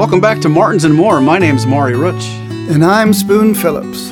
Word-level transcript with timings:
Welcome 0.00 0.22
back 0.22 0.40
to 0.40 0.48
Martins 0.48 0.84
and 0.84 0.94
More. 0.94 1.20
My 1.20 1.38
name's 1.38 1.66
Maury 1.66 1.94
Rutch. 1.94 2.24
And 2.70 2.82
I'm 2.82 3.12
Spoon 3.12 3.54
Phillips. 3.54 4.10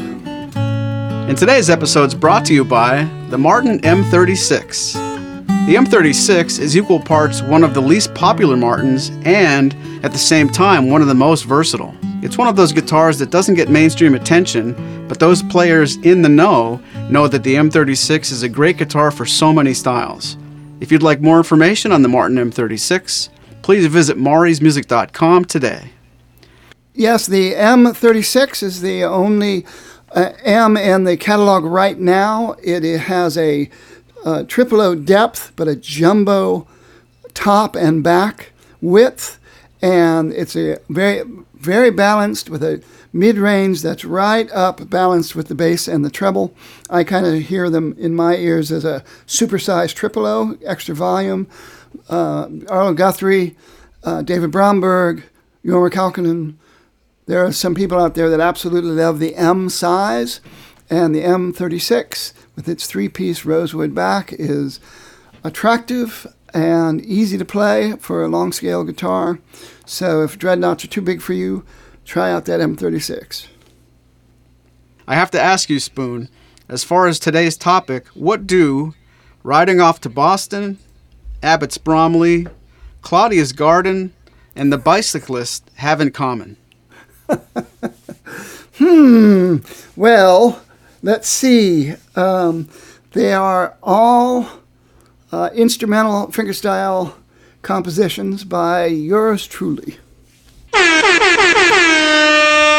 And 0.59 1.35
today's 1.35 1.71
episode 1.71 2.09
is 2.09 2.15
brought 2.15 2.45
to 2.45 2.53
you 2.55 2.63
by 2.63 3.05
the 3.31 3.39
Martin 3.39 3.81
M36. 3.81 4.93
The 5.67 5.75
M36 5.77 6.61
is 6.61 6.77
equal 6.77 7.01
parts 7.01 7.41
one 7.41 7.65
of 7.65 7.73
the 7.73 7.81
least 7.81 8.15
popular 8.15 8.55
Martins 8.55 9.09
and, 9.25 9.75
at 10.05 10.13
the 10.13 10.19
same 10.19 10.51
time, 10.51 10.91
one 10.91 11.01
of 11.01 11.09
the 11.09 11.15
most 11.15 11.45
versatile. 11.45 11.95
It's 12.23 12.37
one 12.37 12.49
of 12.49 12.57
those 12.57 12.73
guitars 12.73 13.19
that 13.21 13.31
doesn't 13.31 13.55
get 13.55 13.71
mainstream 13.71 14.15
attention, 14.15 15.07
but 15.09 15.19
those 15.19 15.43
players 15.43 15.97
in 15.97 16.21
the 16.21 16.29
know 16.29 16.83
know 17.09 17.29
that 17.29 17.45
the 17.45 17.55
M36 17.55 18.31
is 18.31 18.43
a 18.43 18.49
great 18.51 18.77
guitar 18.77 19.11
for 19.11 19.25
so 19.25 19.55
many 19.55 19.73
styles. 19.73 20.37
If 20.81 20.93
you'd 20.93 21.03
like 21.03 21.23
more 21.23 21.39
information 21.39 21.93
on 21.93 22.03
the 22.03 22.09
Martin 22.09 22.37
M36, 22.37 23.31
please 23.69 23.85
visit 23.85 24.17
maurysmusic.com 24.17 25.45
today. 25.45 25.91
Yes, 26.95 27.27
the 27.27 27.53
M36 27.53 28.63
is 28.63 28.81
the 28.81 29.05
only 29.05 29.67
uh, 30.13 30.33
M 30.43 30.79
in 30.79 31.05
the 31.05 31.19
catalog 31.19 31.65
right 31.65 31.99
now. 31.99 32.53
It, 32.63 32.83
it 32.83 33.01
has 33.01 33.37
a 33.37 33.69
uh, 34.25 34.45
triple 34.45 34.81
O 34.81 34.95
depth, 34.95 35.53
but 35.55 35.69
a 35.69 35.77
jumbo 35.77 36.67
top 37.35 37.77
and 37.77 38.03
back 38.03 38.53
width, 38.81 39.39
and 39.83 40.33
it's 40.33 40.57
a 40.57 40.79
very 40.89 41.25
very 41.53 41.91
balanced 41.91 42.49
with 42.49 42.63
a 42.63 42.83
mid 43.13 43.37
range 43.37 43.83
that's 43.83 44.03
right 44.03 44.51
up 44.53 44.89
balanced 44.89 45.37
with 45.37 45.49
the 45.49 45.55
bass 45.55 45.87
and 45.87 46.07
the 46.07 46.11
treble. 46.11 46.55
I 46.89 47.05
kind 47.05 47.27
of 47.27 47.35
hear 47.43 47.69
them 47.69 47.95
in 47.99 48.15
my 48.15 48.37
ears 48.37 48.73
as 48.73 48.87
a 48.87 49.05
supersized 49.27 49.95
triple 49.95 50.25
O, 50.25 50.57
extra 50.65 50.95
volume. 50.95 51.49
Uh, 52.09 52.47
Guthrie, 52.93 53.57
uh, 54.05 54.23
David 54.23 54.51
Bromberg, 54.51 55.25
Jorma 55.65 55.91
Kaukonen. 55.91 56.55
There 57.27 57.45
are 57.45 57.53
some 57.53 57.75
people 57.75 57.99
out 57.99 58.15
there 58.15 58.31
that 58.31 58.41
absolutely 58.41 58.93
love 58.93 59.19
the 59.19 59.35
M 59.37 59.69
size, 59.69 60.41
and 60.89 61.15
the 61.15 61.23
M36 61.23 62.33
with 62.57 62.69
its 62.69 62.87
three 62.87 63.09
piece 63.09 63.45
rosewood 63.45 63.95
back 63.95 64.33
is 64.33 64.81
attractive 65.45 66.27
and 66.55 67.01
easy 67.05 67.37
to 67.37 67.45
play 67.45 67.93
for 68.01 68.25
a 68.25 68.29
long 68.29 68.53
scale 68.53 68.85
guitar. 68.85 69.39
So 69.85 70.23
if 70.23 70.39
dreadnoughts 70.39 70.85
are 70.85 70.89
too 70.89 71.03
big 71.03 71.21
for 71.21 71.35
you, 71.35 71.65
try 72.05 72.33
out 72.33 72.47
that 72.47 72.61
M36. 72.61 73.47
I 75.07 75.15
have 75.15 75.31
to 75.33 75.41
ask 75.41 75.71
you, 75.71 75.81
Spoon, 75.81 76.29
as 76.69 76.85
far 76.85 77.07
as 77.07 77.19
today's 77.19 77.57
topic, 77.57 78.09
what 78.09 78.47
do 78.47 78.95
riding 79.43 79.81
off 79.81 80.01
to 80.03 80.11
Boston, 80.11 80.79
Abbots 81.43 81.79
Bromley, 81.79 82.47
Claudia's 83.03 83.53
Garden, 83.53 84.13
and 84.57 84.73
the 84.73 84.79
bicyclist 84.79 85.71
have 85.77 86.01
in 86.01 86.11
common? 86.11 86.57
hmm. 88.75 89.59
Well, 89.97 90.63
let's 91.03 91.29
see. 91.29 91.95
Um, 92.17 92.69
they 93.13 93.33
are 93.33 93.77
all 93.83 94.49
uh, 95.33 95.51
instrumental 95.55 96.29
fingerstyle 96.29 97.15
compositions 97.63 98.45
by 98.45 98.87
yours 98.87 99.47
truly. 99.47 99.99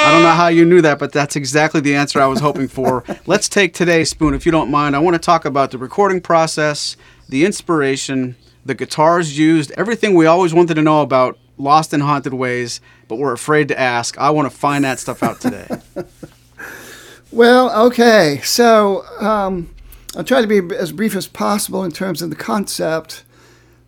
I 0.02 0.12
don't 0.12 0.24
know 0.24 0.32
how 0.32 0.48
you 0.48 0.66
knew 0.66 0.82
that, 0.82 0.98
but 0.98 1.12
that's 1.12 1.36
exactly 1.36 1.82
the 1.82 1.94
answer 1.94 2.20
I 2.20 2.26
was 2.26 2.40
hoping 2.40 2.68
for. 2.68 3.04
Let's 3.28 3.48
take 3.48 3.74
today's 3.74 4.10
spoon, 4.10 4.34
if 4.34 4.46
you 4.46 4.52
don't 4.52 4.72
mind. 4.72 4.96
I 4.96 5.00
want 5.00 5.14
to 5.16 5.20
talk 5.20 5.46
about 5.46 5.72
the 5.72 5.78
recording 5.78 6.20
process, 6.20 6.98
the 7.28 7.46
inspiration, 7.46 8.36
the 8.70 8.76
guitars 8.76 9.36
used, 9.38 9.72
everything 9.72 10.14
we 10.14 10.28
always 10.28 10.54
wanted 10.54 10.76
to 10.76 10.84
know 10.84 11.02
about 11.02 11.40
Lost 11.58 11.92
and 11.92 12.04
Haunted 12.04 12.36
Ways, 12.36 12.82
but 13.08 13.16
we're 13.16 13.34
afraid 13.34 13.68
to 13.70 13.80
ask. 13.80 14.16
I 14.20 14.30
want 14.30 14.50
to 14.50 14.56
find 14.56 14.86
that 14.86 15.00
stuff 15.00 15.24
out 15.24 15.42
today. 15.42 15.68
well, 17.32 17.88
okay. 17.88 18.42
So 18.44 19.04
um, 19.20 19.74
I'll 20.16 20.24
try 20.24 20.42
to 20.42 20.48
be 20.48 20.76
as 20.76 20.92
brief 20.92 21.16
as 21.16 21.28
possible 21.28 21.84
in 21.84 21.92
terms 21.92 22.22
of 22.22 22.30
the 22.30 22.36
concept. 22.36 23.24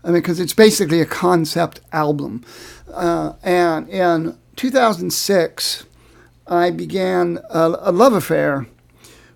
I 0.03 0.07
mean, 0.07 0.15
because 0.15 0.39
it's 0.39 0.55
basically 0.55 0.99
a 0.99 1.05
concept 1.05 1.79
album. 1.93 2.43
Uh, 2.91 3.33
and 3.43 3.87
in 3.87 4.35
2006, 4.55 5.85
I 6.47 6.71
began 6.71 7.37
a, 7.51 7.77
a, 7.81 7.91
love 7.91 8.13
affair 8.13 8.65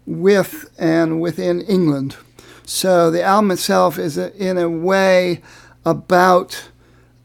with 0.08 0.74
and 0.80 1.22
within 1.22 1.62
England. 1.62 2.18
So 2.66 3.12
the 3.12 3.24
album 3.24 3.52
itself 3.52 4.00
is, 4.00 4.18
a, 4.18 4.36
in 4.36 4.58
a 4.58 4.70
way, 4.70 5.42
about 5.86 6.70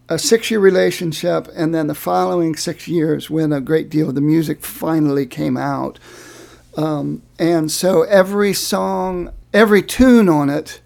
a 0.09 0.19
six 0.19 0.51
year 0.51 0.61
relationship 0.61 1.49
and 1.55 1.75
then 1.75 1.87
the 1.87 1.95
following 1.95 2.57
six 2.57 2.89
years 2.89 3.31
when 3.31 3.53
a 3.53 3.61
great 3.61 3.89
deal 3.89 4.09
of 4.09 4.17
the 4.17 4.21
music 4.21 4.61
finally 4.63 5.25
came 5.25 5.57
out. 5.57 5.99
Um, 6.77 7.23
and 7.39 7.71
so 7.71 8.03
every 8.03 8.53
song, 8.53 9.33
every 9.55 9.83
tune 9.83 10.29
on 10.29 10.51
it 10.51 10.81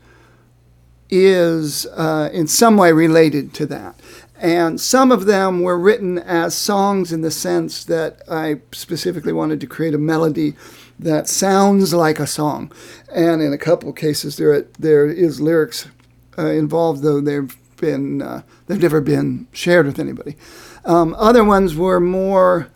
is 1.10 1.86
uh, 1.86 2.30
in 2.32 2.46
some 2.46 2.76
way 2.76 2.92
related 2.92 3.54
to 3.54 3.66
that. 3.66 3.98
And 4.36 4.80
some 4.80 5.10
of 5.10 5.24
them 5.24 5.62
were 5.62 5.78
written 5.78 6.18
as 6.18 6.54
songs 6.54 7.12
in 7.12 7.22
the 7.22 7.30
sense 7.30 7.84
that 7.84 8.20
I 8.28 8.60
specifically 8.72 9.32
wanted 9.32 9.60
to 9.60 9.66
create 9.66 9.94
a 9.94 9.98
melody 9.98 10.54
that 10.98 11.28
sounds 11.28 11.92
like 11.92 12.18
a 12.18 12.26
song. 12.26 12.72
And 13.12 13.42
in 13.42 13.52
a 13.52 13.58
couple 13.58 13.90
of 13.90 13.96
cases, 13.96 14.36
there 14.36 14.62
there 14.78 15.06
is 15.06 15.40
lyrics 15.40 15.88
uh, 16.38 16.46
involved, 16.46 17.02
though 17.02 17.20
they've 17.20 17.54
been 17.76 18.22
uh, 18.22 18.42
they've 18.66 18.82
never 18.82 19.00
been 19.00 19.46
shared 19.52 19.86
with 19.86 19.98
anybody. 19.98 20.36
Um, 20.84 21.14
other 21.18 21.44
ones 21.44 21.74
were 21.74 22.00
more 22.00 22.68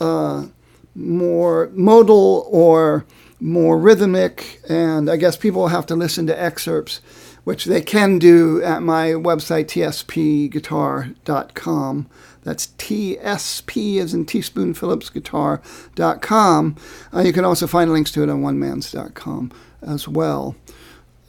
uh, 0.00 0.46
more 0.94 1.70
modal 1.72 2.46
or 2.50 3.04
more 3.40 3.78
rhythmic, 3.78 4.60
and 4.68 5.10
I 5.10 5.16
guess 5.16 5.36
people 5.36 5.68
have 5.68 5.86
to 5.86 5.96
listen 5.96 6.26
to 6.26 6.42
excerpts 6.42 7.00
which 7.44 7.64
they 7.64 7.80
can 7.80 8.18
do 8.18 8.62
at 8.62 8.82
my 8.82 9.08
website, 9.08 9.66
tspguitar.com. 9.66 12.10
That's 12.42 12.68
TSP 12.78 14.00
as 14.00 14.14
in 14.14 14.24
Teaspoon 14.24 14.74
Phillips 14.74 15.10
Guitar.com. 15.10 16.76
Uh, 17.12 17.20
you 17.20 17.32
can 17.32 17.44
also 17.44 17.66
find 17.66 17.92
links 17.92 18.10
to 18.12 18.22
it 18.22 18.30
on 18.30 18.42
onemanz.com 18.42 19.52
as 19.82 20.08
well. 20.08 20.56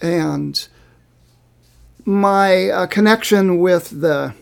And 0.02 0.68
my 2.06 2.70
uh, 2.70 2.88
connection 2.88 3.60
with 3.60 4.02
the 4.02 4.34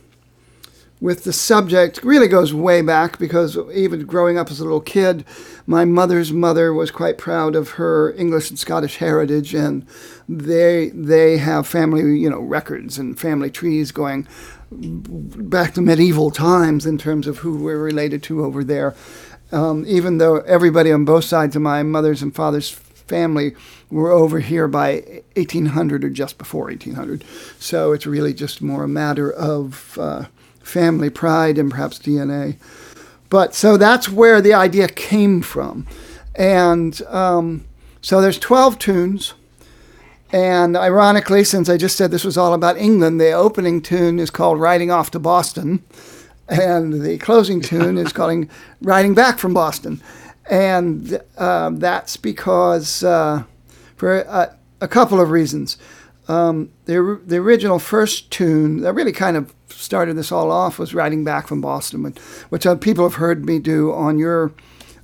with 1.01 1.23
the 1.23 1.31
subject 1.31 2.03
really 2.03 2.27
goes 2.27 2.53
way 2.53 2.81
back 2.81 3.17
because 3.17 3.57
even 3.73 4.05
growing 4.05 4.37
up 4.37 4.51
as 4.51 4.59
a 4.59 4.63
little 4.63 4.81
kid, 4.81 5.23
my 5.65 5.85
mother's 5.85 6.33
mother 6.33 6.73
was 6.73 6.91
quite 6.91 7.17
proud 7.17 7.55
of 7.55 7.71
her 7.71 8.13
English 8.15 8.49
and 8.49 8.59
Scottish 8.59 8.97
heritage, 8.97 9.53
and 9.53 9.85
they 10.27 10.89
they 10.89 11.37
have 11.37 11.65
family 11.67 12.19
you 12.19 12.29
know 12.29 12.41
records 12.41 12.97
and 12.97 13.19
family 13.19 13.49
trees 13.49 13.91
going 13.91 14.27
back 14.71 15.73
to 15.73 15.81
medieval 15.81 16.31
times 16.31 16.85
in 16.85 16.97
terms 16.97 17.27
of 17.27 17.39
who 17.39 17.57
we're 17.57 17.79
related 17.79 18.23
to 18.23 18.43
over 18.45 18.63
there. 18.63 18.95
Um, 19.51 19.83
even 19.87 20.19
though 20.19 20.37
everybody 20.41 20.91
on 20.91 21.05
both 21.05 21.25
sides 21.25 21.55
of 21.55 21.61
my 21.61 21.81
mother's 21.81 22.21
and 22.21 22.35
father's 22.35 22.69
family 22.69 23.55
were 23.89 24.11
over 24.11 24.39
here 24.39 24.67
by 24.67 25.23
1800 25.35 26.03
or 26.03 26.09
just 26.09 26.37
before 26.37 26.65
1800, 26.65 27.23
so 27.57 27.91
it's 27.91 28.05
really 28.05 28.33
just 28.33 28.61
more 28.61 28.83
a 28.83 28.87
matter 28.87 29.31
of 29.31 29.97
uh, 29.99 30.25
family 30.61 31.09
pride 31.09 31.57
and 31.57 31.71
perhaps 31.71 31.97
DNA. 31.97 32.57
But 33.29 33.55
so 33.55 33.77
that's 33.77 34.09
where 34.09 34.41
the 34.41 34.53
idea 34.53 34.87
came 34.87 35.41
from. 35.41 35.87
And 36.35 37.01
um, 37.07 37.65
so 38.01 38.21
there's 38.21 38.39
12 38.39 38.77
tunes. 38.77 39.33
And 40.31 40.77
ironically, 40.77 41.43
since 41.43 41.69
I 41.69 41.77
just 41.77 41.97
said 41.97 42.11
this 42.11 42.23
was 42.23 42.37
all 42.37 42.53
about 42.53 42.77
England, 42.77 43.19
the 43.19 43.31
opening 43.31 43.81
tune 43.81 44.19
is 44.19 44.29
called 44.29 44.59
Riding 44.59 44.91
Off 44.91 45.11
to 45.11 45.19
Boston. 45.19 45.83
And 46.47 47.01
the 47.01 47.17
closing 47.17 47.61
tune 47.61 47.97
is 47.97 48.13
called 48.13 48.47
Riding 48.81 49.13
Back 49.15 49.39
from 49.39 49.53
Boston. 49.53 50.01
And 50.49 51.21
uh, 51.37 51.71
that's 51.73 52.17
because, 52.17 53.03
uh, 53.03 53.43
for 53.95 54.21
a, 54.21 54.55
a, 54.81 54.87
couple 54.87 55.19
of 55.21 55.29
reasons. 55.29 55.77
Um, 56.27 56.71
the, 56.85 57.21
the 57.23 57.37
original 57.37 57.77
first 57.77 58.31
tune 58.31 58.81
that 58.81 58.93
really 58.93 59.11
kind 59.11 59.37
of 59.37 59.53
started 59.69 60.15
this 60.15 60.31
all 60.31 60.51
off 60.51 60.79
was 60.79 60.93
riding 60.93 61.23
back 61.23 61.47
from 61.47 61.61
Boston, 61.61 62.15
which 62.49 62.65
uh, 62.65 62.75
people 62.75 63.03
have 63.05 63.15
heard 63.15 63.45
me 63.45 63.59
do 63.59 63.93
on 63.93 64.17
your 64.17 64.51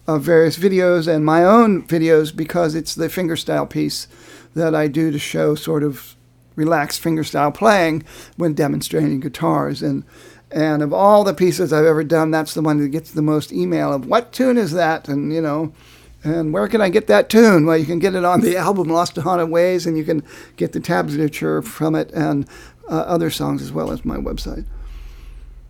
uh, 0.08 0.18
various 0.18 0.58
videos 0.58 1.08
and 1.08 1.26
my 1.26 1.44
own 1.44 1.84
videos 1.88 2.36
because 2.36 2.76
it's 2.76 2.96
the 2.96 3.08
fingerstyle 3.08 3.70
piece 3.70 4.08
that 4.56 4.74
I 4.74 4.88
do 4.88 5.12
to 5.12 5.20
show 5.20 5.54
sort 5.56 5.84
of 5.84 6.16
relaxed 6.56 7.04
fingerstyle 7.04 7.54
playing 7.54 8.04
when 8.38 8.54
demonstrating 8.54 9.20
guitars. 9.20 9.84
And 9.84 10.04
and 10.52 10.82
of 10.82 10.94
all 10.94 11.24
the 11.24 11.34
pieces 11.34 11.74
I've 11.74 11.86
ever 11.86 12.04
done, 12.04 12.32
that's 12.32 12.54
the 12.54 12.62
one 12.62 12.80
that 12.80 12.90
gets 12.90 13.12
the 13.12 13.22
most 13.22 13.52
email 13.52 13.92
of 13.94 14.08
what 14.08 14.32
tune 14.32 14.58
is 14.58 14.72
that, 14.72 15.08
and 15.08 15.34
you 15.34 15.42
know. 15.42 15.74
And 16.24 16.52
where 16.52 16.68
can 16.68 16.82
I 16.82 16.90
get 16.90 17.06
that 17.06 17.30
tune? 17.30 17.68
Well, 17.68 17.78
you 17.78 17.86
can 17.86 18.00
get 18.00 18.16
it 18.16 18.26
on 18.26 18.42
the 18.42 18.58
album 18.58 18.88
Lost 18.88 19.16
and 19.16 19.24
Haunted 19.24 19.50
Ways, 19.50 19.86
and 19.86 19.96
you 19.96 20.04
can 20.04 20.24
get 20.56 20.72
the 20.72 20.80
tablature 20.80 21.64
from 21.64 21.94
it 21.94 22.10
and 22.14 22.48
uh, 22.90 23.02
other 23.02 23.30
songs 23.30 23.62
as 23.62 23.72
well 23.72 23.92
as 23.92 24.04
my 24.04 24.18
website. 24.18 24.66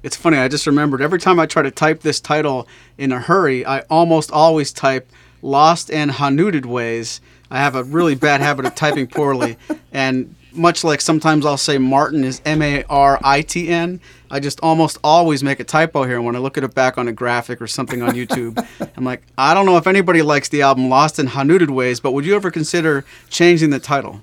It's 0.02 0.16
funny, 0.16 0.38
I 0.38 0.48
just 0.48 0.68
remembered 0.68 1.02
every 1.02 1.20
time 1.20 1.40
I 1.40 1.46
try 1.46 1.64
to 1.64 1.72
type 1.72 2.02
this 2.02 2.20
title 2.22 2.68
in 2.98 3.12
a 3.12 3.20
hurry, 3.20 3.66
I 3.66 3.80
almost 3.90 4.32
always 4.32 4.72
type 4.72 5.12
Lost 5.42 5.92
and 5.92 6.12
Hanooted 6.12 6.66
Ways. 6.66 7.22
I 7.56 7.60
have 7.60 7.76
a 7.76 7.86
really 7.86 8.16
bad 8.16 8.42
habit 8.42 8.66
of 8.66 8.76
typing 8.76 9.08
poorly. 9.08 9.58
And 9.94 10.36
much 10.52 10.84
like 10.84 11.00
sometimes 11.00 11.46
I'll 11.46 11.56
say 11.56 11.78
Martin 11.78 12.26
is 12.26 12.42
M 12.44 12.62
A 12.62 12.84
R 12.84 13.18
I 13.24 13.44
T 13.44 13.70
N, 13.70 14.02
I 14.30 14.42
just 14.42 14.60
almost 14.60 14.98
always 15.06 15.42
make 15.42 15.62
a 15.62 15.64
typo 15.64 16.04
here. 16.04 16.22
When 16.22 16.36
I 16.36 16.40
look 16.40 16.58
at 16.58 16.66
it 16.66 16.74
back 16.76 16.98
on 16.98 17.08
a 17.08 17.14
graphic 17.14 17.62
or 17.62 17.68
something 17.68 18.02
on 18.02 18.12
YouTube, 18.12 18.62
I'm 18.98 19.06
like, 19.06 19.24
I 19.38 19.54
don't 19.54 19.66
know 19.66 19.78
if 19.78 19.88
anybody 19.88 20.22
likes 20.22 20.50
the 20.50 20.64
album 20.64 20.90
Lost 20.90 21.18
in 21.18 21.28
Hanooted 21.28 21.70
Ways, 21.70 22.02
but 22.02 22.12
would 22.12 22.26
you 22.26 22.36
ever 22.36 22.52
consider 22.52 23.06
changing 23.30 23.70
the 23.70 23.80
title? 23.80 24.22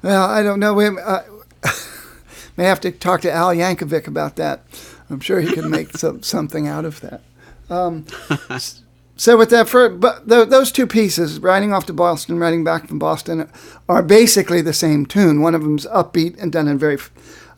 Well, 0.00 0.24
I 0.24 0.44
don't 0.44 0.60
know. 0.60 0.74
We 0.74 0.86
uh, 0.86 1.22
may 2.56 2.64
have 2.66 2.80
to 2.82 2.92
talk 2.92 3.22
to 3.22 3.32
Al 3.32 3.48
Yankovic 3.48 4.06
about 4.06 4.36
that. 4.36 4.62
I'm 5.10 5.18
sure 5.18 5.40
he 5.40 5.52
can 5.52 5.68
make 5.68 5.96
some, 5.96 6.22
something 6.22 6.68
out 6.68 6.84
of 6.84 7.00
that. 7.00 7.20
Um, 7.68 8.06
so 9.22 9.36
with 9.36 9.50
that, 9.50 9.68
for 9.68 9.88
but 9.88 10.26
those 10.26 10.72
two 10.72 10.84
pieces, 10.84 11.38
riding 11.38 11.72
off 11.72 11.86
to 11.86 11.92
Boston, 11.92 12.40
riding 12.40 12.64
back 12.64 12.88
from 12.88 12.98
Boston, 12.98 13.48
are 13.88 14.02
basically 14.02 14.60
the 14.62 14.72
same 14.72 15.06
tune. 15.06 15.40
One 15.40 15.54
of 15.54 15.62
them's 15.62 15.86
upbeat 15.86 16.42
and 16.42 16.50
done 16.50 16.66
in 16.66 16.76
very 16.76 16.96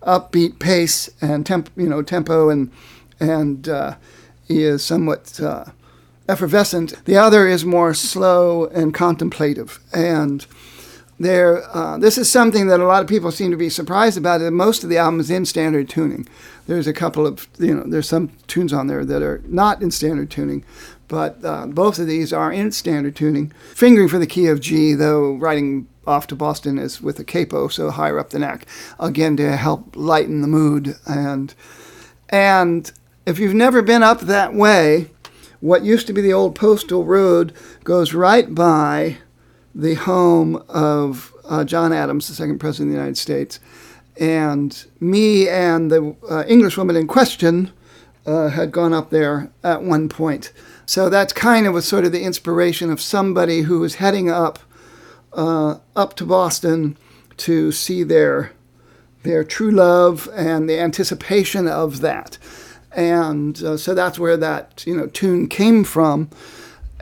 upbeat 0.02 0.58
pace 0.58 1.08
and 1.22 1.46
temp, 1.46 1.70
you 1.74 1.88
know, 1.88 2.02
tempo, 2.02 2.50
and 2.50 2.70
and 3.18 3.66
uh, 3.66 3.96
is 4.46 4.84
somewhat 4.84 5.40
uh, 5.40 5.64
effervescent. 6.28 7.02
The 7.06 7.16
other 7.16 7.48
is 7.48 7.64
more 7.64 7.94
slow 7.94 8.66
and 8.66 8.92
contemplative, 8.92 9.80
and 9.90 10.44
there. 11.18 11.62
Uh, 11.74 11.96
this 11.96 12.18
is 12.18 12.30
something 12.30 12.66
that 12.66 12.80
a 12.80 12.84
lot 12.84 13.00
of 13.00 13.08
people 13.08 13.32
seem 13.32 13.50
to 13.52 13.56
be 13.56 13.70
surprised 13.70 14.18
about. 14.18 14.40
That 14.42 14.50
most 14.50 14.84
of 14.84 14.90
the 14.90 14.98
album 14.98 15.18
is 15.18 15.30
in 15.30 15.46
standard 15.46 15.88
tuning. 15.88 16.28
There's 16.66 16.86
a 16.86 16.92
couple 16.92 17.26
of 17.26 17.48
you 17.58 17.74
know, 17.74 17.84
there's 17.86 18.08
some 18.08 18.32
tunes 18.48 18.74
on 18.74 18.86
there 18.86 19.06
that 19.06 19.22
are 19.22 19.40
not 19.46 19.80
in 19.80 19.90
standard 19.90 20.30
tuning, 20.30 20.62
but 21.08 21.44
uh, 21.44 21.66
both 21.66 21.98
of 21.98 22.06
these 22.06 22.32
are 22.32 22.52
in 22.52 22.72
standard 22.72 23.16
tuning. 23.16 23.52
Fingering 23.74 24.08
for 24.08 24.18
the 24.18 24.26
key 24.26 24.46
of 24.46 24.60
G, 24.60 24.94
though, 24.94 25.34
riding 25.34 25.88
off 26.06 26.26
to 26.28 26.36
Boston 26.36 26.78
is 26.78 27.00
with 27.00 27.18
a 27.18 27.24
capo, 27.24 27.68
so 27.68 27.90
higher 27.90 28.18
up 28.18 28.30
the 28.30 28.38
neck, 28.38 28.66
again 28.98 29.36
to 29.36 29.56
help 29.56 29.94
lighten 29.96 30.42
the 30.42 30.48
mood. 30.48 30.96
And 31.06 31.54
and 32.28 32.90
if 33.26 33.38
you've 33.38 33.54
never 33.54 33.82
been 33.82 34.02
up 34.02 34.20
that 34.20 34.54
way, 34.54 35.10
what 35.60 35.84
used 35.84 36.06
to 36.08 36.12
be 36.12 36.20
the 36.20 36.32
old 36.32 36.54
postal 36.54 37.04
road 37.04 37.54
goes 37.84 38.12
right 38.12 38.54
by 38.54 39.18
the 39.74 39.94
home 39.94 40.62
of 40.68 41.32
uh, 41.48 41.64
John 41.64 41.92
Adams, 41.92 42.28
the 42.28 42.34
second 42.34 42.58
president 42.58 42.90
of 42.90 42.92
the 42.92 42.98
United 42.98 43.18
States. 43.18 43.60
And 44.20 44.84
me 45.00 45.48
and 45.48 45.90
the 45.90 46.14
uh, 46.30 46.44
Englishwoman 46.46 46.96
in 46.96 47.06
question 47.06 47.72
uh, 48.26 48.48
had 48.48 48.72
gone 48.72 48.92
up 48.92 49.10
there 49.10 49.50
at 49.62 49.82
one 49.82 50.08
point. 50.08 50.52
So 50.86 51.08
that's 51.08 51.32
kind 51.32 51.66
of 51.66 51.74
was 51.74 51.86
sort 51.86 52.04
of 52.04 52.12
the 52.12 52.24
inspiration 52.24 52.90
of 52.90 53.00
somebody 53.00 53.62
who 53.62 53.80
was 53.80 53.96
heading 53.96 54.30
up 54.30 54.58
uh, 55.32 55.78
up 55.96 56.14
to 56.16 56.24
Boston 56.24 56.96
to 57.38 57.72
see 57.72 58.02
their 58.02 58.52
their 59.22 59.42
true 59.42 59.70
love 59.70 60.28
and 60.34 60.68
the 60.68 60.78
anticipation 60.78 61.66
of 61.66 62.00
that. 62.00 62.38
And 62.92 63.60
uh, 63.62 63.76
so 63.76 63.94
that's 63.94 64.18
where 64.18 64.36
that 64.36 64.84
you 64.86 64.96
know 64.96 65.08
tune 65.08 65.48
came 65.48 65.82
from, 65.82 66.30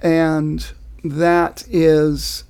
and 0.03 0.73
that 1.05 1.65
is, 1.69 2.45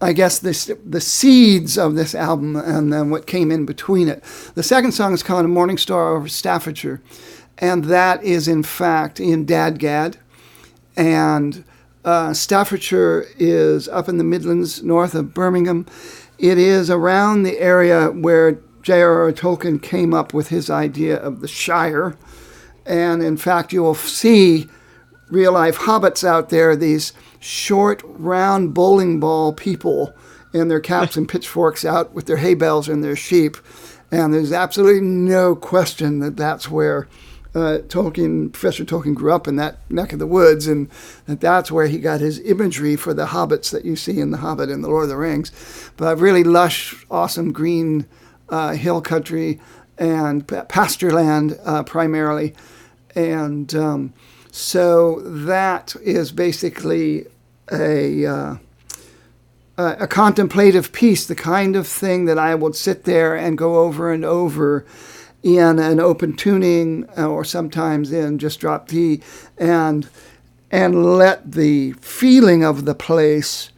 I 0.00 0.12
guess, 0.12 0.40
this 0.40 0.70
the 0.84 1.00
seeds 1.00 1.78
of 1.78 1.94
this 1.94 2.14
album, 2.14 2.56
and 2.56 2.92
then 2.92 3.10
what 3.10 3.28
came 3.28 3.52
in 3.52 3.64
between 3.64 4.08
it. 4.08 4.24
The 4.54 4.64
second 4.64 4.92
song 4.92 5.12
is 5.12 5.22
called 5.22 5.46
"Morning 5.46 5.78
Star 5.78 6.16
over 6.16 6.26
Staffordshire," 6.26 7.00
and 7.58 7.84
that 7.84 8.24
is 8.24 8.48
in 8.48 8.64
fact 8.64 9.20
in 9.20 9.46
DADGAD, 9.46 10.16
and 10.96 11.64
uh, 12.04 12.34
Staffordshire 12.34 13.26
is 13.38 13.88
up 13.88 14.08
in 14.08 14.18
the 14.18 14.24
Midlands, 14.24 14.82
north 14.82 15.14
of 15.14 15.34
Birmingham. 15.34 15.86
It 16.38 16.58
is 16.58 16.90
around 16.90 17.42
the 17.42 17.58
area 17.58 18.08
where 18.08 18.60
J.R.R. 18.82 19.32
Tolkien 19.32 19.82
came 19.82 20.12
up 20.12 20.34
with 20.34 20.48
his 20.48 20.68
idea 20.68 21.16
of 21.16 21.40
the 21.40 21.48
Shire. 21.48 22.16
And 22.84 23.22
in 23.22 23.38
fact, 23.38 23.72
you 23.72 23.82
will 23.82 23.94
see 23.94 24.68
real 25.30 25.52
life 25.52 25.78
hobbits 25.78 26.22
out 26.22 26.50
there, 26.50 26.76
these 26.76 27.14
short, 27.40 28.02
round 28.04 28.74
bowling 28.74 29.20
ball 29.20 29.54
people 29.54 30.14
in 30.52 30.68
their 30.68 30.80
caps 30.80 31.16
and 31.16 31.28
pitchforks 31.30 31.84
out 31.84 32.12
with 32.12 32.26
their 32.26 32.36
hay 32.36 32.54
bales 32.54 32.88
and 32.88 33.02
their 33.02 33.16
sheep. 33.16 33.56
And 34.10 34.34
there's 34.34 34.52
absolutely 34.52 35.00
no 35.00 35.56
question 35.56 36.18
that 36.18 36.36
that's 36.36 36.70
where 36.70 37.08
uh, 37.54 37.78
Tolkien, 37.86 38.52
Professor 38.52 38.84
Tolkien 38.84 39.14
grew 39.14 39.32
up 39.32 39.46
in 39.46 39.56
that 39.56 39.78
neck 39.90 40.12
of 40.12 40.18
the 40.18 40.26
woods, 40.26 40.66
and 40.66 40.88
that 41.26 41.40
that's 41.40 41.70
where 41.70 41.86
he 41.86 41.98
got 41.98 42.20
his 42.20 42.40
imagery 42.40 42.96
for 42.96 43.14
the 43.14 43.26
hobbits 43.26 43.70
that 43.70 43.84
you 43.84 43.94
see 43.94 44.18
in 44.18 44.30
The 44.32 44.38
Hobbit 44.38 44.70
and 44.70 44.82
The 44.82 44.88
Lord 44.88 45.04
of 45.04 45.08
the 45.10 45.16
Rings. 45.16 45.52
But 45.96 46.18
really 46.18 46.42
lush, 46.42 47.06
awesome 47.10 47.52
green 47.52 48.06
uh, 48.48 48.72
hill 48.72 49.00
country 49.00 49.60
and 49.96 50.46
pasture 50.68 51.12
land 51.12 51.58
uh, 51.64 51.84
primarily. 51.84 52.54
And 53.14 53.72
um, 53.74 54.12
so 54.50 55.20
that 55.20 55.94
is 56.02 56.32
basically 56.32 57.26
a, 57.70 58.26
uh, 58.26 58.56
a 59.76 60.08
contemplative 60.08 60.92
piece, 60.92 61.24
the 61.24 61.36
kind 61.36 61.76
of 61.76 61.86
thing 61.86 62.24
that 62.24 62.38
I 62.38 62.56
would 62.56 62.74
sit 62.74 63.04
there 63.04 63.36
and 63.36 63.56
go 63.56 63.78
over 63.78 64.12
and 64.12 64.24
over 64.24 64.84
in 65.44 65.78
an 65.78 66.00
open 66.00 66.34
tuning 66.34 67.06
uh, 67.16 67.28
or 67.28 67.44
sometimes 67.44 68.10
in 68.10 68.38
just 68.38 68.58
drop 68.58 68.88
D 68.88 69.20
and 69.58 70.08
and 70.70 71.16
let 71.16 71.52
the 71.52 71.92
feeling 72.00 72.64
of 72.64 72.84
the 72.84 72.94
place 72.94 73.70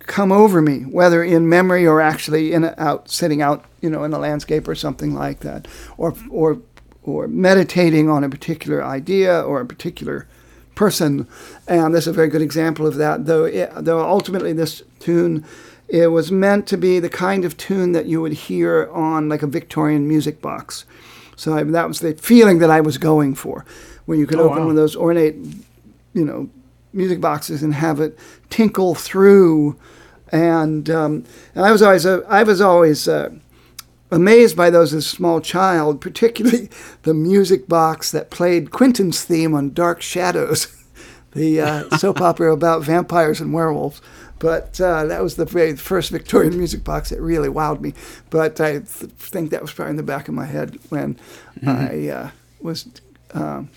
come 0.00 0.32
over 0.32 0.60
me, 0.60 0.80
whether 0.80 1.22
in 1.22 1.48
memory 1.48 1.86
or 1.86 2.00
actually 2.00 2.52
in 2.52 2.64
out 2.78 3.08
sitting 3.08 3.40
out, 3.42 3.64
you 3.80 3.88
know, 3.88 4.02
in 4.02 4.12
a 4.12 4.18
landscape 4.18 4.66
or 4.66 4.74
something 4.74 5.14
like 5.14 5.40
that, 5.40 5.68
or 5.98 6.14
or 6.30 6.60
or 7.02 7.28
meditating 7.28 8.08
on 8.08 8.24
a 8.24 8.30
particular 8.30 8.82
idea 8.82 9.40
or 9.42 9.60
a 9.60 9.66
particular 9.66 10.26
person. 10.74 11.28
And 11.68 11.94
this 11.94 12.04
is 12.04 12.08
a 12.08 12.12
very 12.14 12.28
good 12.28 12.42
example 12.42 12.86
of 12.86 12.96
that. 12.96 13.26
Though 13.26 13.44
it, 13.44 13.70
though 13.76 14.00
ultimately 14.00 14.54
this 14.54 14.82
tune 14.98 15.44
it 15.90 16.06
was 16.06 16.30
meant 16.30 16.68
to 16.68 16.76
be 16.76 17.00
the 17.00 17.08
kind 17.08 17.44
of 17.44 17.56
tune 17.56 17.92
that 17.92 18.06
you 18.06 18.20
would 18.22 18.32
hear 18.32 18.88
on 18.92 19.28
like 19.28 19.42
a 19.42 19.46
Victorian 19.46 20.06
music 20.06 20.40
box. 20.40 20.84
So 21.36 21.56
I, 21.56 21.62
that 21.64 21.88
was 21.88 22.00
the 22.00 22.14
feeling 22.14 22.58
that 22.58 22.70
I 22.70 22.80
was 22.80 22.96
going 22.96 23.34
for, 23.34 23.64
when 24.06 24.18
you 24.18 24.26
could 24.26 24.38
oh, 24.38 24.44
open 24.44 24.58
wow. 24.58 24.62
one 24.66 24.70
of 24.70 24.76
those 24.76 24.94
ornate, 24.94 25.34
you 26.14 26.24
know, 26.24 26.48
music 26.92 27.20
boxes 27.20 27.62
and 27.62 27.74
have 27.74 28.00
it 28.00 28.16
tinkle 28.50 28.94
through. 28.94 29.76
And, 30.30 30.88
um, 30.90 31.24
and 31.54 31.64
I 31.64 31.72
was 31.72 31.82
always, 31.82 32.06
uh, 32.06 32.20
I 32.28 32.44
was 32.44 32.60
always 32.60 33.08
uh, 33.08 33.30
amazed 34.12 34.56
by 34.56 34.70
those 34.70 34.94
as 34.94 35.06
a 35.06 35.08
small 35.08 35.40
child, 35.40 36.00
particularly 36.00 36.70
the 37.02 37.14
music 37.14 37.66
box 37.66 38.12
that 38.12 38.30
played 38.30 38.70
Quentin's 38.70 39.24
theme 39.24 39.54
on 39.54 39.72
Dark 39.72 40.02
Shadows, 40.02 40.76
the 41.32 41.60
uh, 41.60 41.96
soap 41.96 42.20
opera 42.20 42.52
about 42.52 42.84
vampires 42.84 43.40
and 43.40 43.52
werewolves. 43.52 44.00
But 44.40 44.80
uh, 44.80 45.04
that 45.04 45.22
was 45.22 45.36
the 45.36 45.44
very 45.44 45.76
first 45.76 46.10
Victorian 46.10 46.56
music 46.56 46.82
box 46.82 47.10
that 47.10 47.20
really 47.20 47.48
wowed 47.48 47.80
me. 47.80 47.92
But 48.30 48.60
I 48.60 48.72
th- 48.72 48.84
think 48.84 49.50
that 49.50 49.62
was 49.62 49.72
probably 49.72 49.90
in 49.90 49.96
the 49.96 50.02
back 50.02 50.28
of 50.28 50.34
my 50.34 50.46
head 50.46 50.78
when 50.88 51.14
mm-hmm. 51.60 51.68
I 51.68 52.08
uh, 52.08 52.30
was 52.60 52.88
um, 53.34 53.68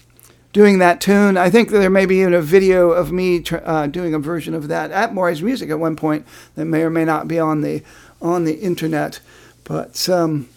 doing 0.54 0.80
that 0.80 1.02
tune. 1.02 1.36
I 1.36 1.50
think 1.50 1.70
there 1.70 1.90
may 1.90 2.06
be 2.06 2.22
even 2.22 2.34
a 2.34 2.42
video 2.42 2.92
of 2.92 3.12
me 3.12 3.42
tr- 3.42 3.58
uh, 3.66 3.88
doing 3.88 4.14
a 4.14 4.20
version 4.20 4.54
of 4.54 4.70
that 4.70 4.92
at 4.92 5.14
Maury's 5.14 5.44
Music 5.44 5.70
at 5.70 5.80
one 5.80 5.98
point 5.98 6.26
that 6.56 6.66
may 6.66 6.84
or 6.84 6.90
may 6.90 7.04
not 7.04 7.28
be 7.28 7.40
on 7.40 7.62
the 7.62 7.84
on 8.22 8.46
the 8.46 8.56
internet. 8.56 9.20
But 9.66 10.08
um, 10.08 10.48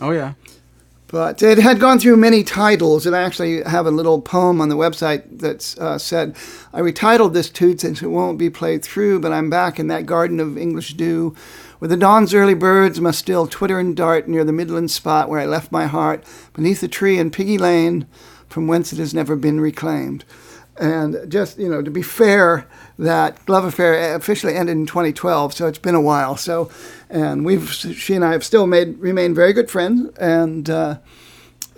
oh 0.00 0.10
yeah, 0.10 0.34
but 1.10 1.42
it 1.42 1.58
had 1.58 1.80
gone 1.80 1.98
through 1.98 2.16
many 2.16 2.44
titles, 2.44 3.04
and 3.04 3.16
I 3.16 3.22
actually 3.22 3.64
have 3.64 3.84
a 3.84 3.90
little 3.90 4.20
poem 4.20 4.60
on 4.60 4.68
the 4.68 4.76
website 4.76 5.40
that 5.40 5.74
uh, 5.80 5.98
said, 5.98 6.36
I 6.72 6.80
retitled 6.80 7.32
this 7.32 7.50
tune 7.50 7.78
since 7.78 8.00
it 8.00 8.06
won't 8.06 8.38
be 8.38 8.48
played 8.48 8.84
through, 8.84 9.18
but 9.18 9.32
I'm 9.32 9.50
back 9.50 9.80
in 9.80 9.88
that 9.88 10.06
garden 10.06 10.38
of 10.38 10.56
English 10.56 10.94
dew, 10.94 11.34
where 11.80 11.88
the 11.88 11.96
dawn's 11.96 12.32
early 12.32 12.54
birds 12.54 13.00
must 13.00 13.18
still 13.18 13.48
twitter 13.48 13.80
and 13.80 13.96
dart 13.96 14.28
near 14.28 14.44
the 14.44 14.52
midland 14.52 14.92
spot 14.92 15.28
where 15.28 15.40
I 15.40 15.46
left 15.46 15.72
my 15.72 15.86
heart, 15.86 16.24
beneath 16.52 16.80
the 16.80 16.88
tree 16.88 17.18
in 17.18 17.32
Piggy 17.32 17.58
Lane, 17.58 18.06
from 18.48 18.68
whence 18.68 18.92
it 18.92 18.98
has 19.00 19.12
never 19.12 19.34
been 19.34 19.60
reclaimed. 19.60 20.24
And 20.78 21.30
just, 21.30 21.58
you 21.58 21.68
know, 21.68 21.82
to 21.82 21.90
be 21.90 22.02
fair, 22.02 22.66
that 23.00 23.48
love 23.48 23.64
affair 23.64 24.14
officially 24.14 24.54
ended 24.54 24.76
in 24.76 24.86
2012, 24.86 25.54
so 25.54 25.66
it's 25.66 25.78
been 25.78 25.94
a 25.94 26.00
while. 26.00 26.36
So, 26.36 26.70
and 27.08 27.44
we've 27.44 27.70
she 27.72 28.14
and 28.14 28.24
I 28.24 28.32
have 28.32 28.44
still 28.44 28.66
made 28.66 28.98
remained 28.98 29.34
very 29.34 29.52
good 29.52 29.70
friends, 29.70 30.14
and 30.18 30.68
uh, 30.68 30.98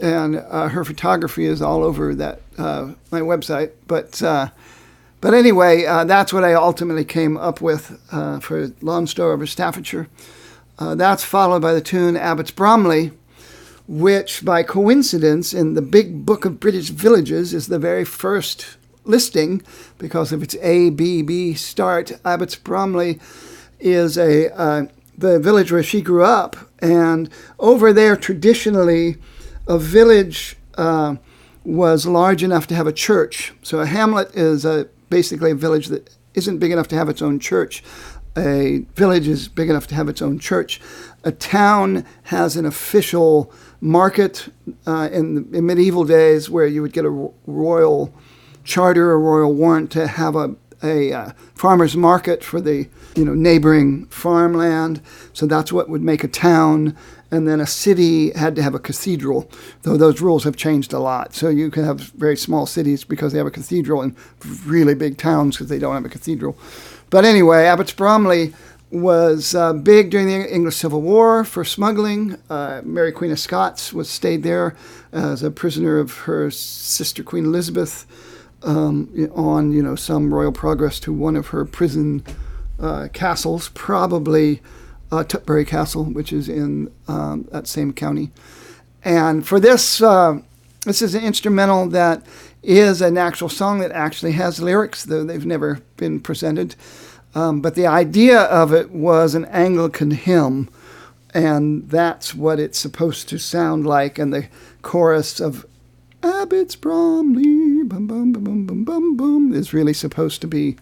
and 0.00 0.36
uh, 0.36 0.68
her 0.68 0.84
photography 0.84 1.46
is 1.46 1.62
all 1.62 1.84
over 1.84 2.14
that 2.16 2.40
uh, 2.58 2.92
my 3.10 3.20
website. 3.20 3.70
But 3.86 4.20
uh, 4.22 4.48
but 5.20 5.32
anyway, 5.32 5.84
uh, 5.84 6.04
that's 6.04 6.32
what 6.32 6.44
I 6.44 6.54
ultimately 6.54 7.04
came 7.04 7.36
up 7.36 7.60
with 7.60 8.00
uh, 8.10 8.40
for 8.40 8.72
Stow 9.06 9.30
over 9.30 9.46
Staffordshire. 9.46 10.08
that's 10.78 11.24
followed 11.24 11.62
by 11.62 11.72
the 11.72 11.80
tune 11.80 12.16
Abbots 12.16 12.50
Bromley, 12.50 13.12
which 13.86 14.44
by 14.44 14.64
coincidence 14.64 15.54
in 15.54 15.74
the 15.74 15.82
big 15.82 16.26
book 16.26 16.44
of 16.44 16.58
British 16.58 16.88
villages 16.88 17.54
is 17.54 17.68
the 17.68 17.78
very 17.78 18.04
first 18.04 18.76
listing 19.04 19.62
because 19.98 20.32
of 20.32 20.42
its 20.42 20.54
ABB 20.56 21.56
start. 21.56 22.12
Abbots 22.24 22.56
Bromley 22.56 23.20
is 23.80 24.16
a 24.16 24.52
uh, 24.54 24.86
the 25.16 25.38
village 25.38 25.70
where 25.70 25.82
she 25.82 26.00
grew 26.00 26.24
up, 26.24 26.56
and 26.80 27.28
over 27.58 27.92
there 27.92 28.16
traditionally, 28.16 29.16
a 29.68 29.78
village 29.78 30.56
uh, 30.76 31.16
was 31.64 32.06
large 32.06 32.42
enough 32.42 32.66
to 32.68 32.74
have 32.74 32.86
a 32.86 32.92
church. 32.92 33.52
So 33.62 33.80
a 33.80 33.86
hamlet 33.86 34.34
is 34.34 34.64
a, 34.64 34.88
basically 35.10 35.50
a 35.50 35.54
village 35.54 35.88
that 35.88 36.16
isn't 36.34 36.58
big 36.58 36.72
enough 36.72 36.88
to 36.88 36.96
have 36.96 37.08
its 37.08 37.22
own 37.22 37.38
church. 37.38 37.82
A 38.36 38.86
village 38.94 39.28
is 39.28 39.48
big 39.48 39.68
enough 39.68 39.86
to 39.88 39.94
have 39.94 40.08
its 40.08 40.22
own 40.22 40.38
church. 40.38 40.80
A 41.22 41.32
town 41.32 42.06
has 42.24 42.56
an 42.56 42.64
official 42.64 43.52
market 43.80 44.48
uh, 44.86 45.10
in, 45.12 45.54
in 45.54 45.66
medieval 45.66 46.04
days 46.04 46.48
where 46.48 46.66
you 46.66 46.80
would 46.80 46.92
get 46.92 47.04
a 47.04 47.30
royal 47.46 48.14
charter, 48.64 49.12
a 49.12 49.18
royal 49.18 49.54
warrant 49.54 49.90
to 49.92 50.06
have 50.06 50.36
a, 50.36 50.54
a 50.82 51.12
uh, 51.12 51.32
farmer's 51.54 51.96
market 51.96 52.42
for 52.42 52.60
the 52.60 52.88
you 53.16 53.24
know 53.24 53.34
neighboring 53.34 54.06
farmland. 54.06 55.00
So 55.32 55.46
that's 55.46 55.72
what 55.72 55.88
would 55.88 56.02
make 56.02 56.24
a 56.24 56.28
town. 56.28 56.96
And 57.30 57.48
then 57.48 57.60
a 57.60 57.66
city 57.66 58.30
had 58.32 58.54
to 58.56 58.62
have 58.62 58.74
a 58.74 58.78
cathedral, 58.78 59.50
though 59.82 59.96
those 59.96 60.20
rules 60.20 60.44
have 60.44 60.54
changed 60.54 60.92
a 60.92 60.98
lot. 60.98 61.34
So 61.34 61.48
you 61.48 61.70
can 61.70 61.84
have 61.84 62.00
very 62.00 62.36
small 62.36 62.66
cities 62.66 63.04
because 63.04 63.32
they 63.32 63.38
have 63.38 63.46
a 63.46 63.50
cathedral, 63.50 64.02
and 64.02 64.14
really 64.66 64.94
big 64.94 65.16
towns 65.16 65.56
because 65.56 65.70
they 65.70 65.78
don't 65.78 65.94
have 65.94 66.04
a 66.04 66.10
cathedral. 66.10 66.58
But 67.08 67.24
anyway, 67.24 67.64
Abbots 67.64 67.92
Bromley 67.94 68.52
was 68.92 69.54
uh, 69.54 69.72
big 69.72 70.10
during 70.10 70.28
the 70.28 70.54
English 70.54 70.76
Civil 70.76 71.00
War 71.00 71.44
for 71.44 71.64
smuggling. 71.64 72.36
Uh, 72.50 72.82
Mary 72.84 73.10
Queen 73.10 73.30
of 73.30 73.40
Scots 73.40 73.92
was 73.92 74.08
stayed 74.08 74.42
there 74.42 74.76
as 75.12 75.42
a 75.42 75.50
prisoner 75.50 75.98
of 75.98 76.12
her 76.18 76.50
sister 76.50 77.22
Queen 77.22 77.46
Elizabeth 77.46 78.06
um, 78.64 79.10
on 79.34 79.72
you 79.72 79.82
know 79.82 79.96
some 79.96 80.32
royal 80.32 80.52
progress 80.52 81.00
to 81.00 81.12
one 81.12 81.36
of 81.36 81.48
her 81.48 81.64
prison 81.64 82.24
uh, 82.80 83.08
castles, 83.12 83.70
probably 83.70 84.60
uh, 85.10 85.24
Tutbury 85.24 85.66
Castle, 85.66 86.04
which 86.04 86.32
is 86.32 86.48
in 86.48 86.92
um, 87.06 87.48
that 87.52 87.66
same 87.66 87.92
county. 87.92 88.30
And 89.04 89.46
for 89.46 89.60
this, 89.60 90.00
uh, 90.00 90.38
this 90.84 91.02
is 91.02 91.14
an 91.14 91.24
instrumental 91.24 91.88
that 91.90 92.24
is 92.62 93.02
an 93.02 93.18
actual 93.18 93.48
song 93.48 93.80
that 93.80 93.92
actually 93.92 94.32
has 94.32 94.60
lyrics, 94.60 95.04
though 95.04 95.24
they've 95.24 95.46
never 95.46 95.80
been 95.96 96.20
presented. 96.20 96.74
Um, 97.34 97.60
but 97.60 97.74
the 97.74 97.86
idea 97.86 98.40
of 98.40 98.72
it 98.72 98.90
was 98.90 99.34
an 99.34 99.46
Anglican 99.46 100.12
hymn, 100.12 100.68
and 101.34 101.88
that's 101.88 102.34
what 102.34 102.60
it's 102.60 102.78
supposed 102.78 103.28
to 103.30 103.38
sound 103.38 103.86
like. 103.86 104.18
And 104.18 104.32
the 104.32 104.48
chorus 104.82 105.40
of 105.40 105.66
Abbots 106.22 106.76
Bromley, 106.76 107.71
bum 107.92 108.06
boom, 108.06 108.32
boom, 108.32 108.44
boom, 108.44 108.64
boom, 108.64 108.84
boom, 108.84 109.16
bum, 109.16 109.52
is 109.52 109.74
really 109.74 109.92
supposed 109.92 110.40
to 110.40 110.46
be 110.46 110.76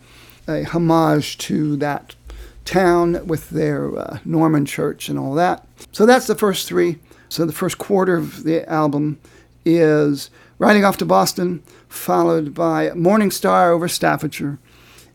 a 0.47 0.63
homage 0.63 1.39
to 1.39 1.75
that 1.77 2.15
town 2.65 3.27
with 3.27 3.51
their 3.51 3.99
uh, 3.99 4.19
Norman 4.25 4.65
church 4.65 5.09
and 5.09 5.19
all 5.19 5.35
that. 5.35 5.67
So 5.91 6.07
that's 6.07 6.29
the 6.29 6.37
first 6.37 6.69
three. 6.69 7.01
So 7.29 7.45
the 7.45 7.53
first 7.53 7.79
quarter 7.79 8.15
of 8.15 8.45
the 8.45 8.69
album 8.71 9.19
is 9.65 10.31
Riding 10.61 10.85
Off 10.85 10.99
to 10.99 11.05
Boston, 11.05 11.65
followed 11.89 12.55
by 12.55 12.93
Morning 12.93 13.33
Star 13.33 13.73
over 13.73 13.89
Staffordshire, 13.89 14.61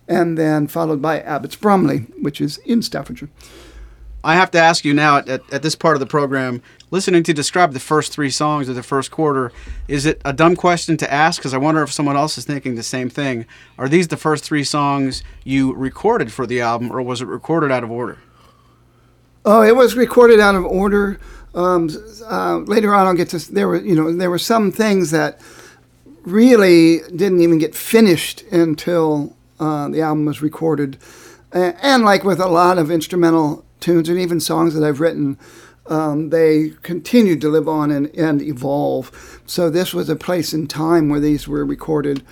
and 0.05 0.37
then 0.37 0.67
followed 0.67 1.01
by 1.01 1.21
Abbots 1.21 1.55
Bromley, 1.55 1.99
which 2.19 2.41
is 2.41 2.57
in 2.65 2.81
Staffordshire. 2.81 3.29
I 4.21 4.35
have 4.35 4.51
to 4.51 4.59
ask 4.59 4.83
you 4.83 4.93
now 4.93 5.19
at, 5.19 5.29
at, 5.29 5.61
this 5.61 5.75
part 5.75 5.95
of 5.95 6.01
the 6.01 6.07
program, 6.07 6.61
listening 6.91 7.23
to 7.23 7.33
describe 7.33 7.73
the 7.73 7.79
first 7.79 8.11
three 8.11 8.29
songs 8.29 8.69
of 8.69 8.75
the 8.75 8.83
first 8.83 9.11
quarter, 9.11 9.51
is 9.87 10.05
it 10.05 10.21
a 10.23 10.33
dumb 10.33 10.55
question 10.55 10.97
to 10.97 11.11
ask? 11.11 11.39
Because 11.39 11.53
I 11.53 11.57
wonder 11.57 11.81
if 11.83 11.91
someone 11.91 12.15
else 12.15 12.37
is 12.37 12.45
thinking 12.45 12.75
the 12.75 12.83
same 12.83 13.09
thing. 13.09 13.45
Are 13.77 13.89
these 13.89 14.07
the 14.07 14.17
first 14.17 14.43
three 14.43 14.63
songs 14.63 15.23
you 15.43 15.73
recorded 15.73 16.31
for 16.31 16.45
the 16.45 16.61
album, 16.61 16.91
or 16.91 17.01
was 17.01 17.21
it 17.21 17.27
recorded 17.27 17.71
out 17.71 17.83
of 17.83 17.91
order? 17.91 18.19
Oh, 19.45 19.61
it 19.61 19.75
was 19.75 19.95
recorded 19.95 20.39
out 20.39 20.55
of 20.55 20.65
order. 20.65 21.19
Um, 21.53 21.89
uh, 22.27 22.57
later 22.59 22.93
on, 22.93 23.07
I'll 23.07 23.13
get 23.13 23.29
to 23.29 23.53
there 23.53 23.67
were 23.67 23.81
you 23.81 23.95
know 23.95 24.11
there 24.11 24.29
were 24.29 24.39
some 24.39 24.71
things 24.71 25.11
that 25.11 25.39
really 26.23 26.99
didn't 27.15 27.41
even 27.41 27.59
get 27.59 27.75
finished 27.75 28.41
until 28.51 29.35
uh, 29.59 29.87
the 29.89 30.01
album 30.01 30.25
was 30.25 30.41
recorded, 30.41 30.97
and, 31.51 31.75
and 31.81 32.03
like 32.03 32.23
with 32.23 32.39
a 32.39 32.47
lot 32.47 32.77
of 32.77 32.91
instrumental 32.91 33.63
tunes 33.79 34.09
and 34.09 34.19
even 34.19 34.39
songs 34.39 34.73
that 34.73 34.83
I've 34.83 34.99
written, 34.99 35.37
um, 35.87 36.29
they 36.29 36.73
continued 36.81 37.41
to 37.41 37.49
live 37.49 37.67
on 37.67 37.91
and, 37.91 38.07
and 38.15 38.41
evolve. 38.41 39.41
So 39.45 39.69
this 39.69 39.93
was 39.93 40.09
a 40.09 40.15
place 40.15 40.53
in 40.53 40.67
time 40.67 41.09
where 41.09 41.19
these 41.19 41.47
were 41.47 41.65
recorded. 41.65 42.23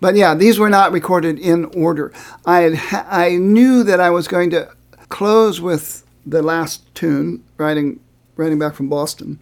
But 0.00 0.16
yeah, 0.16 0.34
these 0.34 0.58
were 0.58 0.68
not 0.68 0.92
recorded 0.92 1.38
in 1.38 1.66
order. 1.66 2.12
I 2.44 2.60
had, 2.60 3.06
I 3.08 3.36
knew 3.36 3.82
that 3.84 4.00
I 4.00 4.10
was 4.10 4.28
going 4.28 4.50
to 4.50 4.70
close 5.08 5.60
with 5.60 6.04
the 6.24 6.42
last 6.42 6.94
tune, 6.94 7.44
writing 7.56 8.00
writing 8.36 8.58
back 8.58 8.74
from 8.74 8.90
Boston, 8.90 9.38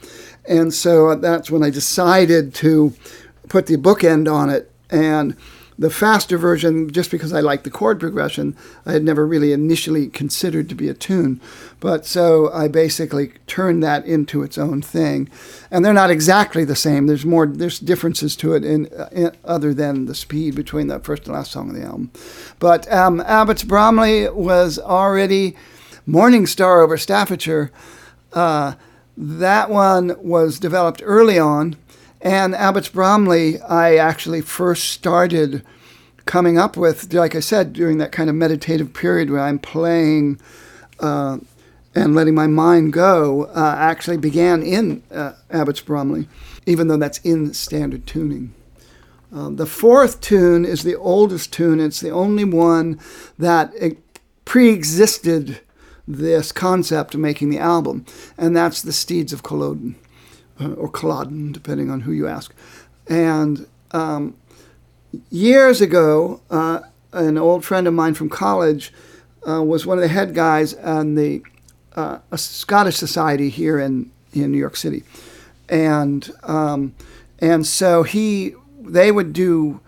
and 0.48 0.72
so 0.72 1.16
that's 1.16 1.50
when 1.50 1.64
I 1.64 1.70
decided 1.70 2.54
to 2.56 2.94
put 3.48 3.66
the 3.66 3.76
bookend 3.76 4.32
on 4.32 4.50
it 4.50 4.70
and 4.88 5.36
the 5.78 5.90
faster 5.90 6.38
version, 6.38 6.90
just 6.90 7.10
because 7.10 7.32
I 7.32 7.40
like 7.40 7.64
the 7.64 7.70
chord 7.70 7.98
progression, 7.98 8.56
I 8.86 8.92
had 8.92 9.02
never 9.02 9.26
really 9.26 9.52
initially 9.52 10.06
considered 10.06 10.68
to 10.68 10.74
be 10.74 10.88
a 10.88 10.94
tune. 10.94 11.40
But 11.80 12.06
so 12.06 12.52
I 12.52 12.68
basically 12.68 13.32
turned 13.46 13.82
that 13.82 14.06
into 14.06 14.42
its 14.42 14.56
own 14.56 14.82
thing. 14.82 15.28
And 15.70 15.84
they're 15.84 15.92
not 15.92 16.10
exactly 16.10 16.64
the 16.64 16.76
same. 16.76 17.06
There's 17.06 17.26
more, 17.26 17.46
there's 17.46 17.80
differences 17.80 18.36
to 18.36 18.54
it 18.54 18.64
in, 18.64 18.86
in 19.10 19.32
other 19.44 19.74
than 19.74 20.06
the 20.06 20.14
speed 20.14 20.54
between 20.54 20.86
the 20.86 21.00
first 21.00 21.26
and 21.26 21.34
last 21.34 21.52
song 21.52 21.70
of 21.70 21.76
the 21.76 21.82
album. 21.82 22.10
But 22.60 22.90
um, 22.92 23.20
Abbots 23.20 23.64
Bromley 23.64 24.28
was 24.28 24.78
already 24.78 25.56
Morning 26.06 26.46
Star 26.46 26.82
over 26.82 26.96
Staffordshire. 26.96 27.72
Uh, 28.32 28.74
that 29.16 29.70
one 29.70 30.16
was 30.20 30.58
developed 30.58 31.02
early 31.04 31.38
on 31.38 31.76
and 32.24 32.54
Abbots 32.54 32.88
Bromley, 32.88 33.60
I 33.60 33.96
actually 33.96 34.40
first 34.40 34.84
started 34.84 35.62
coming 36.24 36.56
up 36.56 36.74
with, 36.74 37.12
like 37.12 37.34
I 37.34 37.40
said, 37.40 37.74
during 37.74 37.98
that 37.98 38.12
kind 38.12 38.30
of 38.30 38.34
meditative 38.34 38.94
period 38.94 39.28
where 39.28 39.42
I'm 39.42 39.58
playing 39.58 40.40
uh, 41.00 41.36
and 41.94 42.14
letting 42.14 42.34
my 42.34 42.46
mind 42.46 42.94
go, 42.94 43.44
uh, 43.54 43.76
actually 43.78 44.16
began 44.16 44.62
in 44.62 45.02
uh, 45.12 45.32
Abbots 45.50 45.82
Bromley, 45.82 46.26
even 46.64 46.88
though 46.88 46.96
that's 46.96 47.18
in 47.18 47.52
standard 47.52 48.06
tuning. 48.06 48.54
Um, 49.30 49.56
the 49.56 49.66
fourth 49.66 50.22
tune 50.22 50.64
is 50.64 50.82
the 50.82 50.96
oldest 50.96 51.52
tune. 51.52 51.78
It's 51.78 52.00
the 52.00 52.10
only 52.10 52.44
one 52.44 52.98
that 53.38 53.74
pre 54.46 54.70
existed 54.70 55.60
this 56.08 56.52
concept 56.52 57.14
of 57.14 57.20
making 57.20 57.50
the 57.50 57.58
album, 57.58 58.06
and 58.38 58.56
that's 58.56 58.80
The 58.80 58.92
Steeds 58.92 59.34
of 59.34 59.42
Culloden 59.42 59.96
or 60.60 60.88
Culloden, 60.88 61.52
depending 61.52 61.90
on 61.90 62.00
who 62.00 62.12
you 62.12 62.26
ask. 62.26 62.54
And 63.08 63.66
um, 63.92 64.36
years 65.30 65.80
ago, 65.80 66.40
uh, 66.50 66.80
an 67.12 67.38
old 67.38 67.64
friend 67.64 67.86
of 67.86 67.94
mine 67.94 68.14
from 68.14 68.28
college 68.28 68.92
uh, 69.48 69.62
was 69.62 69.86
one 69.86 69.98
of 69.98 70.02
the 70.02 70.08
head 70.08 70.34
guys 70.34 70.74
on 70.74 71.14
the 71.14 71.42
uh, 71.96 72.18
Scottish 72.36 72.96
Society 72.96 73.50
here 73.50 73.78
in, 73.78 74.10
in 74.32 74.50
New 74.50 74.58
York 74.58 74.76
City, 74.76 75.04
and 75.68 76.32
um, 76.42 76.94
and 77.38 77.66
so 77.66 78.02
he 78.02 78.54
they 78.80 79.12
would 79.12 79.32
do 79.32 79.80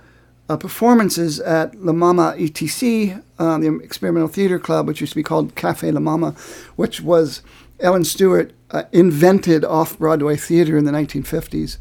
uh, 0.49 0.56
performances 0.56 1.40
at 1.40 1.75
La 1.75 1.92
Mama 1.92 2.35
ETC, 2.38 3.23
uh, 3.38 3.58
the 3.58 3.80
Experimental 3.80 4.28
Theater 4.28 4.58
Club, 4.58 4.87
which 4.87 5.00
used 5.00 5.12
to 5.12 5.16
be 5.16 5.23
called 5.23 5.54
Cafe 5.56 5.90
La 5.90 6.00
Mama, 6.00 6.32
which 6.76 7.00
was 7.00 7.42
Ellen 7.80 8.04
Stewart 8.04 8.52
uh, 8.70 8.85
invented 8.92 9.64
off 9.64 9.99
Broadway 9.99 10.37
theater 10.37 10.76
in 10.76 10.85
the 10.85 10.92
1950s. 10.92 11.78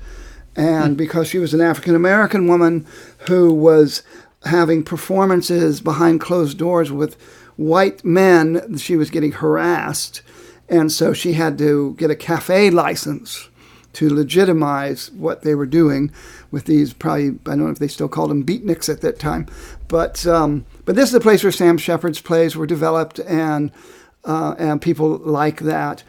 And 0.56 0.96
mm. 0.96 0.98
because 0.98 1.28
she 1.28 1.40
was 1.40 1.54
an 1.54 1.62
African 1.62 1.96
American 1.96 2.48
woman 2.48 2.86
who 3.28 3.54
was 3.54 4.04
having 4.46 4.84
performances 4.84 5.82
behind 5.82 6.22
closed 6.22 6.58
doors 6.58 6.92
with 6.92 7.16
white 7.56 8.04
men, 8.06 8.78
she 8.78 8.96
was 8.96 9.10
getting 9.10 9.32
harassed. 9.32 10.22
And 10.70 10.92
so 10.92 11.14
she 11.14 11.34
had 11.34 11.58
to 11.60 11.94
get 11.96 12.12
a 12.12 12.16
cafe 12.16 12.70
license 12.70 13.50
to 13.94 14.14
legitimize 14.14 15.10
what 15.12 15.42
they 15.42 15.56
were 15.56 15.66
doing 15.66 16.12
with 16.52 16.66
these 16.66 16.94
probably 16.94 17.28
I 17.28 17.56
don't 17.56 17.60
know 17.60 17.70
if 17.70 17.80
they 17.80 17.88
still 17.88 18.10
called 18.10 18.30
them 18.30 18.46
beatniks 18.46 18.90
at 18.90 19.02
that 19.02 19.20
time, 19.20 19.48
but 19.88 20.26
um, 20.28 20.66
but 20.84 20.96
this 20.96 21.10
is 21.10 21.14
the 21.14 21.20
place 21.20 21.44
where 21.44 21.52
Sam 21.52 21.78
Shepard's 21.78 22.22
plays 22.22 22.56
were 22.56 22.68
developed 22.68 23.20
and 23.20 23.72
uh, 24.26 24.56
and 24.58 24.82
people 24.82 25.18
like 25.18 25.62
that. 25.62 26.04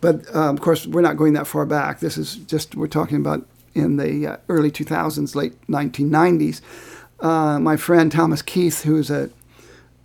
But 0.00 0.26
uh, 0.34 0.50
of 0.50 0.60
course, 0.60 0.86
we're 0.86 1.02
not 1.02 1.16
going 1.16 1.34
that 1.34 1.46
far 1.46 1.66
back. 1.66 2.00
This 2.00 2.16
is 2.16 2.36
just 2.36 2.74
we're 2.74 2.88
talking 2.88 3.18
about 3.18 3.46
in 3.74 3.96
the 3.96 4.26
uh, 4.26 4.36
early 4.48 4.70
2000s, 4.70 5.34
late 5.34 5.60
1990s. 5.66 6.60
Uh, 7.20 7.58
my 7.58 7.76
friend 7.76 8.10
Thomas 8.10 8.42
Keith, 8.42 8.82
who 8.82 8.96
is 8.96 9.10
a 9.10 9.30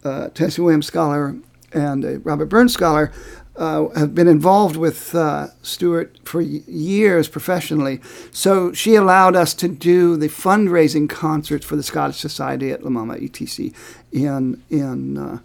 uh, 0.04 0.30
Tennessee 0.30 0.62
Williams 0.62 0.86
scholar 0.86 1.36
and 1.72 2.04
a 2.06 2.20
Robert 2.20 2.46
Burns 2.48 2.74
scholar, 2.74 3.12
uh, 3.56 3.88
have 3.98 4.14
been 4.14 4.28
involved 4.28 4.76
with 4.76 5.16
uh, 5.16 5.48
Stewart 5.62 6.18
for 6.26 6.42
years 6.42 7.30
professionally. 7.30 8.02
So 8.32 8.74
she 8.74 8.96
allowed 8.96 9.36
us 9.36 9.54
to 9.56 9.68
do 9.68 10.18
the 10.18 10.28
fundraising 10.28 11.10
concerts 11.10 11.66
for 11.66 11.76
the 11.76 11.84
Scottish 11.84 12.20
Society 12.20 12.72
at 12.72 12.84
La 12.84 12.90
Mama 12.90 13.16
ETC 13.16 13.74
in 14.12 14.62
in 14.70 15.18
uh, 15.18 15.40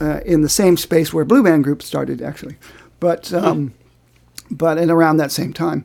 uh, 0.00 0.20
in 0.24 0.42
the 0.42 0.48
same 0.48 0.76
space 0.76 1.12
where 1.12 1.24
Blue 1.24 1.42
Man 1.42 1.62
Group 1.62 1.82
started 1.82 2.22
actually, 2.22 2.56
but 3.00 3.32
um, 3.32 3.74
but 4.50 4.78
in 4.78 4.90
around 4.90 5.18
that 5.18 5.32
same 5.32 5.52
time, 5.52 5.84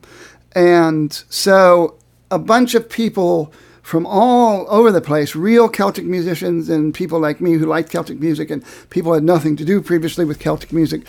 and 0.56 1.24
so 1.30 1.96
a 2.32 2.40
bunch 2.40 2.76
of 2.76 2.90
people 2.90 3.54
from 3.84 4.06
all 4.06 4.66
over 4.70 4.92
the 4.92 5.02
place, 5.02 5.36
real 5.36 5.68
Celtic 5.68 6.06
musicians 6.06 6.70
and 6.70 6.94
people 6.94 7.20
like 7.20 7.42
me 7.42 7.54
who 7.54 7.66
liked 7.66 7.92
Celtic 7.92 8.18
music 8.18 8.50
and 8.50 8.64
people 8.90 9.14
had 9.14 9.24
nothing 9.24 9.58
to 9.58 9.66
do 9.66 9.82
previously 9.82 10.24
with 10.24 10.40
Celtic 10.40 10.72
music, 10.72 11.06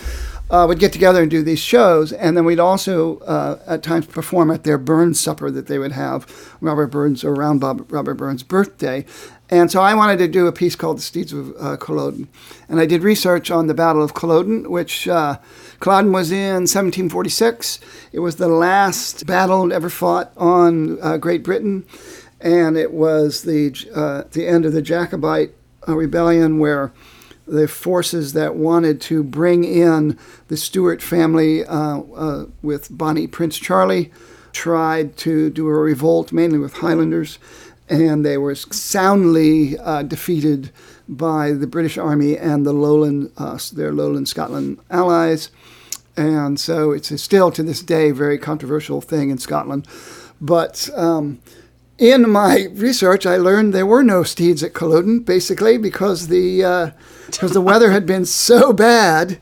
uh, 0.50 0.66
would 0.68 0.80
get 0.80 0.92
together 0.92 1.22
and 1.22 1.30
do 1.30 1.40
these 1.42 1.60
shows. 1.60 2.12
And 2.12 2.36
then 2.36 2.44
we'd 2.44 2.58
also 2.58 3.18
uh, 3.20 3.60
at 3.66 3.84
times 3.84 4.06
perform 4.06 4.50
at 4.50 4.64
their 4.64 4.76
Burns 4.76 5.20
supper 5.20 5.52
that 5.52 5.68
they 5.68 5.78
would 5.78 5.92
have, 5.92 6.56
Robert 6.60 6.88
Burns, 6.88 7.22
or 7.22 7.32
around 7.32 7.60
Bob, 7.60 7.90
Robert 7.92 8.14
Burns' 8.14 8.42
birthday. 8.42 9.06
And 9.50 9.70
so 9.70 9.80
I 9.80 9.94
wanted 9.94 10.18
to 10.18 10.28
do 10.28 10.46
a 10.46 10.52
piece 10.52 10.74
called 10.74 10.98
The 10.98 11.02
Steeds 11.02 11.32
of 11.32 11.54
uh, 11.60 11.76
Culloden. 11.76 12.28
And 12.68 12.80
I 12.80 12.86
did 12.86 13.02
research 13.02 13.50
on 13.50 13.66
the 13.66 13.74
Battle 13.74 14.02
of 14.02 14.14
Culloden, 14.14 14.70
which 14.70 15.06
uh, 15.06 15.38
Culloden 15.80 16.12
was 16.12 16.32
in 16.32 16.62
1746. 16.62 17.78
It 18.12 18.20
was 18.20 18.36
the 18.36 18.48
last 18.48 19.26
battle 19.26 19.72
ever 19.72 19.90
fought 19.90 20.32
on 20.36 20.98
uh, 21.02 21.18
Great 21.18 21.42
Britain 21.42 21.84
and 22.44 22.76
it 22.76 22.92
was 22.92 23.42
the 23.42 23.74
uh, 23.94 24.28
the 24.32 24.46
end 24.46 24.64
of 24.64 24.72
the 24.72 24.82
Jacobite 24.82 25.52
uh, 25.88 25.96
rebellion 25.96 26.58
where 26.58 26.92
the 27.46 27.66
forces 27.66 28.34
that 28.34 28.54
wanted 28.54 29.00
to 29.00 29.22
bring 29.22 29.64
in 29.64 30.18
the 30.48 30.56
Stuart 30.56 31.02
family 31.02 31.64
uh, 31.64 32.00
uh, 32.00 32.46
with 32.62 32.96
Bonnie 32.96 33.26
Prince 33.26 33.58
Charlie 33.58 34.12
tried 34.52 35.16
to 35.18 35.50
do 35.50 35.66
a 35.66 35.72
revolt, 35.72 36.32
mainly 36.32 36.58
with 36.58 36.74
Highlanders, 36.74 37.38
and 37.88 38.24
they 38.24 38.38
were 38.38 38.54
soundly 38.54 39.78
uh, 39.78 40.02
defeated 40.02 40.70
by 41.08 41.52
the 41.52 41.66
British 41.66 41.98
Army 41.98 42.36
and 42.36 42.64
the 42.64 42.72
Lowland, 42.72 43.30
uh, 43.36 43.58
their 43.72 43.92
Lowland 43.92 44.28
Scotland 44.28 44.78
allies. 44.90 45.50
And 46.16 46.58
so 46.58 46.92
it's 46.92 47.20
still 47.20 47.50
to 47.50 47.62
this 47.62 47.82
day 47.82 48.10
very 48.10 48.38
controversial 48.38 49.00
thing 49.00 49.30
in 49.30 49.38
Scotland. 49.38 49.86
But 50.40 50.88
um, 50.94 51.40
in 51.98 52.28
my 52.30 52.68
research, 52.72 53.26
I 53.26 53.36
learned 53.36 53.72
there 53.72 53.86
were 53.86 54.02
no 54.02 54.22
steeds 54.22 54.62
at 54.62 54.74
Culloden, 54.74 55.20
basically 55.20 55.78
because 55.78 56.28
the 56.28 56.64
uh, 56.64 56.90
because 57.26 57.52
the 57.52 57.60
weather 57.60 57.90
had 57.90 58.06
been 58.06 58.24
so 58.24 58.72
bad 58.72 59.38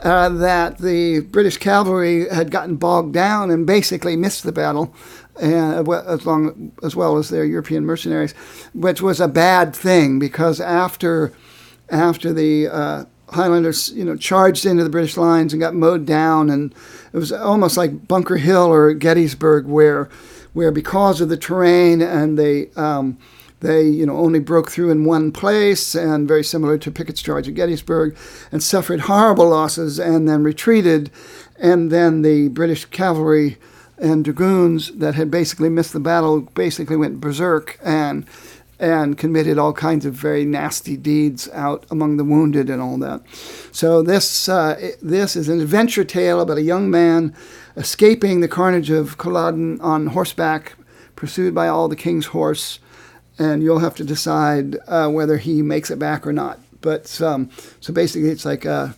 uh, 0.00 0.28
that 0.28 0.78
the 0.78 1.20
British 1.20 1.56
cavalry 1.56 2.28
had 2.28 2.50
gotten 2.50 2.76
bogged 2.76 3.14
down 3.14 3.50
and 3.50 3.66
basically 3.66 4.16
missed 4.16 4.44
the 4.44 4.52
battle, 4.52 4.94
uh, 5.40 6.02
as 6.06 6.26
long 6.26 6.72
as 6.82 6.94
well 6.94 7.16
as 7.16 7.28
their 7.28 7.44
European 7.44 7.84
mercenaries, 7.84 8.32
which 8.72 9.02
was 9.02 9.20
a 9.20 9.28
bad 9.28 9.74
thing 9.74 10.18
because 10.18 10.60
after 10.60 11.32
after 11.90 12.32
the 12.32 12.68
uh, 12.68 13.04
Highlanders, 13.28 13.90
you 13.92 14.04
know, 14.04 14.16
charged 14.16 14.64
into 14.64 14.84
the 14.84 14.90
British 14.90 15.16
lines 15.16 15.52
and 15.52 15.60
got 15.60 15.74
mowed 15.74 16.06
down, 16.06 16.50
and 16.50 16.74
it 17.12 17.16
was 17.16 17.32
almost 17.32 17.76
like 17.76 18.06
Bunker 18.06 18.36
Hill 18.36 18.72
or 18.72 18.92
Gettysburg, 18.94 19.66
where 19.66 20.08
where 20.52 20.70
because 20.70 21.20
of 21.20 21.28
the 21.28 21.36
terrain 21.36 22.00
and 22.00 22.38
they 22.38 22.70
um, 22.76 23.18
they 23.60 23.82
you 23.82 24.06
know 24.06 24.16
only 24.16 24.38
broke 24.38 24.70
through 24.70 24.90
in 24.90 25.04
one 25.04 25.32
place 25.32 25.94
and 25.94 26.28
very 26.28 26.44
similar 26.44 26.78
to 26.78 26.90
Pickett's 26.90 27.22
charge 27.22 27.48
at 27.48 27.54
Gettysburg 27.54 28.16
and 28.52 28.62
suffered 28.62 29.00
horrible 29.00 29.48
losses 29.48 29.98
and 29.98 30.28
then 30.28 30.44
retreated 30.44 31.10
and 31.58 31.90
then 31.90 32.22
the 32.22 32.48
British 32.48 32.84
cavalry 32.86 33.56
and 33.98 34.24
dragoons 34.24 34.90
that 34.92 35.14
had 35.14 35.30
basically 35.30 35.68
missed 35.68 35.92
the 35.92 36.00
battle 36.00 36.40
basically 36.40 36.96
went 36.96 37.20
berserk 37.20 37.78
and 37.82 38.26
and 38.78 39.16
committed 39.16 39.56
all 39.56 39.72
kinds 39.72 40.04
of 40.04 40.14
very 40.14 40.44
nasty 40.44 40.96
deeds 40.96 41.48
out 41.52 41.86
among 41.90 42.16
the 42.16 42.24
wounded 42.24 42.68
and 42.68 42.82
all 42.82 42.98
that. 42.98 43.22
So 43.72 44.02
this 44.02 44.48
uh, 44.48 44.92
this 45.00 45.36
is 45.36 45.48
an 45.48 45.60
adventure 45.60 46.04
tale 46.04 46.40
about 46.40 46.58
a 46.58 46.62
young 46.62 46.90
man 46.90 47.34
escaping 47.76 48.40
the 48.40 48.48
carnage 48.48 48.90
of 48.90 49.16
Culloden 49.18 49.80
on 49.80 50.08
horseback, 50.08 50.74
pursued 51.16 51.54
by 51.54 51.68
all 51.68 51.88
the 51.88 51.96
king's 51.96 52.26
horse, 52.26 52.80
and 53.38 53.62
you'll 53.62 53.78
have 53.78 53.94
to 53.96 54.04
decide 54.04 54.76
uh, 54.86 55.08
whether 55.08 55.38
he 55.38 55.62
makes 55.62 55.90
it 55.90 55.98
back 55.98 56.26
or 56.26 56.32
not. 56.32 56.58
But 56.80 57.20
um, 57.22 57.50
so 57.80 57.92
basically, 57.92 58.30
it's 58.30 58.44
like 58.44 58.64
a 58.64 58.94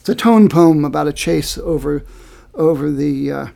it's 0.00 0.08
a 0.08 0.14
tone 0.14 0.48
poem 0.48 0.84
about 0.84 1.08
a 1.08 1.12
chase 1.12 1.56
over 1.56 2.04
over 2.54 2.90
the 2.90 3.32
uh, 3.32 3.46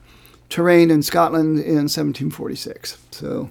terrain 0.54 0.88
in 0.88 1.02
Scotland 1.02 1.58
in 1.58 1.88
1746. 1.90 2.96
So. 3.10 3.50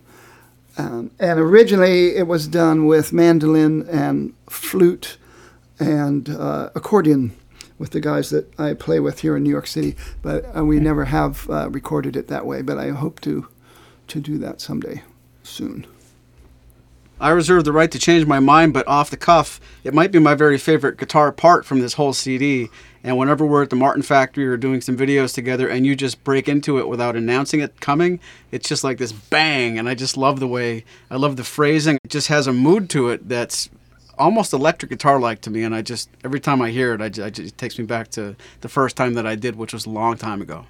Um, 0.75 1.11
and 1.19 1.37
originally, 1.39 2.15
it 2.15 2.25
was 2.25 2.47
done 2.47 2.87
with 2.87 3.13
mandolin 3.13 3.87
and 3.87 4.33
flute 4.49 5.17
and 5.79 6.29
uh, 6.29 6.71
accordion 6.73 7.35
with 7.77 7.91
the 7.91 7.99
guys 7.99 8.29
that 8.31 8.57
I 8.59 8.73
play 8.73 8.99
with 8.99 9.19
here 9.19 9.35
in 9.35 9.43
New 9.43 9.51
York 9.51 9.67
City, 9.67 9.95
but 10.23 10.45
uh, 10.57 10.63
we 10.65 10.79
never 10.79 11.05
have 11.05 11.47
uh, 11.49 11.69
recorded 11.69 12.15
it 12.15 12.27
that 12.29 12.47
way. 12.47 12.63
But 12.63 12.79
I 12.79 12.89
hope 12.89 13.19
to 13.21 13.47
to 14.07 14.19
do 14.19 14.37
that 14.39 14.61
someday, 14.61 15.03
soon. 15.43 15.85
I 17.19 17.29
reserve 17.29 17.65
the 17.65 17.71
right 17.71 17.91
to 17.91 17.99
change 17.99 18.25
my 18.25 18.39
mind, 18.39 18.73
but 18.73 18.87
off 18.87 19.09
the 19.09 19.17
cuff, 19.17 19.59
it 19.83 19.93
might 19.93 20.11
be 20.11 20.19
my 20.19 20.33
very 20.33 20.57
favorite 20.57 20.97
guitar 20.97 21.31
part 21.31 21.65
from 21.65 21.81
this 21.81 21.93
whole 21.93 22.13
CD. 22.13 22.69
And 23.03 23.17
whenever 23.17 23.45
we're 23.45 23.63
at 23.63 23.69
the 23.69 23.75
Martin 23.75 24.01
Factory 24.01 24.47
or 24.47 24.55
doing 24.55 24.79
some 24.79 24.95
videos 24.95 25.33
together 25.33 25.67
and 25.67 25.85
you 25.85 25.95
just 25.95 26.23
break 26.23 26.47
into 26.47 26.77
it 26.77 26.87
without 26.87 27.15
announcing 27.17 27.59
it 27.59 27.81
coming, 27.81 28.19
it's 28.51 28.69
just 28.69 28.83
like 28.83 28.97
this 28.97 29.11
bang. 29.11 29.77
And 29.77 29.89
I 29.89 29.95
just 29.95 30.15
love 30.15 30.39
the 30.39 30.47
way, 30.47 30.85
I 31.11 31.17
love 31.17 31.35
the 31.35 31.43
phrasing. 31.43 31.97
It 32.03 32.09
just 32.09 32.29
has 32.29 32.47
a 32.47 32.53
mood 32.53 32.89
to 32.91 33.09
it 33.09 33.27
that's 33.27 33.69
almost 34.17 34.53
electric 34.53 34.91
guitar 34.91 35.19
like 35.19 35.41
to 35.41 35.49
me, 35.49 35.63
and 35.63 35.73
I 35.73 35.81
just 35.81 36.09
every 36.23 36.39
time 36.39 36.61
I 36.61 36.69
hear 36.71 36.93
it, 36.93 37.01
I 37.01 37.09
just, 37.09 37.39
it 37.39 37.57
takes 37.57 37.77
me 37.77 37.85
back 37.85 38.09
to 38.11 38.35
the 38.61 38.69
first 38.69 38.95
time 38.95 39.13
that 39.15 39.25
I 39.25 39.35
did, 39.35 39.55
which 39.55 39.73
was 39.73 39.85
a 39.85 39.89
long 39.89 40.17
time 40.17 40.41
ago. 40.41 40.65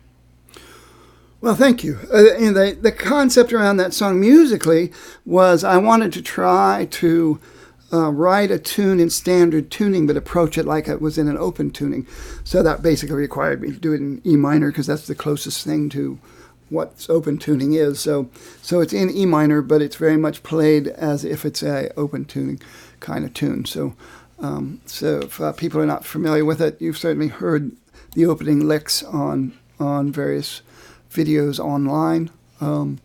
Well, 1.42 1.56
thank 1.56 1.84
you. 1.84 2.00
Uh, 2.12 2.22
know, 2.40 2.54
the, 2.54 2.78
the 2.82 2.92
concept 2.92 3.52
around 3.52 3.76
that 3.78 3.94
song 3.94 4.20
musically 4.20 4.94
was 5.26 5.64
I 5.64 5.78
wanted 5.78 6.14
to 6.14 6.22
try 6.22 6.88
to 6.92 7.40
uh, 7.94 8.10
write 8.12 8.50
a 8.50 8.58
tune 8.58 9.00
in 9.00 9.10
standard 9.10 9.70
tuning, 9.70 10.08
but 10.08 10.18
approach 10.18 10.58
it 10.58 10.66
like 10.66 10.88
it 10.88 11.02
was 11.02 11.18
in 11.18 11.28
an 11.28 11.38
open 11.38 11.70
tuning. 11.70 12.08
So 12.44 12.64
that 12.64 12.82
basically 12.82 13.16
required 13.16 13.62
me 13.62 13.72
to 13.72 13.80
do 13.80 13.94
it 13.94 14.02
in 14.02 14.22
E 14.26 14.36
minor 14.36 14.72
because 14.72 14.88
that's 14.88 15.08
the 15.08 15.16
closest 15.16 15.64
thing 15.64 15.90
to 15.90 16.20
what 16.70 17.06
open 17.08 17.38
tuning 17.38 17.74
is. 17.74 18.00
So, 18.00 18.30
so 18.62 18.82
it's 18.82 18.94
in 18.94 19.12
E 19.12 19.26
minor, 19.26 19.62
but 19.62 19.82
it's 19.82 19.96
very 19.96 20.18
much 20.18 20.42
played 20.42 20.88
as 20.88 21.24
if 21.24 21.46
it's 21.46 21.62
a 21.62 21.94
open 21.96 22.26
tuning 22.26 22.60
kind 23.00 23.24
of 23.26 23.34
tune. 23.34 23.66
So, 23.66 23.96
um, 24.40 24.82
so 24.86 25.20
if 25.20 25.40
uh, 25.40 25.52
people 25.54 25.80
are 25.80 25.86
not 25.86 26.04
familiar 26.06 26.44
with 26.44 26.62
it, 26.62 26.82
you've 26.82 26.98
certainly 26.98 27.28
heard 27.28 27.72
the 28.16 28.26
opening 28.26 28.68
licks 28.68 29.04
on 29.04 29.58
on 29.80 30.12
various 30.12 30.62
videos 31.12 31.60
online. 31.60 32.32
Um, 32.60 33.00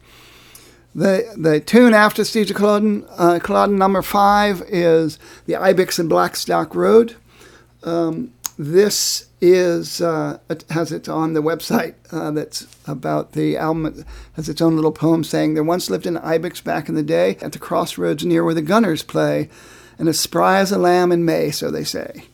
the 0.95 1.35
the 1.37 1.61
tune 1.61 1.95
after 1.95 2.25
Steeds 2.25 2.51
of 2.51 2.57
Culloden, 2.57 3.07
uh, 3.17 3.39
Culloden 3.43 3.77
number 3.77 4.03
five 4.03 4.63
is 4.69 5.19
the 5.47 5.57
Ibex 5.57 5.99
and 5.99 6.09
Blackstock 6.09 6.75
Road. 6.75 7.17
Um, 7.83 8.33
this 8.59 9.29
is 9.41 10.01
uh, 10.01 10.39
it 10.51 10.65
has 10.71 10.91
it 10.91 11.09
on 11.09 11.33
the 11.33 11.43
website 11.43 11.95
uh, 12.11 12.31
that's 12.33 12.67
about 12.87 13.33
the 13.33 13.57
album. 13.57 13.87
It 13.87 14.05
has 14.35 14.49
its 14.49 14.61
own 14.61 14.75
little 14.75 14.93
poem 14.93 15.23
saying 15.23 15.55
there 15.55 15.63
once 15.63 15.91
lived 15.91 16.07
an 16.07 16.17
ibex 16.19 16.61
back 16.61 16.89
in 16.89 16.95
the 16.95 17.03
day 17.03 17.37
at 17.41 17.53
the 17.53 17.59
crossroads 17.59 18.25
near 18.25 18.43
where 18.45 18.55
the 18.55 18.63
gunners 18.63 19.03
play 19.03 19.49
and 19.99 20.09
as 20.09 20.19
spry 20.19 20.59
as 20.59 20.73
a 20.73 20.79
lamb 20.79 21.13
in 21.13 21.25
May, 21.25 21.51
so 21.51 21.71
they 21.71 21.85
say. 21.85 22.25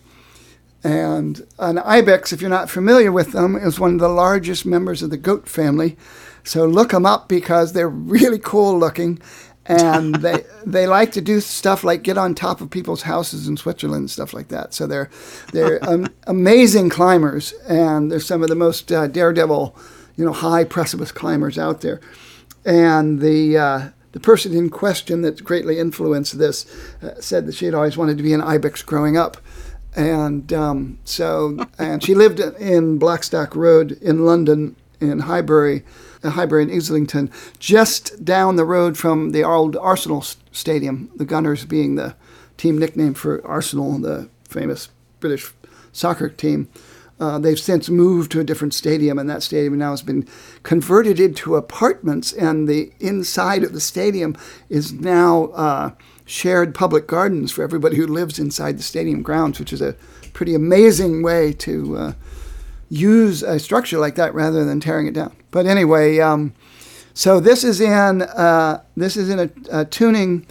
And 0.83 1.47
an 1.59 1.79
ibex, 1.79 2.33
if 2.33 2.43
you're 2.43 2.51
not 2.51 2.69
familiar 2.69 3.11
with 3.11 3.33
them, 3.33 3.57
is 3.57 3.81
one 3.81 3.95
of 3.95 4.01
the 4.01 4.09
largest 4.09 4.67
members 4.67 5.03
of 5.03 5.09
the 5.09 5.17
goat 5.17 5.49
family. 5.49 5.97
So 6.45 6.67
look 6.67 6.91
them 6.91 7.07
up 7.07 7.29
because 7.29 7.73
they're 7.73 7.89
really 7.89 8.39
cool 8.39 8.79
looking, 8.79 9.19
and 9.67 10.15
they 10.23 10.45
they 10.65 10.87
like 10.87 11.13
to 11.13 11.21
do 11.21 11.41
stuff 11.41 11.85
like 11.85 12.03
get 12.03 12.19
on 12.19 12.35
top 12.35 12.61
of 12.61 12.71
people's 12.71 13.03
houses 13.03 13.49
in 13.49 13.57
Switzerland 13.57 14.03
and 14.03 14.11
stuff 14.11 14.33
like 14.33 14.49
that. 14.49 14.75
So 14.75 14.87
they're 14.87 15.11
they're 15.53 15.83
um, 15.89 16.09
amazing 16.27 16.91
climbers, 16.91 17.53
and 17.69 18.13
they're 18.13 18.21
some 18.21 18.43
of 18.43 18.49
the 18.49 18.55
most 18.55 18.93
uh, 18.93 19.07
daredevil, 19.07 19.77
you 20.17 20.25
know, 20.25 20.33
high 20.33 20.65
precipice 20.65 21.13
climbers 21.13 21.59
out 21.59 21.81
there. 21.81 22.01
And 22.65 23.21
the 23.21 23.59
uh, 23.59 23.89
the 24.13 24.21
person 24.21 24.57
in 24.57 24.71
question 24.71 25.23
that 25.23 25.43
greatly 25.43 25.79
influenced 25.79 26.39
this 26.39 26.67
uh, 27.03 27.21
said 27.21 27.47
that 27.47 27.55
she 27.57 27.65
had 27.65 27.75
always 27.75 27.97
wanted 27.97 28.17
to 28.17 28.23
be 28.23 28.33
an 28.33 28.41
ibex 28.41 28.81
growing 28.83 29.17
up. 29.17 29.39
And 29.97 30.53
um, 30.53 30.99
so, 31.05 31.67
and 31.79 32.03
she 32.03 32.15
lived 32.15 32.39
in 32.39 32.99
Blackstock 32.99 33.57
Road 33.57 33.93
in 34.01 34.25
London, 34.25 34.77
in 35.01 35.21
Highbury, 35.21 35.83
uh, 36.25 36.31
Highbury 36.31 36.65
and 36.65 36.73
Islington, 36.73 37.31
just 37.59 38.25
down 38.25 38.57
the 38.57 38.65
road 38.65 38.97
from 38.97 39.31
the 39.31 39.45
old 39.45 39.77
Arsenal 39.77 40.23
Stadium, 40.53 41.11
the 41.17 41.25
Gunners 41.25 41.65
being 41.65 41.95
the 41.95 42.17
team 42.57 42.79
nickname 42.79 43.15
for 43.15 43.47
Arsenal, 43.47 43.99
the 43.99 44.29
famous 44.49 44.89
British 45.21 45.53
soccer 45.93 46.29
team. 46.29 46.69
Uh, 47.21 47.39
they've 47.39 47.61
since 47.61 47.89
moved 47.89 48.33
to 48.33 48.41
a 48.41 48.45
different 48.45 48.75
stadium, 48.75 49.19
and 49.19 49.31
that 49.31 49.43
stadium 49.43 49.79
now 49.79 49.91
has 49.91 50.03
been 50.03 50.27
converted 50.65 51.21
into 51.21 51.55
apartments. 51.55 52.33
And 52.33 52.69
the 52.69 52.93
inside 52.99 53.63
of 53.63 53.73
the 53.73 53.81
stadium 53.81 54.37
is 54.69 54.93
now 54.93 55.45
uh, 55.55 55.91
shared 56.25 56.75
public 56.75 57.07
gardens 57.07 57.53
for 57.53 57.63
everybody 57.63 57.97
who 57.97 58.07
lives 58.07 58.39
inside 58.39 58.79
the 58.79 58.83
stadium 58.83 59.23
grounds, 59.23 59.61
which 59.61 59.73
is 59.73 59.81
a 59.81 59.97
pretty 60.33 60.55
amazing 60.55 61.23
way 61.23 61.53
to 61.53 61.97
uh, 61.97 62.13
use 62.89 63.43
a 63.43 63.59
structure 63.59 63.99
like 63.99 64.15
that 64.17 64.35
rather 64.35 64.65
than 64.65 64.81
tearing 64.81 65.07
it 65.07 65.15
down. 65.15 65.35
But 65.51 65.67
anyway, 65.67 66.19
um, 66.19 66.55
so 67.15 67.41
this 67.41 67.65
is 67.65 67.81
in 67.81 68.23
uh, 68.23 68.83
this 68.97 69.17
is 69.17 69.29
in 69.29 69.39
a, 69.39 69.51
a, 69.71 69.85
tuning 69.85 70.47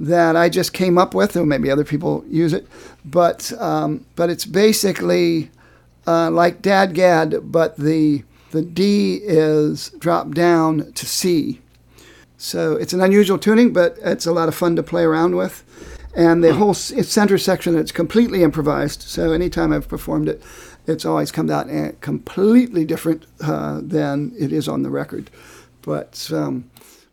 that 0.00 0.36
I 0.36 0.48
just 0.48 0.72
came 0.72 0.98
up 0.98 1.14
with, 1.14 1.36
or 1.36 1.46
maybe 1.46 1.70
other 1.70 1.84
people 1.84 2.24
use 2.28 2.52
it, 2.52 2.66
but 3.04 3.52
um, 3.60 4.06
but 4.16 4.30
it's 4.30 4.44
basically 4.44 5.50
uh, 6.06 6.30
like 6.30 6.62
DADGAD, 6.62 7.50
but 7.52 7.76
the 7.76 8.24
the 8.50 8.62
D 8.62 9.20
is 9.22 9.90
dropped 9.98 10.32
down 10.32 10.92
to 10.92 11.06
C. 11.06 11.60
So 12.38 12.76
it's 12.76 12.92
an 12.92 13.00
unusual 13.00 13.38
tuning, 13.38 13.72
but 13.72 13.96
it's 14.02 14.26
a 14.26 14.32
lot 14.32 14.48
of 14.48 14.54
fun 14.54 14.76
to 14.76 14.82
play 14.82 15.02
around 15.02 15.36
with. 15.36 15.64
And 16.14 16.42
the 16.42 16.54
whole 16.54 16.72
center 16.72 17.36
section, 17.36 17.76
it's 17.76 17.92
completely 17.92 18.42
improvised. 18.42 19.02
So 19.02 19.32
anytime 19.32 19.72
I've 19.72 19.88
performed 19.88 20.30
it, 20.30 20.42
it's 20.86 21.04
always 21.04 21.32
come 21.32 21.50
out 21.50 21.68
completely 22.00 22.84
different 22.84 23.26
uh, 23.42 23.80
than 23.82 24.32
it 24.38 24.52
is 24.52 24.68
on 24.68 24.82
the 24.82 24.90
record. 24.90 25.30
But 25.82 26.30
um, 26.32 26.70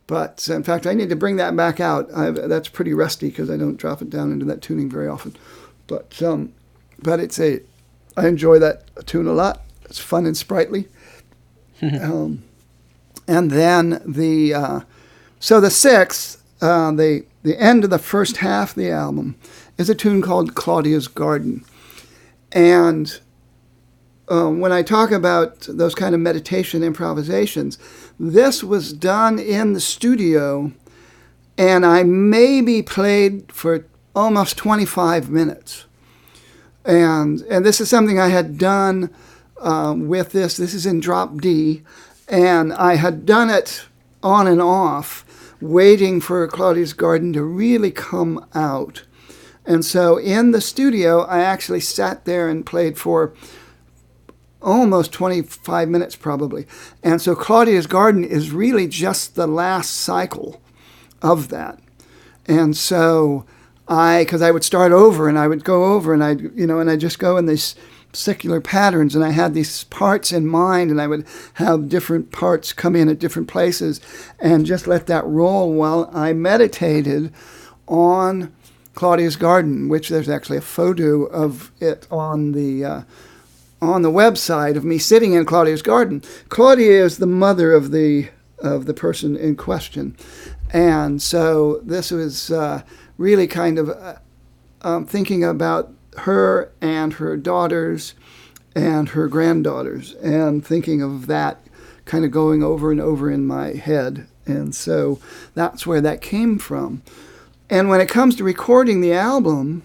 but 0.07 0.47
in 0.49 0.63
fact, 0.63 0.85
I 0.85 0.93
need 0.93 1.09
to 1.09 1.15
bring 1.15 1.37
that 1.37 1.55
back 1.55 1.79
out. 1.79 2.11
I've, 2.13 2.35
that's 2.49 2.67
pretty 2.69 2.93
rusty 2.93 3.29
because 3.29 3.49
I 3.49 3.57
don't 3.57 3.77
drop 3.77 4.01
it 4.01 4.09
down 4.09 4.31
into 4.31 4.45
that 4.45 4.61
tuning 4.61 4.89
very 4.89 5.07
often. 5.07 5.35
But 5.87 6.21
um, 6.21 6.53
but 7.01 7.19
it's 7.19 7.39
a 7.39 7.61
I 8.17 8.27
enjoy 8.27 8.59
that 8.59 9.05
tune 9.05 9.27
a 9.27 9.33
lot. 9.33 9.61
It's 9.85 9.99
fun 9.99 10.25
and 10.25 10.37
sprightly. 10.37 10.87
um, 11.81 12.43
and 13.27 13.51
then 13.51 14.01
the 14.05 14.53
uh, 14.53 14.79
so 15.39 15.59
the 15.59 15.71
sixth, 15.71 16.43
uh, 16.61 16.91
the 16.91 17.25
the 17.43 17.59
end 17.59 17.83
of 17.83 17.89
the 17.89 17.99
first 17.99 18.37
half 18.37 18.71
of 18.71 18.75
the 18.75 18.89
album 18.89 19.35
is 19.77 19.89
a 19.89 19.95
tune 19.95 20.21
called 20.21 20.55
Claudia's 20.55 21.07
Garden, 21.07 21.65
and 22.51 23.19
um, 24.33 24.59
when 24.59 24.71
I 24.71 24.81
talk 24.81 25.11
about 25.11 25.67
those 25.69 25.93
kind 25.93 26.15
of 26.15 26.21
meditation 26.21 26.83
improvisations, 26.83 27.77
this 28.19 28.63
was 28.63 28.91
done 28.91 29.37
in 29.37 29.73
the 29.73 29.79
studio, 29.79 30.71
and 31.55 31.85
I 31.85 32.01
maybe 32.01 32.81
played 32.81 33.51
for 33.51 33.85
almost 34.15 34.57
25 34.57 35.29
minutes. 35.29 35.85
And, 36.83 37.41
and 37.41 37.63
this 37.63 37.79
is 37.79 37.91
something 37.91 38.19
I 38.19 38.29
had 38.29 38.57
done 38.57 39.13
uh, 39.61 39.93
with 39.95 40.31
this. 40.31 40.57
This 40.57 40.73
is 40.73 40.87
in 40.87 40.99
drop 40.99 41.39
D, 41.39 41.83
and 42.27 42.73
I 42.73 42.95
had 42.95 43.27
done 43.27 43.51
it 43.51 43.85
on 44.23 44.47
and 44.47 44.61
off, 44.61 45.25
waiting 45.61 46.19
for 46.19 46.47
Claudia's 46.47 46.93
Garden 46.93 47.33
to 47.33 47.43
really 47.43 47.91
come 47.91 48.43
out. 48.55 49.03
And 49.63 49.85
so 49.85 50.17
in 50.17 50.51
the 50.51 50.59
studio, 50.59 51.21
I 51.21 51.41
actually 51.41 51.81
sat 51.81 52.25
there 52.25 52.49
and 52.49 52.65
played 52.65 52.97
for 52.97 53.31
almost 54.63 55.11
25 55.11 55.89
minutes 55.89 56.15
probably. 56.15 56.65
And 57.03 57.21
so 57.21 57.35
Claudia's 57.35 57.87
Garden 57.87 58.23
is 58.23 58.51
really 58.51 58.87
just 58.87 59.35
the 59.35 59.47
last 59.47 59.91
cycle 59.91 60.61
of 61.21 61.49
that. 61.49 61.79
And 62.45 62.75
so 62.75 63.45
I, 63.87 64.23
because 64.23 64.41
I 64.41 64.51
would 64.51 64.63
start 64.63 64.91
over 64.91 65.27
and 65.27 65.37
I 65.37 65.47
would 65.47 65.63
go 65.63 65.93
over 65.93 66.13
and 66.13 66.23
I, 66.23 66.31
you 66.31 66.65
know, 66.65 66.79
and 66.79 66.89
I 66.89 66.95
just 66.95 67.19
go 67.19 67.37
in 67.37 67.45
these 67.45 67.75
secular 68.13 68.61
patterns 68.61 69.15
and 69.15 69.23
I 69.23 69.31
had 69.31 69.53
these 69.53 69.83
parts 69.85 70.31
in 70.31 70.45
mind 70.45 70.91
and 70.91 71.01
I 71.01 71.07
would 71.07 71.25
have 71.55 71.89
different 71.89 72.31
parts 72.31 72.71
come 72.71 72.95
in 72.95 73.09
at 73.09 73.19
different 73.19 73.47
places 73.47 73.99
and 74.39 74.65
just 74.65 74.87
let 74.87 75.07
that 75.07 75.25
roll 75.25 75.73
while 75.73 76.09
I 76.13 76.33
meditated 76.33 77.33
on 77.87 78.53
Claudia's 78.93 79.35
Garden, 79.35 79.89
which 79.89 80.09
there's 80.09 80.29
actually 80.29 80.57
a 80.57 80.61
photo 80.61 81.23
of 81.23 81.71
it 81.79 82.07
on 82.11 82.51
the 82.51 82.85
uh, 82.85 83.01
on 83.89 84.01
the 84.01 84.11
website 84.11 84.75
of 84.75 84.85
me 84.85 84.97
sitting 84.97 85.33
in 85.33 85.45
Claudia's 85.45 85.81
garden. 85.81 86.21
Claudia 86.49 87.03
is 87.03 87.17
the 87.17 87.25
mother 87.27 87.73
of 87.73 87.91
the 87.91 88.29
of 88.59 88.85
the 88.85 88.93
person 88.93 89.35
in 89.35 89.55
question, 89.55 90.15
and 90.71 91.21
so 91.21 91.81
this 91.83 92.11
was 92.11 92.49
uh, 92.49 92.81
really 93.17 93.47
kind 93.47 93.77
of 93.77 93.89
uh, 93.89 94.15
um, 94.81 95.05
thinking 95.05 95.43
about 95.43 95.91
her 96.19 96.71
and 96.79 97.13
her 97.13 97.35
daughters 97.35 98.13
and 98.75 99.09
her 99.09 99.27
granddaughters, 99.27 100.13
and 100.15 100.65
thinking 100.65 101.01
of 101.01 101.27
that 101.27 101.59
kind 102.05 102.25
of 102.25 102.31
going 102.31 102.63
over 102.63 102.91
and 102.91 103.01
over 103.01 103.29
in 103.29 103.45
my 103.45 103.73
head, 103.73 104.27
and 104.45 104.73
so 104.73 105.19
that's 105.53 105.85
where 105.85 106.01
that 106.01 106.21
came 106.21 106.57
from. 106.57 107.01
And 107.69 107.89
when 107.89 108.01
it 108.01 108.09
comes 108.09 108.35
to 108.35 108.43
recording 108.43 109.01
the 109.01 109.13
album, 109.13 109.83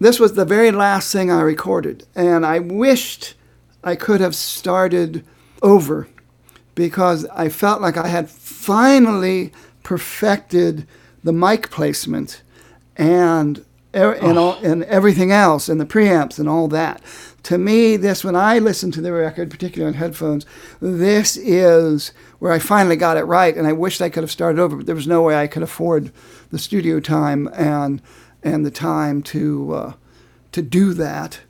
this 0.00 0.18
was 0.18 0.32
the 0.32 0.46
very 0.46 0.70
last 0.70 1.12
thing 1.12 1.30
I 1.30 1.42
recorded, 1.42 2.06
and 2.14 2.44
I 2.46 2.58
wished 2.58 3.34
I 3.84 3.94
could 3.94 4.20
have 4.20 4.34
started 4.34 5.24
over 5.62 6.08
because 6.74 7.26
I 7.26 7.50
felt 7.50 7.82
like 7.82 7.98
I 7.98 8.08
had 8.08 8.30
finally 8.30 9.52
perfected 9.82 10.86
the 11.22 11.32
mic 11.32 11.70
placement 11.70 12.42
and 12.96 13.64
and, 13.92 14.38
all, 14.38 14.54
and 14.62 14.84
everything 14.84 15.32
else 15.32 15.68
and 15.68 15.80
the 15.80 15.84
preamps 15.84 16.38
and 16.38 16.48
all 16.48 16.68
that. 16.68 17.02
To 17.44 17.58
me, 17.58 17.96
this 17.96 18.22
when 18.22 18.36
I 18.36 18.58
listen 18.58 18.92
to 18.92 19.00
the 19.00 19.12
record, 19.12 19.50
particularly 19.50 19.94
on 19.94 19.98
headphones, 19.98 20.46
this 20.80 21.36
is 21.36 22.12
where 22.38 22.52
I 22.52 22.58
finally 22.58 22.96
got 22.96 23.16
it 23.16 23.24
right, 23.24 23.56
and 23.56 23.66
I 23.66 23.72
wished 23.72 24.00
I 24.00 24.08
could 24.08 24.22
have 24.22 24.30
started 24.30 24.60
over, 24.60 24.76
but 24.76 24.86
there 24.86 24.94
was 24.94 25.06
no 25.06 25.22
way 25.22 25.36
I 25.36 25.46
could 25.46 25.62
afford 25.62 26.12
the 26.50 26.58
studio 26.58 27.00
time 27.00 27.48
and 27.54 28.00
and 28.42 28.64
the 28.64 28.70
time 28.70 29.22
to 29.22 29.72
uh, 29.72 29.92
to 30.52 30.62
do 30.62 30.94
that. 30.94 31.40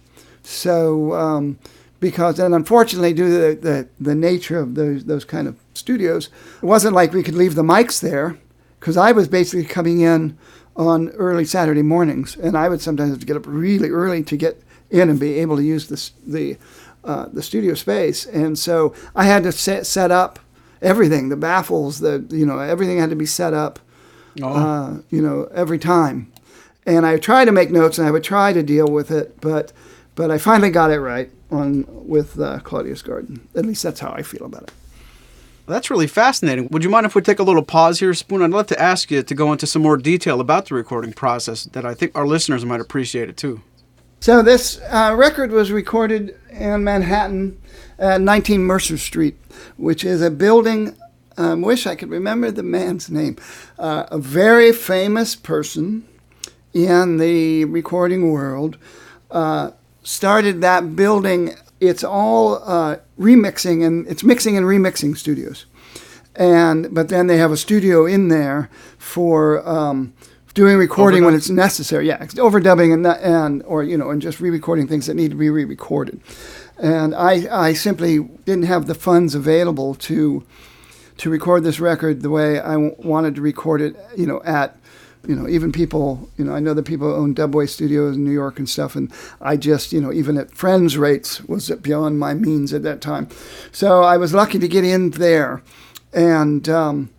So 0.42 1.14
um, 1.14 1.58
because 2.00 2.38
and 2.38 2.54
unfortunately 2.54 3.12
due 3.12 3.28
to 3.28 3.30
the, 3.30 3.68
the, 3.68 3.88
the, 4.00 4.14
nature 4.14 4.58
of 4.58 4.74
those 4.74 5.04
those 5.04 5.24
kind 5.24 5.46
of 5.46 5.56
studios, 5.74 6.28
it 6.62 6.66
wasn't 6.66 6.94
like 6.94 7.12
we 7.12 7.22
could 7.22 7.34
leave 7.34 7.54
the 7.54 7.62
mics 7.62 8.00
there 8.00 8.38
because 8.78 8.96
I 8.96 9.12
was 9.12 9.28
basically 9.28 9.64
coming 9.64 10.00
in 10.00 10.36
on 10.76 11.10
early 11.10 11.44
Saturday 11.44 11.82
mornings, 11.82 12.36
and 12.36 12.56
I 12.56 12.68
would 12.68 12.80
sometimes 12.80 13.10
have 13.10 13.20
to 13.20 13.26
get 13.26 13.36
up 13.36 13.46
really 13.46 13.90
early 13.90 14.22
to 14.24 14.36
get 14.36 14.62
in 14.90 15.08
and 15.10 15.20
be 15.20 15.34
able 15.34 15.56
to 15.56 15.62
use 15.62 15.88
this, 15.88 16.12
the 16.26 16.56
uh, 17.04 17.26
the 17.32 17.42
studio 17.42 17.74
space, 17.74 18.26
and 18.26 18.58
so 18.58 18.94
I 19.14 19.24
had 19.24 19.42
to 19.44 19.52
set 19.52 19.86
set 19.86 20.10
up 20.10 20.38
everything, 20.82 21.28
the 21.28 21.36
baffles, 21.36 22.00
the 22.00 22.26
you 22.30 22.46
know 22.46 22.58
everything 22.58 22.98
had 22.98 23.10
to 23.10 23.16
be 23.16 23.26
set 23.26 23.52
up 23.52 23.78
Oh. 24.42 24.48
Uh, 24.48 25.00
you 25.10 25.22
know, 25.22 25.48
every 25.52 25.78
time. 25.78 26.32
And 26.86 27.06
I 27.06 27.18
try 27.18 27.44
to 27.44 27.52
make 27.52 27.70
notes 27.70 27.98
and 27.98 28.06
I 28.06 28.10
would 28.10 28.24
try 28.24 28.52
to 28.52 28.62
deal 28.62 28.86
with 28.86 29.10
it, 29.10 29.40
but 29.40 29.72
but 30.14 30.30
I 30.30 30.38
finally 30.38 30.70
got 30.70 30.90
it 30.90 31.00
right 31.00 31.30
on 31.50 31.84
with 31.88 32.38
uh, 32.38 32.58
Claudia's 32.60 33.02
Garden. 33.02 33.48
At 33.54 33.64
least 33.64 33.82
that's 33.82 34.00
how 34.00 34.12
I 34.12 34.22
feel 34.22 34.44
about 34.44 34.64
it. 34.64 34.72
Well, 35.66 35.74
that's 35.74 35.90
really 35.90 36.06
fascinating. 36.06 36.68
Would 36.68 36.82
you 36.82 36.90
mind 36.90 37.06
if 37.06 37.14
we 37.14 37.22
take 37.22 37.38
a 37.38 37.44
little 37.44 37.62
pause 37.62 38.00
here, 38.00 38.12
Spoon? 38.12 38.42
I'd 38.42 38.50
love 38.50 38.66
to 38.68 38.80
ask 38.80 39.10
you 39.10 39.22
to 39.22 39.34
go 39.34 39.52
into 39.52 39.66
some 39.66 39.82
more 39.82 39.96
detail 39.96 40.40
about 40.40 40.66
the 40.66 40.74
recording 40.74 41.12
process 41.12 41.64
that 41.66 41.86
I 41.86 41.94
think 41.94 42.12
our 42.16 42.26
listeners 42.26 42.64
might 42.64 42.80
appreciate 42.80 43.28
it 43.28 43.36
too. 43.36 43.62
So 44.20 44.42
this 44.42 44.80
uh, 44.90 45.14
record 45.16 45.52
was 45.52 45.70
recorded 45.72 46.36
in 46.50 46.84
Manhattan 46.84 47.60
at 47.98 48.20
19 48.20 48.62
Mercer 48.62 48.98
Street, 48.98 49.36
which 49.76 50.04
is 50.04 50.20
a 50.22 50.30
building 50.30 50.96
I 51.38 51.52
um, 51.52 51.62
wish 51.62 51.86
I 51.86 51.94
could 51.94 52.10
remember 52.10 52.50
the 52.50 52.62
man's 52.62 53.08
name. 53.08 53.36
Uh, 53.78 54.04
a 54.10 54.18
very 54.18 54.72
famous 54.72 55.34
person 55.34 56.06
in 56.72 57.18
the 57.18 57.64
recording 57.66 58.30
world 58.32 58.76
uh, 59.30 59.70
started 60.02 60.60
that 60.60 60.96
building. 60.96 61.54
It's 61.80 62.04
all 62.04 62.62
uh, 62.64 62.96
remixing 63.18 63.86
and 63.86 64.06
it's 64.06 64.22
mixing 64.22 64.56
and 64.56 64.66
remixing 64.66 65.16
studios, 65.16 65.66
and 66.34 66.94
but 66.94 67.08
then 67.08 67.26
they 67.26 67.38
have 67.38 67.52
a 67.52 67.56
studio 67.56 68.06
in 68.06 68.28
there 68.28 68.70
for. 68.98 69.66
Um, 69.68 70.12
doing 70.52 70.76
recording 70.76 71.24
when 71.24 71.32
it's 71.32 71.48
necessary, 71.48 72.08
yeah, 72.08 72.18
overdubbing 72.18 72.92
and 72.92 73.06
and 73.06 73.62
or 73.62 73.84
you 73.84 73.96
know, 73.96 74.10
and 74.10 74.20
just 74.20 74.40
re-recording 74.40 74.88
things 74.88 75.06
that 75.06 75.14
need 75.14 75.30
to 75.30 75.36
be 75.36 75.48
re-recorded. 75.48 76.20
And 76.76 77.14
I 77.14 77.46
I 77.68 77.72
simply 77.72 78.18
didn't 78.18 78.64
have 78.64 78.86
the 78.86 78.94
funds 78.96 79.36
available 79.36 79.94
to 79.94 80.44
to 81.20 81.28
record 81.28 81.62
this 81.64 81.80
record 81.80 82.22
the 82.22 82.30
way 82.30 82.58
I 82.58 82.72
w- 82.72 82.94
wanted 82.98 83.34
to 83.34 83.42
record 83.42 83.82
it, 83.82 83.94
you 84.16 84.26
know, 84.26 84.40
at, 84.42 84.74
you 85.28 85.36
know, 85.36 85.46
even 85.48 85.70
people, 85.70 86.28
you 86.38 86.44
know, 86.44 86.54
I 86.54 86.60
know 86.60 86.74
that 86.74 86.84
people 86.84 87.08
who 87.08 87.14
own 87.14 87.34
Dubway 87.34 87.68
studios 87.68 88.16
in 88.16 88.24
New 88.24 88.32
York 88.32 88.58
and 88.58 88.68
stuff, 88.68 88.96
and 88.96 89.12
I 89.40 89.56
just, 89.56 89.92
you 89.92 90.00
know, 90.00 90.12
even 90.12 90.38
at 90.38 90.50
friends' 90.52 90.96
rates 90.96 91.42
was 91.44 91.70
beyond 91.82 92.18
my 92.18 92.34
means 92.34 92.72
at 92.72 92.82
that 92.84 93.00
time. 93.00 93.28
So 93.70 94.02
I 94.02 94.16
was 94.16 94.32
lucky 94.32 94.58
to 94.58 94.68
get 94.68 94.84
in 94.84 95.10
there. 95.10 95.62
And 96.12 96.68
um, 96.68 97.10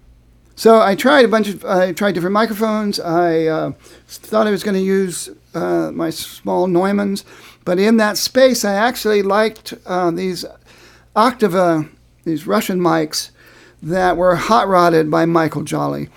So 0.56 0.80
I 0.80 0.94
tried 0.94 1.26
a 1.26 1.28
bunch 1.28 1.48
of, 1.48 1.66
I 1.66 1.92
tried 1.92 2.14
different 2.14 2.34
microphones. 2.34 3.00
I 3.00 3.46
uh, 3.46 3.72
thought 4.08 4.46
I 4.46 4.52
was 4.52 4.64
going 4.64 4.76
to 4.76 4.82
use 4.82 5.28
uh, 5.56 5.90
my 5.92 6.12
small 6.12 6.68
Neumanns, 6.68 7.24
but 7.66 7.80
in 7.80 7.98
that 7.98 8.16
space, 8.18 8.64
I 8.64 8.76
actually 8.76 9.24
liked 9.24 9.74
uh, 9.88 10.12
these 10.12 10.46
Oktava, 11.16 11.90
these 12.26 12.46
Russian 12.46 12.80
mics 12.80 13.32
that 13.82 14.18
were 14.18 14.36
hot 14.36 14.68
rodded 14.68 15.10
by 15.10 15.26
Michael 15.26 15.64
Joly, 15.64 16.10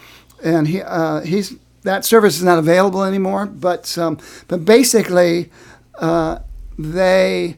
and 0.42 0.68
he 0.68 0.82
uh, 0.82 1.22
he's 1.22 1.54
that 1.84 2.04
service 2.04 2.36
is 2.36 2.42
not 2.42 2.58
available 2.58 3.04
anymore. 3.04 3.46
But 3.46 3.96
um, 3.96 4.18
but 4.48 4.64
basically, 4.64 5.50
uh, 5.98 6.40
they 6.78 7.56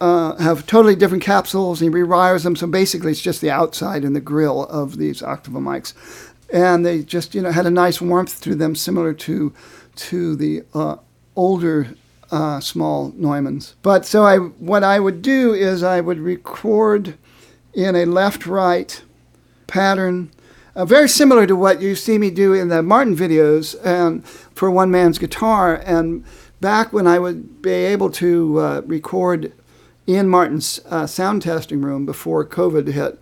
uh, 0.00 0.36
have 0.36 0.66
totally 0.66 0.94
different 0.94 1.22
capsules. 1.22 1.82
And 1.82 1.92
he 1.92 2.00
rewires 2.00 2.44
them, 2.44 2.56
so 2.56 2.66
basically 2.66 3.12
it's 3.12 3.20
just 3.20 3.40
the 3.40 3.50
outside 3.50 4.04
and 4.04 4.14
the 4.14 4.20
grill 4.20 4.64
of 4.66 4.98
these 4.98 5.22
Oktava 5.22 5.60
mics, 5.60 5.94
and 6.52 6.84
they 6.84 7.02
just 7.02 7.34
you 7.34 7.42
know 7.42 7.50
had 7.50 7.66
a 7.66 7.70
nice 7.70 8.00
warmth 8.00 8.40
to 8.42 8.54
them, 8.54 8.74
similar 8.74 9.12
to 9.12 9.52
to 9.96 10.36
the 10.36 10.62
uh, 10.74 10.96
older 11.34 11.94
uh, 12.30 12.60
small 12.60 13.12
Neumanns. 13.12 13.74
But 13.82 14.04
so 14.04 14.24
I 14.24 14.38
what 14.38 14.84
I 14.84 15.00
would 15.00 15.22
do 15.22 15.54
is 15.54 15.82
I 15.82 16.00
would 16.00 16.18
record 16.18 17.16
in 17.72 17.94
a 17.94 18.06
left-right 18.06 19.02
pattern. 19.66 20.30
Uh, 20.76 20.84
very 20.84 21.08
similar 21.08 21.46
to 21.46 21.56
what 21.56 21.80
you 21.80 21.94
see 21.94 22.18
me 22.18 22.28
do 22.28 22.52
in 22.52 22.68
the 22.68 22.82
Martin 22.82 23.16
videos 23.16 23.74
and 23.82 24.22
for 24.28 24.70
one 24.70 24.90
man's 24.90 25.18
guitar. 25.18 25.76
And 25.86 26.22
back 26.60 26.92
when 26.92 27.06
I 27.06 27.18
would 27.18 27.62
be 27.62 27.70
able 27.70 28.10
to 28.10 28.60
uh, 28.60 28.82
record 28.84 29.54
in 30.06 30.28
Martin's 30.28 30.78
uh, 30.90 31.06
sound 31.06 31.40
testing 31.40 31.80
room 31.80 32.04
before 32.04 32.46
COVID 32.46 32.88
hit, 32.88 33.18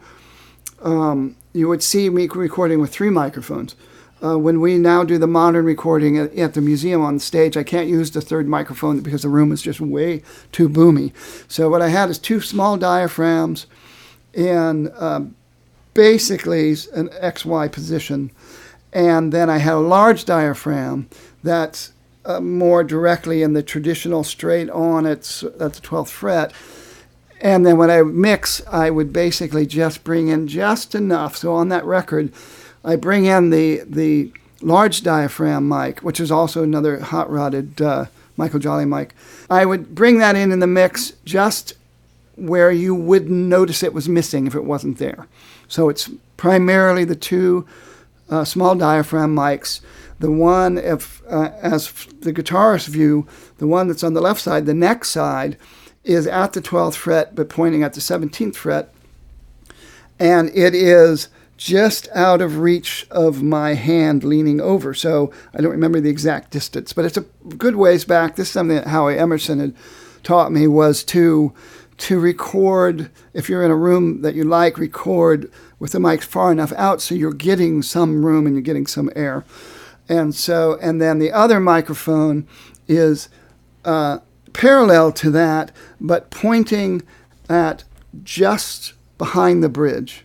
um, 0.83 1.37
you 1.53 1.69
would 1.69 1.81
see 1.81 2.11
me 2.11 2.27
recording 2.27 2.81
with 2.81 2.93
three 2.93 3.09
microphones. 3.11 3.77
Uh, 4.21 4.37
when 4.37 4.61
we 4.61 4.77
now 4.77 5.05
do 5.05 5.17
the 5.17 5.29
modern 5.29 5.65
recording 5.65 6.19
at, 6.19 6.35
at, 6.35 6.55
the 6.55 6.61
museum 6.61 7.03
on 7.03 7.21
stage, 7.21 7.57
I 7.57 7.63
can't 7.63 7.89
use 7.89 8.11
the 8.11 8.21
third 8.21 8.49
microphone 8.49 8.99
because 8.99 9.23
the 9.23 9.29
room 9.29 9.53
is 9.53 9.63
just 9.63 9.81
way 9.81 10.23
too 10.51 10.69
boomy. 10.69 11.13
So 11.47 11.69
what 11.69 11.83
I 11.83 11.89
had 11.89 12.11
is 12.11 12.19
two 12.19 12.41
small 12.41 12.77
diaphragms 12.77 13.67
and 14.35 14.89
uh, 14.97 15.21
basically 15.95 16.71
an 16.93 17.09
XY 17.09 17.73
position. 17.73 18.31
And 18.93 19.33
then 19.33 19.49
I 19.49 19.59
had 19.59 19.75
a 19.75 19.79
large 19.79 20.25
diaphragm 20.25 21.09
that's 21.43 21.93
uh, 22.25 22.41
more 22.41 22.85
directly 22.85 23.43
in 23.43 23.53
the 23.53 23.63
traditional 23.63 24.25
straight 24.25 24.71
on 24.71 25.07
at, 25.07 25.43
at 25.43 25.75
the 25.75 25.81
12th 25.81 26.09
fret. 26.09 26.53
And 27.41 27.67
then 27.67 27.77
when 27.77 27.91
I 27.91 28.03
mix, 28.03 28.65
I 28.67 28.91
would 28.91 29.13
basically 29.13 29.67
just 29.67 30.05
bring 30.05 30.29
in 30.29 30.47
just 30.49 30.95
enough. 30.95 31.37
So 31.37 31.53
on 31.55 31.69
that 31.69 31.85
record, 31.85 32.33
I 32.85 32.97
bring 32.97 33.25
in 33.25 33.51
the 33.51 33.83
the 33.87 34.33
large 34.61 35.03
diaphragm 35.03 35.69
mic, 35.69 36.01
which 36.01 36.21
is 36.21 36.31
also 36.31 36.63
another 36.63 37.01
hot 37.01 37.31
rodded 37.31 37.83
uh, 37.83 38.07
Michael 38.37 38.61
Joly 38.61 38.87
mic. 38.87 39.15
I 39.51 39.67
would 39.67 39.95
bring 39.95 40.19
that 40.19 40.37
in 40.37 40.53
in 40.53 40.61
the 40.61 40.67
mix 40.67 41.13
just 41.25 41.75
where 42.37 42.71
you 42.71 42.95
wouldn't 42.95 43.31
notice 43.31 43.83
it 43.83 43.93
was 43.93 44.09
missing 44.09 44.47
if 44.47 44.55
it 44.55 44.65
wasn't 44.65 44.99
there. 44.99 45.27
So 45.75 45.89
it's 45.89 46.09
primarily 46.37 47.05
the 47.05 47.17
two 47.17 47.67
uh, 48.31 48.45
small 48.45 48.77
diaphragm 48.77 49.35
mics. 49.35 49.81
The 50.21 50.31
one, 50.31 50.79
if 50.79 51.21
uh, 51.29 51.51
as 51.61 51.91
the 52.21 52.33
guitarist 52.33 52.87
view, 52.87 53.27
the 53.59 53.67
one 53.67 53.89
that's 53.89 54.05
on 54.05 54.15
the 54.15 54.21
left 54.21 54.41
side, 54.41 54.67
the 54.67 54.73
neck 54.73 55.05
side, 55.05 55.57
is 56.05 56.29
at 56.29 56.53
the 56.53 56.63
12th 56.63 56.95
fret 56.95 57.35
but 57.35 57.49
pointing 57.49 57.83
at 57.83 57.95
the 57.95 58.01
17th 58.01 58.55
fret, 58.55 58.95
and 60.21 60.49
it 60.51 60.77
is 60.77 61.27
just 61.57 62.07
out 62.15 62.41
of 62.41 62.59
reach 62.59 63.09
of 63.11 63.43
my 63.43 63.75
hand 63.75 64.23
leaning 64.23 64.61
over. 64.61 64.95
So 64.95 65.33
I 65.53 65.61
don't 65.61 65.73
remember 65.73 65.99
the 65.99 66.09
exact 66.09 66.53
distance, 66.53 66.93
but 66.93 67.05
it's 67.05 67.17
a 67.17 67.27
good 67.59 67.75
ways 67.75 68.05
back. 68.05 68.37
This 68.37 68.47
is 68.47 68.53
something 68.53 68.77
that 68.77 68.87
Howie 68.87 69.19
Emerson 69.19 69.59
had 69.59 69.75
taught 70.23 70.53
me 70.53 70.69
was 70.69 71.03
to 71.03 71.53
to 71.97 72.19
record 72.19 73.11
if 73.33 73.49
you're 73.49 73.63
in 73.63 73.71
a 73.71 73.77
room 73.77 74.23
that 74.23 74.35
you 74.35 74.45
like, 74.45 74.79
record 74.79 75.51
with 75.79 75.93
the 75.93 76.01
mic 76.01 76.23
far 76.23 76.51
enough 76.51 76.73
out 76.73 77.01
so 77.01 77.15
you're 77.15 77.33
getting 77.33 77.83
some 77.83 78.25
room 78.25 78.47
and 78.47 78.55
you're 78.55 78.63
getting 78.63 78.87
some 78.87 79.11
air. 79.15 79.45
And 80.09 80.35
so, 80.35 80.79
and 80.81 81.01
then 81.01 81.19
the 81.19 81.33
other 81.33 81.61
microphone 81.61 82.47
is 82.89 83.29
uh, 83.85 84.19
parallel 84.53 85.13
to 85.13 85.31
that, 85.31 85.73
but 86.01 86.31
pointing 86.31 87.03
at 87.49 87.85
just 88.23 88.95
behind 89.19 89.63
the 89.63 89.69
bridge. 89.69 90.25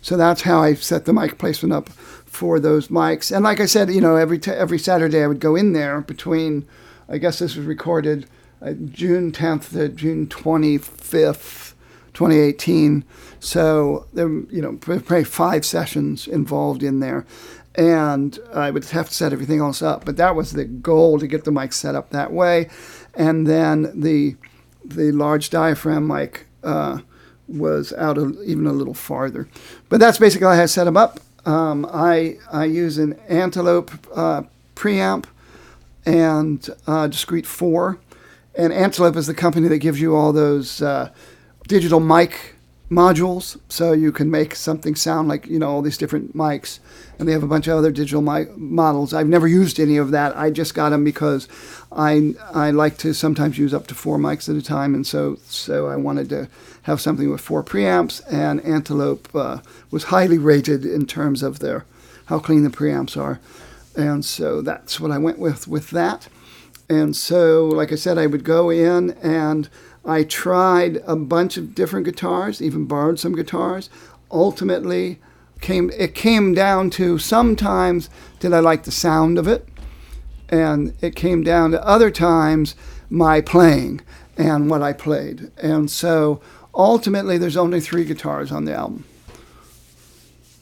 So 0.00 0.16
that's 0.16 0.42
how 0.42 0.62
I 0.62 0.74
set 0.74 1.04
the 1.04 1.12
mic 1.12 1.38
placement 1.38 1.72
up 1.72 1.88
for 1.88 2.60
those 2.60 2.88
mics. 2.88 3.34
And 3.34 3.44
like 3.44 3.60
I 3.60 3.66
said, 3.66 3.90
you 3.90 4.00
know, 4.00 4.16
every 4.16 4.38
t- 4.38 4.50
every 4.50 4.78
Saturday 4.78 5.22
I 5.22 5.26
would 5.26 5.40
go 5.40 5.56
in 5.56 5.72
there 5.72 6.00
between. 6.00 6.66
I 7.08 7.16
guess 7.18 7.38
this 7.38 7.56
was 7.56 7.64
recorded 7.64 8.26
uh, 8.60 8.72
June 8.72 9.32
10th 9.32 9.70
to 9.72 9.88
June 9.88 10.26
25th, 10.26 11.74
2018. 12.14 13.04
So 13.40 14.06
there, 14.12 14.28
you 14.28 14.62
know, 14.62 14.76
probably 14.76 15.24
five 15.24 15.64
sessions 15.64 16.26
involved 16.26 16.82
in 16.82 17.00
there, 17.00 17.24
and 17.74 18.38
I 18.52 18.70
would 18.70 18.84
have 18.86 19.08
to 19.08 19.14
set 19.14 19.32
everything 19.32 19.60
else 19.60 19.82
up. 19.82 20.04
But 20.04 20.16
that 20.16 20.34
was 20.34 20.52
the 20.52 20.64
goal 20.64 21.18
to 21.18 21.26
get 21.26 21.44
the 21.44 21.52
mic 21.52 21.72
set 21.72 21.94
up 21.94 22.10
that 22.10 22.32
way, 22.32 22.68
and 23.14 23.46
then 23.46 24.00
the 24.00 24.36
the 24.84 25.12
large 25.12 25.50
diaphragm 25.50 26.06
mic. 26.06 26.46
Uh, 26.62 26.98
was 27.48 27.92
out 27.94 28.18
a, 28.18 28.40
even 28.42 28.66
a 28.66 28.72
little 28.72 28.94
farther. 28.94 29.48
But 29.88 30.00
that's 30.00 30.18
basically 30.18 30.48
how 30.48 30.62
I 30.62 30.66
set 30.66 30.84
them 30.84 30.96
up. 30.96 31.20
Um, 31.46 31.88
I, 31.90 32.36
I 32.52 32.66
use 32.66 32.98
an 32.98 33.14
Antelope 33.28 33.90
uh, 34.14 34.42
preamp 34.74 35.24
and 36.04 36.68
uh, 36.86 37.06
Discrete 37.06 37.46
4. 37.46 37.98
And 38.58 38.72
Antelope 38.72 39.14
is 39.14 39.28
the 39.28 39.34
company 39.34 39.68
that 39.68 39.78
gives 39.78 40.00
you 40.00 40.16
all 40.16 40.32
those 40.32 40.82
uh, 40.82 41.10
digital 41.68 42.00
mic 42.00 42.56
modules. 42.90 43.56
So 43.68 43.92
you 43.92 44.10
can 44.10 44.32
make 44.32 44.56
something 44.56 44.96
sound 44.96 45.28
like 45.28 45.46
you 45.46 45.60
know 45.60 45.70
all 45.70 45.80
these 45.80 45.96
different 45.96 46.36
mics. 46.36 46.80
And 47.18 47.28
they 47.28 47.32
have 47.32 47.44
a 47.44 47.46
bunch 47.48 47.68
of 47.68 47.78
other 47.78 47.92
digital 47.92 48.20
mic 48.20 48.56
models. 48.56 49.14
I've 49.14 49.28
never 49.28 49.46
used 49.46 49.78
any 49.78 49.96
of 49.96 50.10
that. 50.10 50.36
I 50.36 50.50
just 50.50 50.74
got 50.74 50.90
them 50.90 51.04
because 51.04 51.46
i 51.92 52.34
i 52.52 52.70
like 52.70 52.98
to 52.98 53.14
sometimes 53.14 53.58
use 53.58 53.72
up 53.72 53.86
to 53.86 53.94
four 53.94 54.18
mics 54.18 54.48
at 54.48 54.56
a 54.56 54.62
time. 54.62 54.92
And 54.92 55.06
so 55.06 55.36
so 55.44 55.86
i 55.86 55.94
wanted 55.94 56.28
to 56.30 56.48
have 56.82 57.00
something 57.00 57.30
with 57.30 57.40
four 57.40 57.62
preamps. 57.62 58.22
And 58.28 58.60
antelope 58.64 59.28
uh, 59.36 59.58
was 59.92 60.04
highly 60.04 60.38
rated 60.38 60.84
in 60.84 61.06
terms 61.06 61.44
of 61.44 61.60
their 61.60 61.84
how 62.26 62.40
clean 62.40 62.64
the 62.64 62.70
preamps 62.70 63.16
are. 63.16 63.38
And 63.94 64.24
so 64.24 64.62
that's 64.62 64.98
what 64.98 65.12
i 65.12 65.18
went 65.18 65.38
with 65.38 65.68
with 65.68 65.90
that 65.90 66.28
and 66.88 67.14
so 67.16 67.66
like 67.66 67.92
i 67.92 67.94
said 67.94 68.18
i 68.18 68.26
would 68.26 68.44
go 68.44 68.70
in 68.70 69.10
and 69.22 69.68
I 70.08 70.24
tried 70.24 71.02
a 71.06 71.14
bunch 71.14 71.58
of 71.58 71.74
different 71.74 72.06
guitars, 72.06 72.62
even 72.62 72.86
borrowed 72.86 73.20
some 73.20 73.34
guitars. 73.34 73.90
Ultimately, 74.30 75.20
came 75.60 75.90
it 75.90 76.14
came 76.14 76.54
down 76.54 76.88
to 76.90 77.18
sometimes 77.18 78.08
did 78.40 78.54
I 78.54 78.60
like 78.60 78.84
the 78.84 78.90
sound 78.90 79.38
of 79.38 79.46
it, 79.46 79.68
and 80.48 80.94
it 81.02 81.14
came 81.14 81.42
down 81.42 81.72
to 81.72 81.86
other 81.86 82.10
times 82.10 82.74
my 83.10 83.42
playing 83.42 84.00
and 84.38 84.70
what 84.70 84.82
I 84.82 84.94
played. 84.94 85.50
And 85.58 85.90
so 85.90 86.40
ultimately, 86.74 87.36
there's 87.36 87.56
only 87.56 87.80
three 87.80 88.06
guitars 88.06 88.50
on 88.50 88.64
the 88.64 88.74
album. 88.74 89.04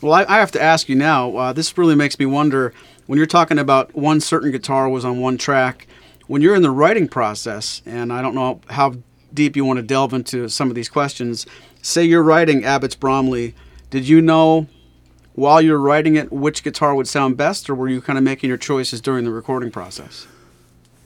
Well, 0.00 0.12
I, 0.12 0.24
I 0.24 0.38
have 0.38 0.52
to 0.52 0.62
ask 0.62 0.88
you 0.88 0.96
now. 0.96 1.36
Uh, 1.36 1.52
this 1.52 1.78
really 1.78 1.94
makes 1.94 2.18
me 2.18 2.26
wonder 2.26 2.74
when 3.06 3.16
you're 3.16 3.26
talking 3.26 3.60
about 3.60 3.94
one 3.94 4.20
certain 4.20 4.50
guitar 4.50 4.88
was 4.88 5.04
on 5.04 5.20
one 5.20 5.38
track. 5.38 5.86
When 6.26 6.42
you're 6.42 6.56
in 6.56 6.62
the 6.62 6.70
writing 6.70 7.08
process, 7.08 7.82
and 7.86 8.12
I 8.12 8.20
don't 8.20 8.34
know 8.34 8.60
how 8.68 8.96
deep 9.32 9.54
you 9.54 9.64
want 9.64 9.78
to 9.78 9.82
delve 9.82 10.12
into 10.12 10.48
some 10.48 10.68
of 10.68 10.74
these 10.74 10.88
questions. 10.88 11.46
Say 11.82 12.04
you're 12.04 12.22
writing 12.22 12.64
Abbots 12.64 12.96
Bromley. 12.96 13.54
Did 13.90 14.08
you 14.08 14.20
know 14.20 14.66
while 15.34 15.60
you're 15.60 15.78
writing 15.78 16.16
it 16.16 16.32
which 16.32 16.64
guitar 16.64 16.94
would 16.94 17.06
sound 17.06 17.36
best, 17.36 17.70
or 17.70 17.74
were 17.74 17.88
you 17.88 18.00
kind 18.00 18.18
of 18.18 18.24
making 18.24 18.48
your 18.48 18.56
choices 18.56 19.00
during 19.00 19.24
the 19.24 19.30
recording 19.30 19.70
process? 19.70 20.26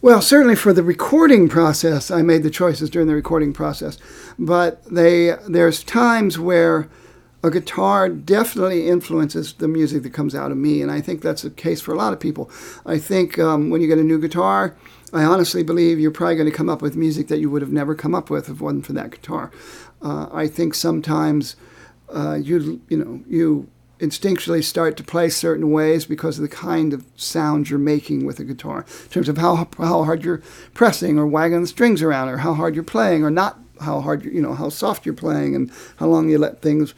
Well, 0.02 0.22
certainly 0.22 0.56
for 0.56 0.72
the 0.72 0.82
recording 0.82 1.48
process, 1.48 2.10
I 2.10 2.22
made 2.22 2.42
the 2.42 2.48
choices 2.48 2.88
during 2.88 3.06
the 3.06 3.14
recording 3.14 3.52
process. 3.52 3.98
But 4.38 4.82
they 4.84 5.36
there's 5.46 5.84
times 5.84 6.38
where 6.38 6.88
a 7.42 7.50
guitar 7.50 8.08
definitely 8.08 8.88
influences 8.88 9.54
the 9.54 9.68
music 9.68 10.02
that 10.02 10.12
comes 10.12 10.34
out 10.34 10.50
of 10.50 10.56
me, 10.56 10.80
and 10.80 10.90
I 10.90 11.00
think 11.00 11.20
that's 11.20 11.42
the 11.42 11.50
case 11.50 11.80
for 11.80 11.92
a 11.92 11.96
lot 11.96 12.12
of 12.12 12.20
people. 12.20 12.50
I 12.86 12.98
think 12.98 13.38
um, 13.38 13.68
when 13.68 13.80
you 13.82 13.88
get 13.88 13.98
a 13.98 14.04
new 14.04 14.18
guitar, 14.18 14.76
I 15.12 15.24
honestly 15.24 15.62
believe 15.62 15.98
you're 15.98 16.10
probably 16.10 16.36
going 16.36 16.50
to 16.50 16.56
come 16.56 16.68
up 16.68 16.82
with 16.82 16.96
music 16.96 17.28
that 17.28 17.40
you 17.40 17.50
would 17.50 17.62
have 17.62 17.72
never 17.72 17.94
come 17.94 18.14
up 18.14 18.30
with 18.30 18.48
if 18.48 18.56
it 18.56 18.62
wasn't 18.62 18.86
for 18.86 18.92
that 18.92 19.10
guitar. 19.10 19.50
Uh, 20.02 20.28
I 20.32 20.46
think 20.46 20.74
sometimes 20.74 21.56
uh, 22.08 22.34
you 22.34 22.80
you 22.88 22.96
know 22.96 23.22
you 23.28 23.68
instinctually 23.98 24.64
start 24.64 24.96
to 24.96 25.04
play 25.04 25.28
certain 25.28 25.70
ways 25.70 26.06
because 26.06 26.38
of 26.38 26.42
the 26.42 26.56
kind 26.56 26.92
of 26.94 27.04
sound 27.16 27.68
you're 27.68 27.78
making 27.78 28.24
with 28.24 28.38
a 28.38 28.44
guitar, 28.44 28.86
in 29.04 29.08
terms 29.10 29.28
of 29.28 29.38
how 29.38 29.68
how 29.78 30.04
hard 30.04 30.24
you're 30.24 30.42
pressing 30.74 31.18
or 31.18 31.26
wagging 31.26 31.60
the 31.60 31.66
strings 31.66 32.02
around, 32.02 32.28
or 32.28 32.38
how 32.38 32.54
hard 32.54 32.74
you're 32.74 32.84
playing, 32.84 33.24
or 33.24 33.30
not 33.30 33.58
how 33.80 34.00
hard 34.00 34.24
you 34.24 34.40
know 34.40 34.54
how 34.54 34.68
soft 34.68 35.04
you're 35.04 35.14
playing, 35.14 35.54
and 35.54 35.70
how 35.96 36.06
long 36.06 36.28
you 36.28 36.38
let 36.38 36.62
things 36.62 36.94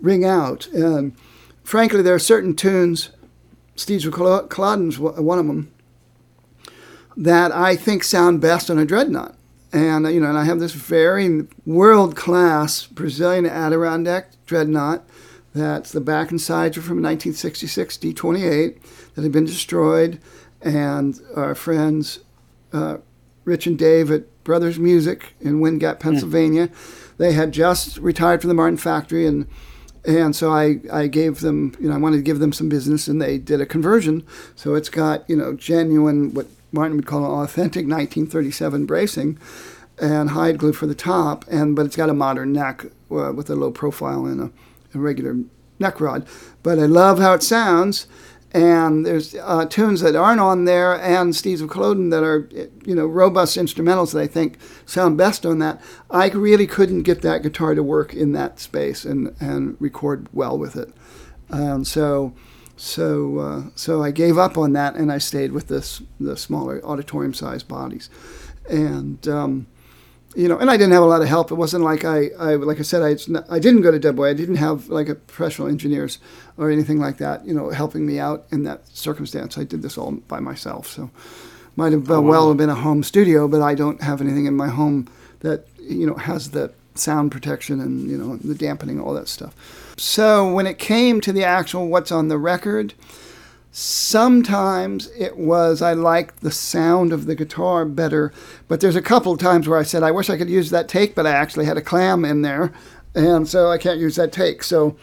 ring 0.00 0.24
out. 0.24 0.66
And 0.68 1.14
frankly, 1.62 2.02
there 2.02 2.14
are 2.14 2.18
certain 2.18 2.54
tunes, 2.54 3.10
Steve 3.76 4.10
Culloden's 4.12 4.98
one 4.98 5.38
of 5.38 5.46
them, 5.46 5.72
that 7.18 7.50
I 7.50 7.74
think 7.74 8.04
sound 8.04 8.40
best 8.40 8.70
on 8.70 8.78
a 8.78 8.86
dreadnought. 8.86 9.34
And 9.72 10.06
you 10.06 10.20
know, 10.20 10.28
and 10.28 10.38
I 10.38 10.44
have 10.44 10.60
this 10.60 10.72
very 10.72 11.46
world-class 11.66 12.86
Brazilian 12.86 13.44
Adirondack 13.44 14.30
dreadnought. 14.46 15.06
That's 15.52 15.92
the 15.92 16.00
back 16.00 16.30
and 16.30 16.40
sides 16.40 16.78
are 16.78 16.82
from 16.82 17.02
1966 17.02 17.98
D28 17.98 18.78
that 19.14 19.22
had 19.22 19.32
been 19.32 19.44
destroyed, 19.44 20.20
and 20.62 21.20
our 21.34 21.54
friends 21.54 22.20
uh, 22.72 22.98
Rich 23.44 23.66
and 23.66 23.78
Dave 23.78 24.10
at 24.10 24.44
Brothers 24.44 24.78
Music 24.78 25.34
in 25.40 25.60
Wind 25.60 25.80
Gap, 25.80 26.00
Pennsylvania, 26.00 26.68
mm. 26.68 27.16
they 27.18 27.32
had 27.32 27.52
just 27.52 27.98
retired 27.98 28.40
from 28.40 28.48
the 28.48 28.54
Martin 28.54 28.78
factory 28.78 29.26
and 29.26 29.46
and 30.06 30.34
so 30.34 30.50
I, 30.50 30.80
I 30.90 31.06
gave 31.06 31.40
them, 31.40 31.74
you 31.78 31.88
know, 31.88 31.94
I 31.94 31.98
wanted 31.98 32.16
to 32.18 32.22
give 32.22 32.38
them 32.38 32.52
some 32.52 32.70
business, 32.70 33.08
and 33.08 33.20
they 33.20 33.36
did 33.36 33.60
a 33.60 33.66
conversion. 33.66 34.24
So 34.54 34.74
it's 34.74 34.88
got, 34.88 35.28
you 35.28 35.36
know, 35.36 35.52
genuine, 35.52 36.32
what 36.32 36.46
Martin 36.72 36.96
would 36.96 37.06
call 37.06 37.24
an 37.24 37.42
authentic 37.42 37.86
1937 37.86 38.86
bracing, 38.86 39.38
and 40.00 40.30
hide 40.30 40.58
glue 40.58 40.72
for 40.72 40.86
the 40.86 40.94
top, 40.94 41.44
and 41.48 41.74
but 41.74 41.86
it's 41.86 41.96
got 41.96 42.10
a 42.10 42.14
modern 42.14 42.52
neck 42.52 42.84
uh, 43.10 43.32
with 43.32 43.50
a 43.50 43.56
low 43.56 43.70
profile 43.70 44.26
and 44.26 44.40
a, 44.40 44.50
a, 44.94 44.98
regular 44.98 45.36
neck 45.78 46.00
rod. 46.00 46.26
But 46.62 46.78
I 46.78 46.86
love 46.86 47.18
how 47.18 47.34
it 47.34 47.42
sounds, 47.42 48.06
and 48.52 49.04
there's 49.04 49.34
uh, 49.34 49.66
tunes 49.66 50.00
that 50.00 50.14
aren't 50.14 50.40
on 50.40 50.64
there, 50.64 50.94
and 51.00 51.32
Steves 51.32 51.62
of 51.62 51.70
Culloden 51.70 52.10
that 52.10 52.22
are 52.22 52.48
you 52.84 52.94
know 52.94 53.06
robust 53.06 53.56
instrumentals 53.56 54.12
that 54.12 54.20
I 54.20 54.26
think 54.26 54.58
sound 54.86 55.18
best 55.18 55.44
on 55.44 55.58
that. 55.58 55.80
I 56.10 56.28
really 56.28 56.66
couldn't 56.66 57.02
get 57.02 57.22
that 57.22 57.42
guitar 57.42 57.74
to 57.74 57.82
work 57.82 58.14
in 58.14 58.32
that 58.32 58.60
space 58.60 59.04
and 59.04 59.34
and 59.40 59.76
record 59.80 60.28
well 60.32 60.58
with 60.58 60.76
it, 60.76 60.92
and 61.48 61.86
so. 61.86 62.34
So, 62.78 63.38
uh, 63.38 63.62
so 63.74 64.04
I 64.04 64.12
gave 64.12 64.38
up 64.38 64.56
on 64.56 64.72
that, 64.74 64.94
and 64.94 65.10
I 65.10 65.18
stayed 65.18 65.50
with 65.50 65.66
this 65.66 66.00
the 66.20 66.36
smaller 66.36 66.80
auditorium-sized 66.84 67.66
bodies, 67.66 68.08
and 68.70 69.26
um, 69.26 69.66
you 70.36 70.46
know, 70.46 70.58
and 70.58 70.70
I 70.70 70.76
didn't 70.76 70.92
have 70.92 71.02
a 71.02 71.06
lot 71.06 71.20
of 71.20 71.26
help. 71.26 71.50
It 71.50 71.56
wasn't 71.56 71.82
like 71.82 72.04
I, 72.04 72.28
I 72.38 72.54
like 72.54 72.78
I 72.78 72.82
said, 72.82 73.02
I, 73.02 73.16
I 73.52 73.58
didn't 73.58 73.82
go 73.82 73.90
to 73.90 73.98
Dubway. 73.98 74.30
I 74.30 74.34
didn't 74.34 74.56
have 74.56 74.88
like 74.88 75.08
a 75.08 75.16
professional 75.16 75.66
engineers 75.66 76.20
or 76.56 76.70
anything 76.70 77.00
like 77.00 77.18
that, 77.18 77.44
you 77.44 77.52
know, 77.52 77.70
helping 77.70 78.06
me 78.06 78.20
out 78.20 78.46
in 78.52 78.62
that 78.62 78.86
circumstance. 78.88 79.58
I 79.58 79.64
did 79.64 79.82
this 79.82 79.98
all 79.98 80.12
by 80.12 80.38
myself. 80.38 80.86
So, 80.86 81.10
might 81.74 81.92
have 81.92 82.08
oh, 82.08 82.20
well 82.20 82.46
have 82.46 82.58
been 82.58 82.70
a 82.70 82.76
home 82.76 83.02
studio, 83.02 83.48
but 83.48 83.60
I 83.60 83.74
don't 83.74 84.00
have 84.02 84.20
anything 84.20 84.46
in 84.46 84.54
my 84.54 84.68
home 84.68 85.08
that 85.40 85.66
you 85.80 86.06
know 86.06 86.14
has 86.14 86.52
the 86.52 86.72
sound 86.98 87.32
protection 87.32 87.80
and 87.80 88.10
you 88.10 88.16
know 88.16 88.36
the 88.36 88.54
dampening, 88.54 89.00
all 89.00 89.14
that 89.14 89.28
stuff. 89.28 89.54
So 89.96 90.52
when 90.52 90.66
it 90.66 90.78
came 90.78 91.20
to 91.22 91.32
the 91.32 91.44
actual 91.44 91.88
what's 91.88 92.12
on 92.12 92.28
the 92.28 92.38
record, 92.38 92.94
Sometimes 93.70 95.08
it 95.16 95.36
was 95.36 95.82
I 95.82 95.92
liked 95.92 96.40
the 96.40 96.50
sound 96.50 97.12
of 97.12 97.26
the 97.26 97.34
guitar 97.34 97.84
better, 97.84 98.32
but 98.66 98.80
there's 98.80 98.96
a 98.96 99.02
couple 99.02 99.30
of 99.30 99.38
times 99.38 99.68
where 99.68 99.78
I 99.78 99.82
said 99.82 100.02
I 100.02 100.10
wish 100.10 100.30
I 100.30 100.36
could 100.36 100.48
use 100.48 100.70
that 100.70 100.88
take, 100.88 101.14
but 101.14 101.26
I 101.26 101.30
actually 101.30 101.66
had 101.66 101.76
a 101.76 101.82
clam 101.82 102.24
in 102.24 102.42
there, 102.42 102.72
and 103.14 103.46
so 103.46 103.70
I 103.70 103.78
can't 103.78 104.00
use 104.00 104.16
that 104.16 104.32
take. 104.32 104.64
So, 104.64 104.96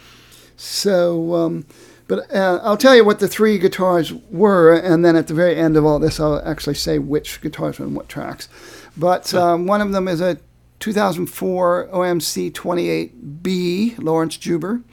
so, 0.58 1.36
um, 1.36 1.66
but 2.08 2.30
uh, 2.36 2.60
I'll 2.64 2.76
tell 2.76 2.96
you 2.96 3.06
what 3.06 3.20
the 3.20 3.28
three 3.28 3.60
guitars 3.60 4.12
were, 4.30 4.74
and 4.74 5.06
then 5.06 5.16
at 5.16 5.28
the 5.28 5.34
very 5.36 5.56
end 5.56 5.78
of 5.78 5.86
all 5.86 6.00
this, 6.00 6.20
I'll 6.20 6.46
actually 6.46 6.76
say 6.76 6.98
which 6.98 7.40
guitars 7.42 7.80
on 7.80 7.94
what 7.94 8.10
tracks. 8.10 8.50
But 8.98 9.34
um, 9.34 9.68
one 9.68 9.80
of 9.80 9.92
them 9.92 10.08
is 10.08 10.22
a 10.22 10.38
2004 10.86 11.90
OMC 11.92 12.52
28B 12.52 13.98
Laurence 13.98 14.38
Juber. 14.38 14.84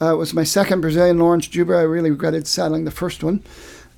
Uh, 0.00 0.14
it 0.14 0.16
was 0.16 0.32
my 0.32 0.44
second 0.44 0.80
Brazilian 0.80 1.18
Laurence 1.18 1.48
Juber. 1.48 1.74
I 1.74 1.82
really 1.82 2.12
regretted 2.12 2.46
saddling 2.46 2.84
the 2.84 2.92
first 2.92 3.24
one. 3.24 3.42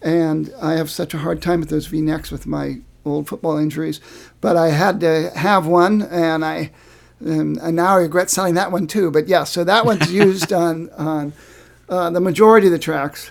And 0.01 0.51
I 0.63 0.77
have 0.77 0.91
such 0.91 1.13
a 1.13 1.19
hard 1.19 1.43
time 1.43 1.61
with 1.61 1.69
those 1.69 1.89
V-necks 1.89 2.31
with 2.31 2.47
my 2.47 2.79
old 3.05 3.29
football 3.29 3.59
injuries. 3.59 4.01
But 4.41 4.57
I 4.57 4.71
had 4.71 4.99
to 5.01 5.31
have 5.37 5.67
one, 5.67 6.01
and 6.01 6.43
I 6.43 6.71
and, 7.21 7.59
and 7.59 7.77
now 7.77 7.97
I 7.97 8.01
regret 8.01 8.31
selling 8.31 8.55
that 8.55 8.73
one 8.73 8.87
too. 8.87 9.11
But 9.11 9.29
yeah, 9.29 9.45
so 9.45 9.63
that 9.63 9.85
one's 9.85 10.11
used 10.25 10.55
on, 10.55 10.89
on 10.93 11.35
uh, 11.87 12.09
the 12.09 12.21
majority 12.21 12.69
of 12.69 12.73
the 12.73 12.79
tracks 12.79 13.31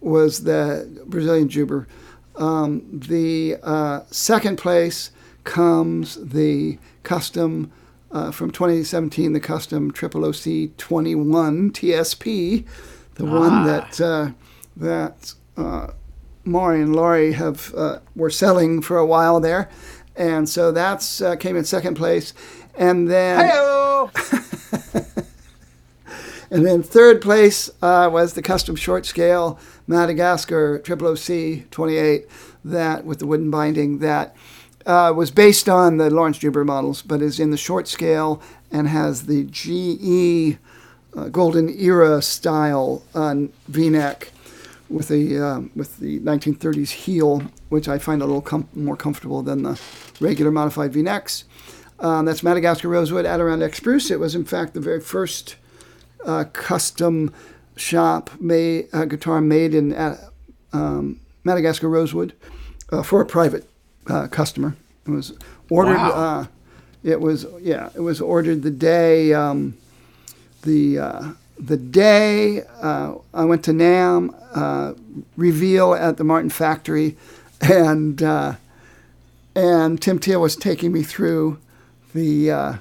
was 0.00 0.42
the 0.42 1.04
Brazilian 1.06 1.48
Juber. 1.48 1.86
Um, 2.34 2.82
the 2.92 3.58
uh, 3.62 4.00
second 4.10 4.58
place 4.58 5.12
comes 5.44 6.16
the 6.16 6.78
custom 7.02 7.72
uh, 8.10 8.30
from 8.30 8.50
2017, 8.50 9.32
the 9.32 9.40
custom 9.40 9.90
Triple 9.90 10.24
OC 10.24 10.76
21 10.76 11.70
TSP, 11.72 12.66
the 13.14 13.26
ah. 13.26 13.38
one 13.40 13.66
that 13.66 14.00
uh, 14.00 14.30
that 14.76 15.34
uh, 15.56 15.88
Maury 16.44 16.82
and 16.82 16.94
Laurie 16.94 17.32
have 17.32 17.74
uh, 17.74 17.98
were 18.14 18.30
selling 18.30 18.82
for 18.82 18.98
a 18.98 19.06
while 19.06 19.40
there, 19.40 19.68
and 20.16 20.48
so 20.48 20.72
that's 20.72 21.20
uh, 21.20 21.36
came 21.36 21.56
in 21.56 21.64
second 21.64 21.94
place, 21.94 22.34
and 22.76 23.10
then. 23.10 23.50
and 26.50 26.66
then 26.66 26.82
third 26.82 27.22
place 27.22 27.70
uh, 27.80 28.10
was 28.12 28.34
the 28.34 28.42
custom 28.42 28.76
short 28.76 29.06
scale 29.06 29.58
Madagascar 29.86 30.78
Triple 30.80 31.08
OC 31.08 31.70
28 31.70 32.26
that 32.64 33.04
with 33.04 33.20
the 33.20 33.26
wooden 33.26 33.50
binding 33.50 33.98
that 33.98 34.36
uh, 34.86 35.12
was 35.14 35.30
based 35.30 35.68
on 35.68 35.96
the 35.96 36.10
Laurence 36.10 36.38
Juber 36.38 36.64
models, 36.64 37.02
but 37.02 37.22
is 37.22 37.40
in 37.40 37.50
the 37.50 37.56
short 37.56 37.88
scale 37.88 38.42
and 38.70 38.88
has 38.88 39.26
the 39.26 39.44
GE 39.44 40.58
uh, 41.16 41.28
Golden 41.28 41.68
Era 41.68 42.22
style 42.22 43.02
on 43.14 43.52
V-neck 43.68 44.32
with 44.88 45.08
the 45.08 45.38
uh, 45.38 45.60
with 45.74 45.98
the 45.98 46.20
1930s 46.20 46.90
heel, 46.90 47.42
which 47.68 47.88
I 47.88 47.98
find 47.98 48.22
a 48.22 48.26
little 48.26 48.42
com- 48.42 48.68
more 48.74 48.96
comfortable 48.96 49.42
than 49.42 49.62
the 49.62 49.80
regular 50.20 50.50
modified 50.50 50.92
V-necks. 50.92 51.44
Um, 51.98 52.24
that's 52.24 52.42
Madagascar 52.42 52.88
Rosewood 52.88 53.26
Adirondack 53.26 53.74
Spruce. 53.74 54.10
It 54.10 54.20
was 54.20 54.34
in 54.34 54.44
fact 54.44 54.74
the 54.74 54.80
very 54.80 55.00
first 55.00 55.56
uh, 56.24 56.44
custom 56.52 57.32
shop 57.76 58.30
made 58.40 58.88
uh, 58.92 59.04
guitar 59.04 59.40
made 59.40 59.74
in 59.74 59.92
uh, 59.94 60.16
um, 60.72 61.20
Madagascar 61.44 61.88
Rosewood 61.88 62.34
uh, 62.90 63.02
for 63.02 63.20
a 63.20 63.26
private 63.26 63.68
uh, 64.08 64.26
customer. 64.28 64.76
It 65.06 65.10
was 65.10 65.36
ordered. 65.70 65.96
Wow. 65.96 66.10
Uh, 66.10 66.46
it 67.02 67.20
was 67.20 67.46
yeah. 67.60 67.90
It 67.94 68.00
was 68.00 68.20
ordered 68.20 68.62
the 68.62 68.70
day 68.70 69.32
um, 69.32 69.76
the 70.62 70.98
uh, 70.98 71.32
the 71.58 71.76
day 71.76 72.62
uh, 72.80 73.14
I 73.34 73.44
went 73.44 73.64
to 73.64 73.72
NAMM 73.72 74.34
uh, 74.54 74.94
reveal 75.36 75.94
at 75.94 76.16
the 76.16 76.24
Martin 76.24 76.50
factory, 76.50 77.16
and 77.60 78.22
uh, 78.22 78.54
and 79.54 80.00
Tim 80.00 80.18
Teel 80.18 80.40
was 80.40 80.56
taking 80.56 80.92
me 80.92 81.02
through 81.02 81.58
the 82.14 82.78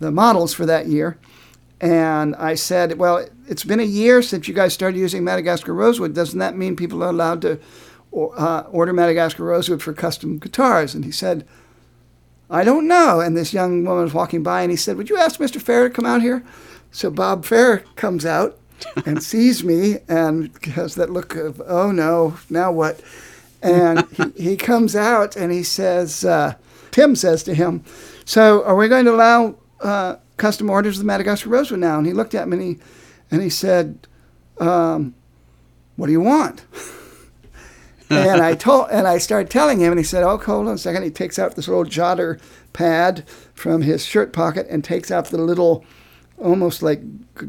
the 0.00 0.10
models 0.10 0.52
for 0.52 0.66
that 0.66 0.86
year. 0.86 1.18
And 1.82 2.36
I 2.36 2.56
said, 2.56 2.98
well, 2.98 3.26
it's 3.48 3.64
been 3.64 3.80
a 3.80 3.84
year 3.84 4.20
since 4.20 4.46
you 4.46 4.52
guys 4.52 4.74
started 4.74 4.98
using 4.98 5.24
Madagascar 5.24 5.72
rosewood. 5.72 6.14
Doesn't 6.14 6.38
that 6.38 6.54
mean 6.54 6.76
people 6.76 7.02
are 7.02 7.08
allowed 7.08 7.40
to 7.42 7.58
uh, 8.12 8.64
order 8.70 8.92
Madagascar 8.92 9.44
rosewood 9.44 9.82
for 9.82 9.92
custom 9.92 10.38
guitars. 10.38 10.94
And 10.94 11.04
he 11.04 11.12
said, 11.12 11.46
I 12.50 12.64
don't 12.64 12.88
know. 12.88 13.20
And 13.20 13.36
this 13.36 13.52
young 13.52 13.84
woman 13.84 14.04
was 14.04 14.14
walking 14.14 14.42
by 14.42 14.62
and 14.62 14.70
he 14.70 14.76
said, 14.76 14.96
Would 14.96 15.08
you 15.08 15.16
ask 15.16 15.38
Mr. 15.38 15.60
Fair 15.60 15.88
to 15.88 15.94
come 15.94 16.06
out 16.06 16.20
here? 16.20 16.44
So 16.90 17.10
Bob 17.10 17.44
Fair 17.44 17.78
comes 17.94 18.26
out 18.26 18.58
and 19.06 19.22
sees 19.22 19.62
me 19.62 19.98
and 20.08 20.50
has 20.64 20.96
that 20.96 21.10
look 21.10 21.36
of, 21.36 21.62
Oh 21.66 21.92
no, 21.92 22.38
now 22.48 22.72
what? 22.72 23.00
And 23.62 24.06
he, 24.36 24.50
he 24.50 24.56
comes 24.56 24.96
out 24.96 25.36
and 25.36 25.52
he 25.52 25.62
says, 25.62 26.24
uh, 26.24 26.54
Tim 26.90 27.14
says 27.14 27.44
to 27.44 27.54
him, 27.54 27.84
So 28.24 28.64
are 28.64 28.74
we 28.74 28.88
going 28.88 29.04
to 29.04 29.14
allow 29.14 29.54
uh, 29.80 30.16
custom 30.36 30.68
orders 30.68 30.96
of 30.96 31.04
the 31.04 31.06
Madagascar 31.06 31.50
rosewood 31.50 31.80
now? 31.80 31.98
And 31.98 32.06
he 32.06 32.12
looked 32.12 32.34
at 32.34 32.48
me 32.48 32.56
and 32.56 32.66
he, 32.66 32.84
and 33.30 33.42
he 33.42 33.50
said, 33.50 34.08
um, 34.58 35.14
What 35.94 36.06
do 36.06 36.12
you 36.12 36.20
want? 36.20 36.64
and 38.10 38.42
I 38.42 38.54
told, 38.54 38.88
and 38.90 39.06
I 39.06 39.18
started 39.18 39.50
telling 39.50 39.78
him, 39.80 39.92
and 39.92 39.98
he 39.98 40.04
said, 40.04 40.22
"Oh, 40.24 40.36
hold 40.36 40.66
on 40.66 40.74
a 40.74 40.78
second. 40.78 41.04
He 41.04 41.10
takes 41.10 41.38
out 41.38 41.54
this 41.54 41.68
little 41.68 41.84
jotter 41.84 42.40
pad 42.72 43.24
from 43.54 43.82
his 43.82 44.04
shirt 44.04 44.32
pocket 44.32 44.66
and 44.68 44.82
takes 44.82 45.10
out 45.10 45.26
the 45.26 45.38
little, 45.38 45.84
almost 46.38 46.82
like 46.82 47.00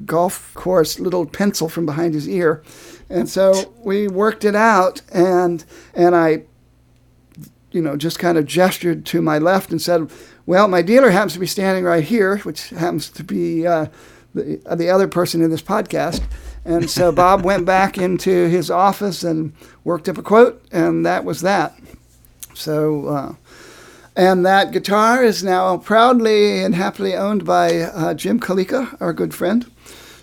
golf 0.05 0.53
course 0.53 0.99
little 0.99 1.26
pencil 1.26 1.68
from 1.68 1.86
behind 1.86 2.14
his 2.14 2.30
ear, 2.30 2.62
and 3.09 3.28
so 3.28 3.74
we 3.84 4.07
worked 4.07 4.45
it 4.45 4.55
out, 4.55 5.01
and 5.12 5.66
and 5.93 6.16
I, 6.16 6.43
you 7.72 7.82
know, 7.82 7.97
just 7.97 8.20
kind 8.20 8.38
of 8.38 8.45
gestured 8.45 9.05
to 9.07 9.22
my 9.22 9.39
left 9.39 9.72
and 9.72 9.82
said, 9.82 10.12
"Well, 10.45 10.68
my 10.68 10.82
dealer 10.82 11.09
happens 11.09 11.34
to 11.34 11.39
be 11.39 11.47
standing 11.47 11.84
right 11.84 12.03
here, 12.03 12.38
which 12.39 12.70
happens 12.70 13.09
to 13.09 13.24
be 13.24 13.66
uh, 13.66 13.88
the 14.36 14.62
the 14.76 14.89
other 14.89 15.07
person 15.07 15.41
in 15.41 15.49
this 15.49 15.64
podcast." 15.64 16.22
And 16.64 16.89
so 16.89 17.12
Bob 17.12 17.43
went 17.43 17.66
back 17.66 17.97
into 17.97 18.47
his 18.47 18.70
office 18.70 19.24
and 19.24 19.53
worked 19.84 20.07
up 20.07 20.18
a 20.18 20.22
quote, 20.22 20.64
and 20.72 21.05
that 21.05 21.26
was 21.26 21.41
that. 21.41 21.76
So, 22.53 23.07
uh, 23.07 23.34
and 24.16 24.45
that 24.45 24.72
guitar 24.72 25.24
is 25.24 25.43
now 25.43 25.78
proudly 25.78 26.64
and 26.64 26.76
happily 26.76 27.16
owned 27.16 27.45
by 27.45 27.80
uh, 27.82 28.14
Jim 28.14 28.39
Kalika, 28.39 28.95
our 29.01 29.14
good 29.14 29.34
friend. 29.34 29.72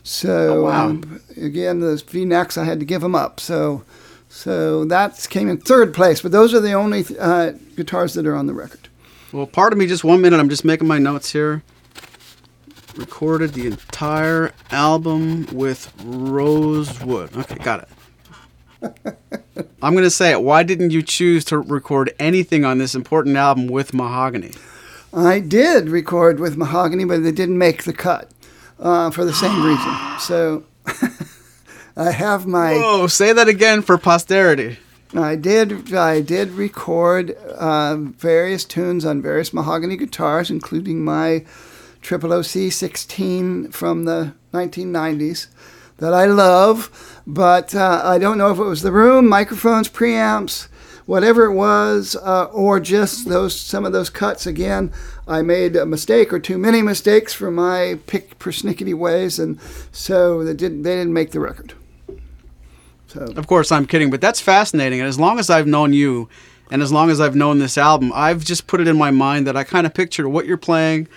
So 0.04 0.60
Oh, 0.60 0.64
wow. 0.64 0.86
um, 0.88 1.20
again, 1.36 1.80
the 1.80 1.96
V 2.06 2.24
necks 2.24 2.56
I 2.56 2.64
had 2.64 2.78
to 2.80 2.86
give 2.86 3.00
them 3.02 3.14
up. 3.14 3.40
So 3.40 3.82
so 4.30 4.84
that 4.84 5.26
came 5.30 5.48
in 5.48 5.58
third 5.58 5.92
place. 5.92 6.20
But 6.22 6.32
those 6.32 6.54
are 6.54 6.60
the 6.60 6.72
only 6.72 7.04
uh, 7.18 7.52
guitars 7.76 8.14
that 8.14 8.26
are 8.26 8.36
on 8.36 8.46
the 8.46 8.54
record. 8.54 8.88
Well, 9.32 9.46
pardon 9.46 9.78
me 9.78 9.86
just 9.86 10.04
one 10.04 10.20
minute. 10.20 10.38
I'm 10.38 10.48
just 10.48 10.64
making 10.64 10.86
my 10.86 10.98
notes 10.98 11.32
here. 11.32 11.62
Recorded 12.98 13.54
the 13.54 13.68
entire 13.68 14.52
album 14.72 15.46
with 15.52 15.92
Rosewood. 16.04 17.36
Okay, 17.36 17.54
got 17.56 17.88
it. 18.82 19.16
I'm 19.80 19.92
going 19.92 20.02
to 20.02 20.10
say 20.10 20.32
it. 20.32 20.42
Why 20.42 20.64
didn't 20.64 20.90
you 20.90 21.02
choose 21.02 21.44
to 21.46 21.58
record 21.58 22.12
anything 22.18 22.64
on 22.64 22.78
this 22.78 22.96
important 22.96 23.36
album 23.36 23.68
with 23.68 23.94
Mahogany? 23.94 24.50
I 25.14 25.38
did 25.38 25.88
record 25.88 26.40
with 26.40 26.56
Mahogany, 26.56 27.04
but 27.04 27.22
they 27.22 27.30
didn't 27.30 27.56
make 27.56 27.84
the 27.84 27.92
cut 27.92 28.32
uh, 28.80 29.12
for 29.12 29.24
the 29.24 29.32
same 29.32 29.64
reason. 29.64 29.94
So 30.18 30.64
I 31.96 32.10
have 32.10 32.46
my. 32.48 32.74
Whoa, 32.74 33.06
say 33.06 33.32
that 33.32 33.46
again 33.46 33.82
for 33.82 33.96
posterity. 33.96 34.78
I 35.14 35.36
did. 35.36 35.94
I 35.94 36.20
did 36.20 36.50
record 36.50 37.36
uh, 37.36 37.94
various 37.96 38.64
tunes 38.64 39.04
on 39.04 39.22
various 39.22 39.54
mahogany 39.54 39.96
guitars, 39.96 40.50
including 40.50 41.04
my 41.04 41.44
Triple 42.00 42.32
OC 42.32 42.72
16 42.72 43.70
from 43.70 44.04
the 44.04 44.34
1990s 44.52 45.48
that 45.98 46.14
I 46.14 46.26
love. 46.26 47.22
But 47.26 47.74
uh, 47.74 48.00
I 48.04 48.18
don't 48.18 48.38
know 48.38 48.50
if 48.50 48.58
it 48.58 48.64
was 48.64 48.82
the 48.82 48.92
room, 48.92 49.28
microphones, 49.28 49.88
preamps, 49.88 50.68
whatever 51.04 51.44
it 51.44 51.54
was, 51.54 52.16
uh, 52.16 52.44
or 52.46 52.80
just 52.80 53.28
those 53.28 53.58
some 53.58 53.84
of 53.84 53.92
those 53.92 54.10
cuts. 54.10 54.46
Again, 54.46 54.92
I 55.26 55.42
made 55.42 55.76
a 55.76 55.84
mistake 55.84 56.32
or 56.32 56.38
too 56.38 56.58
many 56.58 56.80
mistakes 56.80 57.34
for 57.34 57.50
my 57.50 57.98
pick 58.06 58.38
persnickety 58.38 58.94
ways, 58.94 59.38
and 59.38 59.58
so 59.92 60.42
they 60.42 60.54
didn't. 60.54 60.82
They 60.82 60.96
didn't 60.96 61.12
make 61.12 61.32
the 61.32 61.40
record. 61.40 61.74
So. 63.08 63.20
Of 63.36 63.46
course, 63.46 63.72
I'm 63.72 63.86
kidding, 63.86 64.10
but 64.10 64.20
that's 64.20 64.40
fascinating. 64.40 65.00
And 65.00 65.08
as 65.08 65.18
long 65.18 65.38
as 65.38 65.48
I've 65.48 65.66
known 65.66 65.94
you, 65.94 66.28
and 66.70 66.82
as 66.82 66.92
long 66.92 67.10
as 67.10 67.20
I've 67.20 67.34
known 67.34 67.58
this 67.58 67.78
album, 67.78 68.12
I've 68.14 68.44
just 68.44 68.66
put 68.66 68.80
it 68.80 68.88
in 68.88 68.98
my 68.98 69.10
mind 69.10 69.46
that 69.46 69.56
I 69.56 69.64
kind 69.64 69.86
of 69.86 69.94
pictured 69.94 70.28
what 70.28 70.44
you're 70.44 70.58
playing, 70.58 71.08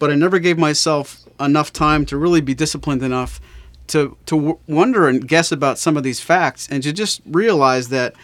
but 0.00 0.10
I 0.10 0.16
never 0.16 0.40
gave 0.40 0.58
myself 0.58 1.20
enough 1.38 1.72
time 1.72 2.04
to 2.06 2.16
really 2.16 2.40
be 2.40 2.54
disciplined 2.54 3.04
enough 3.04 3.40
to 3.88 4.16
to 4.26 4.36
w- 4.36 4.58
wonder 4.66 5.06
and 5.06 5.28
guess 5.28 5.52
about 5.52 5.78
some 5.78 5.96
of 5.96 6.02
these 6.02 6.18
facts, 6.18 6.68
and 6.68 6.82
to 6.82 6.92
just 6.92 7.20
realize 7.24 7.90
that 7.90 8.14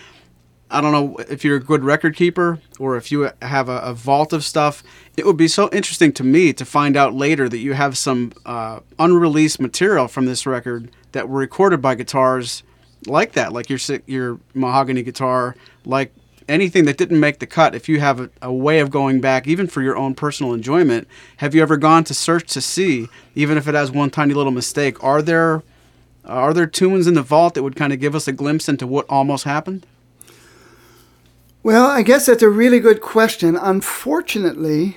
I 0.69 0.81
don't 0.81 0.91
know 0.91 1.17
if 1.29 1.45
you're 1.45 1.59
a 1.59 1.61
good 1.61 1.85
record 1.85 2.17
keeper 2.17 2.59
or 2.81 2.97
if 2.97 3.13
you 3.13 3.31
have 3.41 3.69
a, 3.69 3.79
a 3.79 3.95
vault 3.95 4.33
of 4.33 4.45
stuff. 4.45 4.83
It 5.17 5.25
would 5.25 5.37
be 5.37 5.49
so 5.49 5.69
interesting 5.73 6.13
to 6.15 6.25
me 6.25 6.53
to 6.55 6.65
find 6.65 6.97
out 6.97 7.15
later 7.15 7.49
that 7.49 7.59
you 7.59 7.75
have 7.75 7.97
some 7.97 8.33
uh, 8.45 8.81
unreleased 8.99 9.61
material 9.61 10.09
from 10.09 10.27
this 10.27 10.47
record 10.47 10.91
that 11.13 11.29
were 11.29 11.39
recorded 11.39 11.81
by 11.81 11.95
guitars 11.95 12.65
like 13.07 13.33
that, 13.33 13.53
like 13.53 13.71
your 13.71 13.79
your 14.07 14.41
mahogany 14.55 15.03
guitar, 15.03 15.55
like 15.85 16.13
anything 16.49 16.85
that 16.85 16.97
didn't 16.97 17.21
make 17.21 17.39
the 17.39 17.47
cut. 17.47 17.75
If 17.75 17.89
you 17.89 18.01
have 18.01 18.21
a, 18.21 18.31
a 18.43 18.53
way 18.53 18.81
of 18.81 18.91
going 18.91 19.21
back, 19.21 19.47
even 19.47 19.67
for 19.67 19.83
your 19.83 19.97
own 19.97 20.15
personal 20.15 20.53
enjoyment, 20.53 21.09
have 21.39 21.55
you 21.55 21.63
ever 21.63 21.77
gone 21.77 22.05
to 22.05 22.15
search 22.15 22.53
to 22.53 22.61
see, 22.61 23.09
even 23.35 23.59
if 23.59 23.67
it 23.69 23.75
has 23.75 23.91
one 23.91 24.11
tiny 24.11 24.35
little 24.35 24.53
mistake, 24.53 25.03
are 25.03 25.23
there 25.23 25.63
are 26.25 26.53
there 26.53 26.67
tunes 26.67 27.07
in 27.07 27.15
the 27.15 27.23
vault 27.23 27.55
that 27.55 27.63
would 27.63 27.77
kind 27.77 27.93
of 27.93 28.01
give 28.01 28.15
us 28.15 28.27
a 28.27 28.33
glimpse 28.33 28.69
into 28.69 28.87
what 28.87 29.07
almost 29.09 29.45
happened? 29.45 29.87
Well, 31.63 31.87
I 31.87 32.03
guess 32.03 32.27
that's 32.27 32.43
a 32.43 32.49
really 32.49 32.81
good 32.81 33.01
question. 33.01 33.57
Unfortunately, 33.57 34.97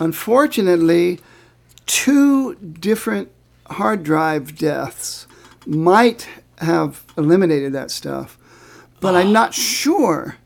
unfortunately, 0.00 1.20
two 1.86 2.54
different 2.56 3.30
hard 3.70 4.02
drive 4.02 4.56
deaths 4.56 5.26
might 5.66 6.28
have 6.58 7.04
eliminated 7.18 7.72
that 7.72 7.90
stuff, 7.90 8.38
but 9.06 9.14
I'm 9.14 9.32
not 9.32 9.54
sure. 9.54 10.36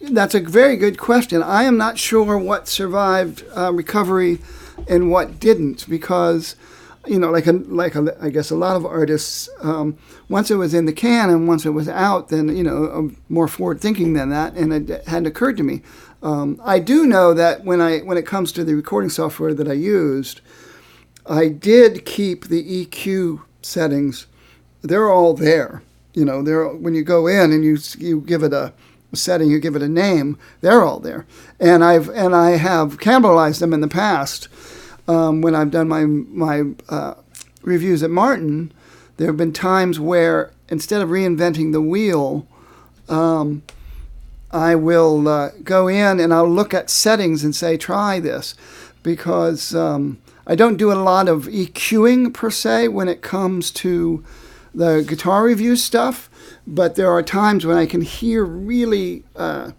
That's 0.00 0.36
a 0.36 0.40
very 0.40 0.76
good 0.76 0.98
question. 0.98 1.42
I 1.42 1.64
am 1.64 1.76
not 1.76 1.98
sure 1.98 2.38
what 2.38 2.68
survived 2.68 3.42
uh, 3.56 3.72
recovery 3.72 4.38
and 4.86 5.10
what 5.10 5.40
didn't 5.40 5.88
because 5.88 6.54
you 7.06 7.18
know, 7.18 7.30
like 7.30 7.48
a, 7.48 7.52
like 7.52 7.96
a, 7.96 8.16
I 8.20 8.30
guess 8.30 8.50
a 8.50 8.54
lot 8.54 8.76
of 8.76 8.86
artists, 8.86 9.48
um, 9.60 9.98
once 10.28 10.50
it 10.50 10.54
was 10.54 10.74
in 10.74 10.86
the 10.86 10.92
can 10.92 11.28
and 11.28 11.48
once 11.48 11.66
it 11.66 11.70
was 11.70 11.88
out, 11.88 12.28
then 12.28 12.56
you 12.56 12.62
know, 12.62 12.84
I'm 12.84 13.16
more 13.28 13.48
forward 13.48 13.80
thinking 13.80 14.12
than 14.12 14.30
that, 14.30 14.54
and 14.54 14.72
it 14.72 15.06
hadn't 15.08 15.26
occurred 15.26 15.56
to 15.56 15.64
me. 15.64 15.82
Um, 16.22 16.60
I 16.64 16.78
do 16.78 17.06
know 17.06 17.34
that 17.34 17.64
when 17.64 17.80
I 17.80 17.98
when 17.98 18.16
it 18.16 18.26
comes 18.26 18.52
to 18.52 18.64
the 18.64 18.74
recording 18.74 19.10
software 19.10 19.52
that 19.54 19.68
I 19.68 19.74
used, 19.74 20.40
I 21.26 21.48
did 21.48 22.06
keep 22.06 22.46
the 22.46 22.86
EQ 22.86 23.42
settings. 23.60 24.28
They're 24.82 25.10
all 25.10 25.34
there. 25.34 25.82
You 26.14 26.24
know, 26.24 26.42
when 26.80 26.94
you 26.94 27.02
go 27.02 27.26
in 27.26 27.52
and 27.52 27.64
you 27.64 27.78
you 27.98 28.20
give 28.20 28.42
it 28.42 28.52
a 28.52 28.72
setting, 29.12 29.50
you 29.50 29.60
give 29.60 29.76
it 29.76 29.82
a 29.82 29.88
name, 29.88 30.38
they're 30.60 30.82
all 30.82 30.98
there. 31.00 31.26
And 31.60 31.84
I've 31.84 32.08
and 32.08 32.34
I 32.34 32.52
have 32.52 32.98
cannibalized 32.98 33.60
them 33.60 33.72
in 33.72 33.80
the 33.80 33.88
past 33.88 34.48
um, 35.06 35.40
when 35.40 35.54
I've 35.54 35.70
done 35.70 35.88
my 35.88 36.04
my 36.04 36.62
uh, 36.88 37.14
reviews 37.62 38.02
at 38.02 38.10
Martin, 38.10 38.72
there 39.16 39.26
have 39.26 39.36
been 39.36 39.52
times 39.52 40.00
where 40.00 40.52
instead 40.68 41.02
of 41.02 41.08
reinventing 41.08 41.72
the 41.72 41.80
wheel, 41.80 42.46
um, 43.08 43.62
I 44.50 44.74
will 44.74 45.28
uh, 45.28 45.50
go 45.62 45.88
in 45.88 46.20
and 46.20 46.32
I'll 46.32 46.48
look 46.48 46.72
at 46.72 46.90
settings 46.90 47.44
and 47.44 47.54
say 47.54 47.76
try 47.76 48.20
this, 48.20 48.54
because 49.02 49.74
um, 49.74 50.18
I 50.46 50.54
don't 50.54 50.76
do 50.76 50.92
a 50.92 50.94
lot 50.94 51.28
of 51.28 51.44
EQing 51.44 52.32
per 52.32 52.50
se 52.50 52.88
when 52.88 53.08
it 53.08 53.22
comes 53.22 53.70
to 53.72 54.24
the 54.74 55.04
guitar 55.06 55.44
review 55.44 55.76
stuff, 55.76 56.28
but 56.66 56.96
there 56.96 57.10
are 57.10 57.22
times 57.22 57.64
when 57.64 57.76
I 57.76 57.86
can 57.86 58.02
hear 58.02 58.44
really. 58.44 59.24
Uh, 59.36 59.72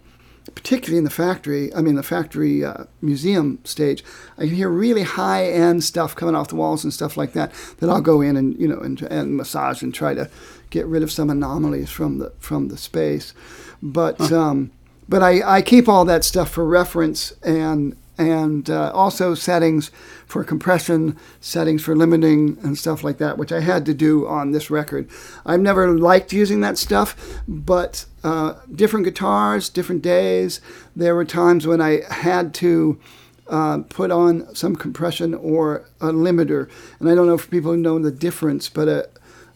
particularly 0.54 0.96
in 0.96 1.04
the 1.04 1.10
factory, 1.10 1.72
I 1.74 1.82
mean 1.82 1.96
the 1.96 2.02
factory 2.02 2.64
uh, 2.64 2.84
museum 3.02 3.58
stage, 3.64 4.02
I 4.38 4.46
can 4.46 4.54
hear 4.54 4.70
really 4.70 5.02
high 5.02 5.44
end 5.44 5.84
stuff 5.84 6.16
coming 6.16 6.34
off 6.34 6.48
the 6.48 6.56
walls 6.56 6.82
and 6.82 6.94
stuff 6.94 7.16
like 7.16 7.34
that. 7.34 7.52
That 7.78 7.90
I'll 7.90 8.00
go 8.00 8.22
in 8.22 8.36
and 8.36 8.58
you 8.58 8.66
know 8.66 8.78
and, 8.78 9.02
and 9.02 9.36
massage 9.36 9.82
and 9.82 9.92
try 9.92 10.14
to 10.14 10.30
get 10.70 10.86
rid 10.86 11.02
of 11.02 11.12
some 11.12 11.28
anomalies 11.28 11.90
from 11.90 12.18
the 12.18 12.32
from 12.38 12.68
the 12.68 12.78
space. 12.78 13.34
But 13.82 14.16
huh. 14.18 14.40
um, 14.40 14.70
but 15.08 15.22
I, 15.22 15.56
I 15.58 15.62
keep 15.62 15.88
all 15.88 16.04
that 16.06 16.24
stuff 16.24 16.50
for 16.50 16.64
reference 16.64 17.32
and 17.42 17.96
and 18.18 18.70
uh, 18.70 18.90
also 18.92 19.34
settings 19.34 19.90
for 20.26 20.42
compression, 20.44 21.16
settings 21.40 21.82
for 21.82 21.96
limiting, 21.96 22.58
and 22.62 22.76
stuff 22.76 23.04
like 23.04 23.18
that, 23.18 23.38
which 23.38 23.52
I 23.52 23.60
had 23.60 23.86
to 23.86 23.94
do 23.94 24.26
on 24.26 24.50
this 24.50 24.70
record. 24.70 25.08
I've 25.46 25.60
never 25.60 25.96
liked 25.96 26.32
using 26.32 26.60
that 26.60 26.78
stuff, 26.78 27.40
but 27.46 28.04
uh, 28.24 28.54
different 28.74 29.04
guitars, 29.04 29.68
different 29.68 30.02
days. 30.02 30.60
There 30.94 31.14
were 31.14 31.24
times 31.24 31.66
when 31.66 31.80
I 31.80 32.02
had 32.10 32.52
to. 32.54 33.00
Uh, 33.48 33.78
put 33.88 34.10
on 34.10 34.52
some 34.56 34.74
compression 34.74 35.32
or 35.32 35.88
a 36.00 36.06
limiter, 36.06 36.68
and 36.98 37.08
I 37.08 37.14
don't 37.14 37.28
know 37.28 37.34
if 37.34 37.48
people 37.48 37.76
know 37.76 37.96
the 38.00 38.10
difference, 38.10 38.68
but 38.68 38.88
a, 38.88 39.08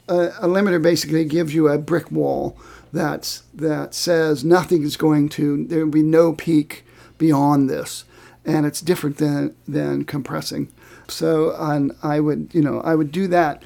a, 0.07 0.15
a 0.15 0.47
limiter 0.47 0.81
basically 0.81 1.25
gives 1.25 1.57
you 1.57 1.67
a 1.67 1.77
brick 1.77 2.09
wall 2.13 2.57
that's 2.93 3.43
that 3.53 3.93
says 3.93 4.45
nothing 4.45 4.85
is 4.85 4.97
going 4.97 5.29
to. 5.31 5.67
There 5.67 5.85
will 5.85 5.93
be 5.93 6.05
no 6.05 6.33
peak 6.33 6.85
beyond 7.19 7.69
this 7.69 8.05
and 8.45 8.67
it's 8.67 8.81
different 8.81 9.19
than 9.19 9.55
than 9.67 10.05
compressing. 10.05 10.69
So 11.09 11.55
and 11.59 11.93
I 12.03 12.21
would 12.21 12.51
you 12.53 12.63
know 12.63 12.81
I 12.81 12.95
would 12.95 13.13
do 13.13 13.27
that 13.29 13.63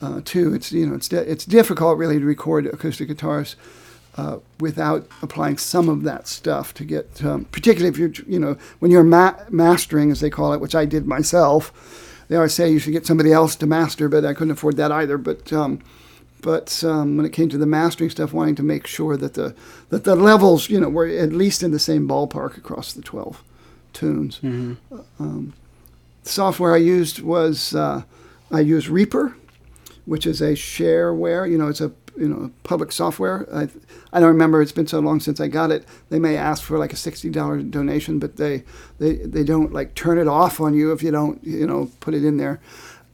uh, 0.00 0.20
too. 0.24 0.54
It's 0.54 0.72
you 0.72 0.86
know 0.86 0.94
it's 0.94 1.08
di- 1.08 1.18
it's 1.18 1.44
difficult 1.44 1.98
really 1.98 2.18
to 2.18 2.24
record 2.24 2.66
acoustic 2.66 3.08
guitars 3.08 3.56
uh, 4.16 4.38
without 4.60 5.06
applying 5.22 5.58
some 5.58 5.88
of 5.88 6.02
that 6.02 6.28
stuff 6.28 6.74
to 6.74 6.84
get 6.84 7.24
um, 7.24 7.46
particularly 7.46 7.88
if 7.88 7.98
you're 7.98 8.12
you 8.26 8.38
know 8.38 8.56
when 8.78 8.90
you're 8.90 9.04
ma- 9.04 9.36
mastering 9.50 10.10
as 10.10 10.20
they 10.20 10.30
call 10.30 10.52
it, 10.52 10.60
which 10.60 10.74
I 10.74 10.84
did 10.84 11.06
myself. 11.06 12.08
They 12.28 12.36
always 12.36 12.54
say 12.54 12.70
you 12.70 12.78
should 12.78 12.92
get 12.92 13.04
somebody 13.06 13.30
else 13.30 13.56
to 13.56 13.66
master, 13.66 14.08
but 14.08 14.24
I 14.24 14.32
couldn't 14.32 14.52
afford 14.52 14.76
that 14.78 14.90
either. 14.90 15.18
But 15.18 15.52
um, 15.52 15.80
but 16.40 16.82
um, 16.82 17.16
when 17.16 17.26
it 17.26 17.32
came 17.32 17.48
to 17.50 17.58
the 17.58 17.66
mastering 17.66 18.10
stuff, 18.10 18.32
wanting 18.32 18.54
to 18.56 18.62
make 18.62 18.86
sure 18.86 19.16
that 19.16 19.34
the 19.34 19.54
that 19.90 20.04
the 20.04 20.16
levels 20.16 20.70
you 20.70 20.80
know 20.80 20.88
were 20.88 21.06
at 21.06 21.32
least 21.32 21.62
in 21.62 21.72
the 21.72 21.78
same 21.78 22.08
ballpark 22.08 22.56
across 22.56 22.92
the 22.92 23.02
twelve 23.02 23.42
tunes. 23.92 24.38
Mm-hmm. 24.42 24.74
Um, 25.18 25.54
the 26.22 26.28
software 26.28 26.74
I 26.74 26.78
used 26.78 27.20
was 27.20 27.74
uh, 27.74 28.02
I 28.50 28.60
used 28.60 28.88
Reaper, 28.88 29.36
which 30.04 30.26
is 30.26 30.40
a 30.40 30.52
shareware. 30.52 31.50
You 31.50 31.58
know, 31.58 31.68
it's 31.68 31.80
a 31.80 31.92
you 32.16 32.28
know 32.28 32.50
public 32.62 32.92
software. 32.92 33.46
I 33.52 33.68
I 34.12 34.20
don't 34.20 34.28
remember. 34.28 34.62
It's 34.62 34.72
been 34.72 34.86
so 34.86 35.00
long 35.00 35.20
since 35.20 35.40
I 35.40 35.48
got 35.48 35.70
it. 35.70 35.84
They 36.10 36.18
may 36.18 36.36
ask 36.36 36.62
for 36.62 36.78
like 36.78 36.92
a 36.92 36.96
sixty 36.96 37.30
dollar 37.30 37.62
donation, 37.62 38.18
but 38.18 38.36
they 38.36 38.64
they 38.98 39.14
they 39.14 39.44
don't 39.44 39.72
like 39.72 39.94
turn 39.94 40.18
it 40.18 40.28
off 40.28 40.60
on 40.60 40.74
you 40.74 40.92
if 40.92 41.02
you 41.02 41.10
don't 41.10 41.42
you 41.44 41.66
know 41.66 41.90
put 42.00 42.14
it 42.14 42.24
in 42.24 42.36
there. 42.36 42.60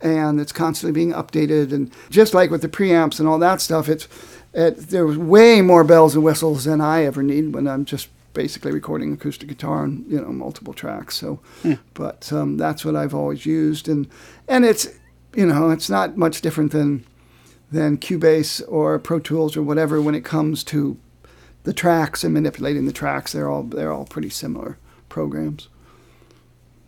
And 0.01 0.39
it's 0.41 0.53
constantly 0.53 0.93
being 0.93 1.13
updated, 1.13 1.73
and 1.73 1.91
just 2.09 2.33
like 2.33 2.51
with 2.51 2.63
the 2.63 2.69
preamps 2.69 3.19
and 3.19 3.29
all 3.29 3.39
that 3.41 3.61
stuff, 3.61 3.89
it's 3.89 4.07
it, 4.55 4.77
there's 4.77 5.19
way 5.19 5.61
more 5.61 5.83
bells 5.83 6.15
and 6.15 6.23
whistles 6.23 6.65
than 6.65 6.81
I 6.81 7.05
ever 7.05 7.23
need 7.23 7.53
when 7.53 7.67
I'm 7.67 7.85
just 7.85 8.09
basically 8.43 8.71
recording 8.73 9.13
acoustic 9.13 9.49
guitar 9.49 9.83
on 9.83 10.05
you 10.09 10.21
know 10.21 10.33
multiple 10.33 10.73
tracks. 10.73 11.17
So, 11.17 11.41
Hmm. 11.63 11.75
but 11.95 12.33
um, 12.33 12.57
that's 12.57 12.85
what 12.85 12.95
I've 12.95 13.15
always 13.15 13.45
used, 13.45 13.89
and 13.89 14.07
and 14.47 14.65
it's 14.65 14.89
you 15.37 15.47
know, 15.47 15.71
it's 15.71 15.91
not 15.91 16.17
much 16.17 16.41
different 16.41 16.73
than 16.73 17.05
than 17.73 17.99
Cubase 17.99 18.63
or 18.69 18.99
Pro 18.99 19.19
Tools 19.19 19.57
or 19.57 19.63
whatever 19.63 20.01
when 20.01 20.15
it 20.15 20.25
comes 20.25 20.65
to 20.65 20.97
the 21.65 21.73
tracks 21.73 22.25
and 22.25 22.33
manipulating 22.33 22.87
the 22.87 22.93
tracks. 22.93 23.33
They're 23.33 23.51
all 23.51 23.65
they're 23.65 23.93
all 23.93 24.07
pretty 24.07 24.31
similar 24.31 24.79
programs. 25.09 25.69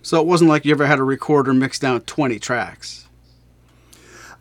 So 0.02 0.20
it 0.20 0.26
wasn't 0.26 0.48
like 0.50 0.64
you 0.64 0.72
ever 0.72 0.86
had 0.86 0.98
a 0.98 1.04
recorder 1.04 1.52
mix 1.52 1.78
down 1.78 2.00
20 2.02 2.38
tracks. 2.38 3.06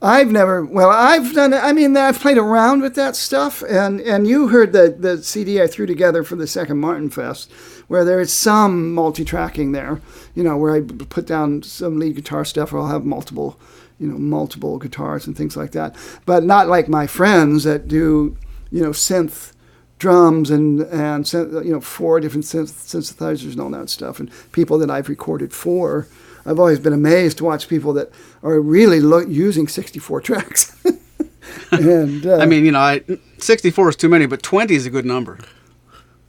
I've 0.02 0.32
never. 0.32 0.64
Well, 0.64 0.90
I've 0.90 1.34
done. 1.34 1.54
I 1.54 1.74
mean, 1.74 1.96
I've 1.98 2.20
played 2.20 2.38
around 2.38 2.82
with 2.82 2.96
that 2.96 3.18
stuff, 3.18 3.62
and 3.68 4.00
and 4.00 4.28
you 4.28 4.48
heard 4.48 4.72
the 4.72 4.96
the 4.98 5.22
CD 5.22 5.62
I 5.62 5.68
threw 5.68 5.86
together 5.86 6.24
for 6.24 6.38
the 6.38 6.48
second 6.48 6.80
Martin 6.80 7.10
Fest, 7.10 7.52
where 7.90 8.06
there 8.06 8.22
is 8.22 8.32
some 8.32 8.94
multi-tracking 8.94 9.74
there. 9.74 10.00
You 10.36 10.44
know, 10.44 10.56
where 10.56 10.74
I 10.74 10.82
put 10.82 11.28
down 11.28 11.64
some 11.64 12.00
lead 12.00 12.16
guitar 12.16 12.46
stuff, 12.46 12.72
or 12.72 12.80
I'll 12.80 12.88
have 12.88 13.04
multiple, 13.04 13.60
you 14.00 14.08
know, 14.08 14.18
multiple 14.18 14.78
guitars 14.78 15.28
and 15.28 15.36
things 15.36 15.58
like 15.58 15.72
that. 15.72 15.98
But 16.26 16.46
not 16.46 16.70
like 16.70 16.88
my 16.88 17.06
friends 17.06 17.66
that 17.66 17.90
do, 17.90 18.38
you 18.72 18.82
know, 18.82 18.92
synth 18.92 19.52
drums 19.98 20.50
and 20.50 20.80
and 20.84 21.32
you 21.34 21.72
know 21.74 21.82
four 21.82 22.22
different 22.22 22.46
synth- 22.46 22.72
synthesizers 22.72 23.52
and 23.52 23.60
all 23.60 23.70
that 23.72 23.90
stuff, 23.90 24.22
and 24.22 24.32
people 24.54 24.78
that 24.78 24.90
I've 24.90 25.10
recorded 25.10 25.52
for. 25.52 26.08
I've 26.46 26.60
always 26.60 26.80
been 26.80 26.94
amazed 26.94 27.38
to 27.40 27.44
watch 27.44 27.68
people 27.68 27.94
that 27.94 28.12
are 28.44 28.60
really 28.60 29.00
lo- 29.00 29.20
using 29.20 29.68
64 29.68 30.22
tracks. 30.22 30.76
and 31.72 32.26
uh, 32.26 32.38
I 32.38 32.46
mean, 32.46 32.66
you 32.66 32.72
know, 32.72 32.80
I, 32.80 33.02
64 33.38 33.90
is 33.90 33.96
too 33.96 34.10
many, 34.10 34.26
but 34.26 34.42
20 34.42 34.74
is 34.74 34.86
a 34.86 34.90
good 34.90 35.06
number. 35.06 35.40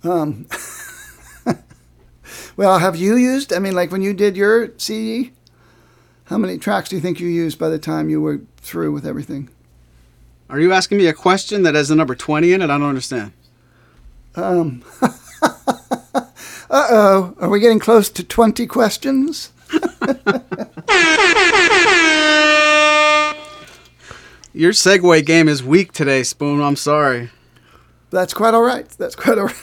Um, 0.02 0.46
well, 2.56 2.78
have 2.78 2.96
you 2.96 3.16
used? 3.16 3.52
I 3.52 3.58
mean, 3.58 3.74
like 3.74 3.90
when 3.90 4.02
you 4.02 4.14
did 4.14 4.36
your 4.36 4.72
CD, 4.78 5.32
how 6.24 6.38
many 6.38 6.58
tracks 6.58 6.88
do 6.88 6.96
you 6.96 7.02
think 7.02 7.20
you 7.20 7.28
used 7.28 7.58
by 7.58 7.68
the 7.68 7.78
time 7.78 8.08
you 8.08 8.20
were 8.20 8.40
through 8.58 8.92
with 8.92 9.06
everything? 9.06 9.50
Are 10.48 10.58
you 10.58 10.72
asking 10.72 10.98
me 10.98 11.06
a 11.06 11.12
question 11.12 11.62
that 11.62 11.74
has 11.74 11.88
the 11.88 11.96
number 11.96 12.14
20 12.14 12.52
in 12.52 12.62
it? 12.62 12.64
I 12.64 12.78
don't 12.78 12.88
understand. 12.88 13.32
Um, 14.34 14.84
uh 15.02 16.26
oh, 16.70 17.34
are 17.40 17.48
we 17.48 17.60
getting 17.60 17.78
close 17.78 18.08
to 18.10 18.24
20 18.24 18.66
questions? 18.66 19.52
Your 24.52 24.72
segue 24.72 25.24
game 25.24 25.48
is 25.48 25.62
weak 25.62 25.92
today, 25.92 26.22
Spoon. 26.22 26.60
I'm 26.60 26.76
sorry. 26.76 27.30
That's 28.10 28.34
quite 28.34 28.52
all 28.52 28.62
right. 28.62 28.88
That's 28.90 29.14
quite 29.14 29.38
all 29.38 29.46
right. 29.46 29.56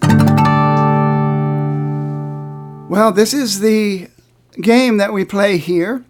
well, 2.88 3.12
this 3.12 3.34
is 3.34 3.60
the 3.60 4.08
game 4.60 4.98
that 4.98 5.12
we 5.12 5.24
play 5.24 5.58
here 5.58 6.04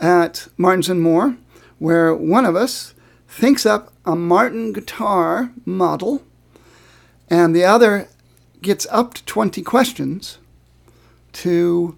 at 0.00 0.48
Martins 0.56 0.88
and 0.88 1.00
More, 1.00 1.36
where 1.78 2.14
one 2.14 2.44
of 2.44 2.56
us 2.56 2.94
thinks 3.28 3.64
up 3.64 3.92
a 4.04 4.16
Martin 4.16 4.72
guitar 4.72 5.52
model, 5.64 6.24
and 7.28 7.54
the 7.54 7.64
other 7.64 8.08
gets 8.60 8.88
up 8.90 9.14
to 9.14 9.24
20 9.24 9.62
questions 9.62 10.38
to 11.32 11.96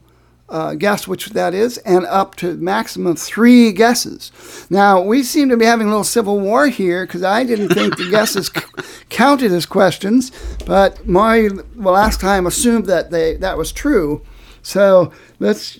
uh, 0.53 0.75
guess 0.75 1.09
which 1.09 1.31
that 1.31 1.55
is, 1.55 1.79
and 1.79 2.05
up 2.07 2.37
to 2.37 2.55
maximum 2.59 3.17
three 3.17 3.73
guesses. 3.73 4.31
Now, 4.69 5.01
we 5.01 5.23
seem 5.23 5.49
to 5.49 5.57
be 5.57 5.65
having 5.65 5.87
a 5.87 5.91
little 5.91 6.05
civil 6.05 6.39
war 6.39 6.69
here 6.69 7.07
because 7.07 7.23
I 7.23 7.43
didn't 7.43 7.71
think 7.71 7.97
the 7.97 8.11
guesses 8.11 8.51
c- 8.55 8.61
counted 9.09 9.51
as 9.51 9.65
questions, 9.65 10.31
but 10.67 11.07
my 11.09 11.49
well, 11.75 11.95
last 11.95 12.21
time 12.21 12.47
assumed 12.47 12.85
that 12.87 13.11
they 13.11 13.37
that 13.37 13.57
was 13.57 13.73
true. 13.73 14.21
So 14.63 15.11
let's. 15.41 15.79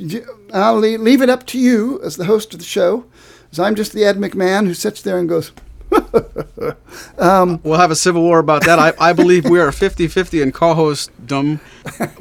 I'll 0.55 0.79
leave 0.79 1.21
it 1.21 1.29
up 1.29 1.47
to 1.49 1.59
you 1.59 2.01
as 2.03 2.17
the 2.17 2.25
host 2.25 2.55
of 2.55 2.59
the 2.59 2.65
show, 2.65 3.05
as 3.53 3.59
I'm 3.59 3.75
just 3.75 3.93
the 3.93 4.05
Ed 4.05 4.17
McMahon 4.17 4.67
who 4.67 4.75
sits 4.75 5.03
there 5.03 5.19
and 5.19 5.29
goes. 5.29 5.53
um, 7.19 7.61
we'll 7.63 7.79
have 7.79 7.91
a 7.91 7.97
civil 7.97 8.23
war 8.23 8.39
about 8.39 8.65
that. 8.65 8.79
I, 8.79 8.93
I 8.99 9.13
believe 9.13 9.45
we 9.45 9.61
are 9.61 9.73
50 9.73 10.09
50 10.09 10.43
in 10.43 10.53
co 10.53 10.75
hostdom. 10.75 11.61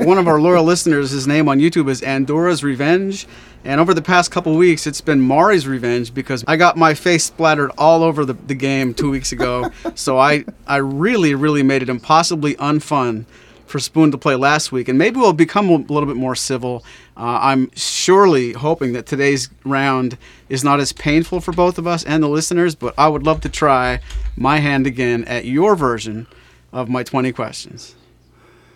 One 0.06 0.18
of 0.18 0.28
our 0.28 0.40
loyal 0.40 0.64
listeners, 0.64 1.12
his 1.12 1.28
name 1.28 1.48
on 1.48 1.60
YouTube 1.60 1.90
is 1.90 2.02
Andora's 2.02 2.64
Revenge. 2.64 3.28
And 3.64 3.80
over 3.80 3.94
the 3.94 4.02
past 4.02 4.32
couple 4.32 4.56
weeks, 4.56 4.88
it's 4.88 5.02
been 5.02 5.22
Maury's 5.22 5.68
revenge 5.68 6.16
because 6.16 6.44
I 6.48 6.58
got 6.58 6.78
my 6.78 6.96
face 6.96 7.26
splattered 7.26 7.70
all 7.78 8.02
over 8.02 8.26
the, 8.26 8.34
the 8.34 8.56
game 8.56 8.96
two 8.96 9.12
weeks 9.12 9.32
ago. 9.32 9.70
so 9.94 10.18
I, 10.18 10.46
I 10.66 10.78
really, 10.78 11.36
really 11.36 11.62
made 11.62 11.84
it 11.84 11.90
impossibly 11.90 12.56
unfun 12.56 13.26
for 13.72 13.80
Spoon 13.80 14.12
to 14.12 14.18
play 14.18 14.36
last 14.36 14.72
week, 14.72 14.88
and 14.88 15.00
maybe 15.00 15.18
we'll 15.18 15.34
become 15.34 15.70
a 15.70 15.78
little 15.78 16.06
bit 16.06 16.18
more 16.18 16.36
civil. 16.36 16.84
Uh, 17.18 17.40
I'm 17.42 17.72
surely 17.76 18.54
hoping 18.54 18.94
that 18.94 19.06
today's 19.06 19.50
round 19.64 20.18
is 20.50 20.64
not 20.64 20.80
as 20.80 20.94
painful 20.94 21.42
for 21.42 21.54
both 21.54 21.78
of 21.78 21.88
us 21.88 22.04
and 22.04 22.22
the 22.22 22.28
listeners, 22.28 22.76
but 22.76 22.94
I 22.98 23.08
would 23.08 23.26
love 23.26 23.42
to 23.42 23.50
try 23.50 24.02
my 24.36 24.58
hand 24.58 24.86
again 24.86 25.24
at 25.24 25.46
your 25.46 25.76
version 25.76 26.28
of 26.72 26.90
my 26.90 27.04
20 27.04 27.32
questions. 27.32 27.96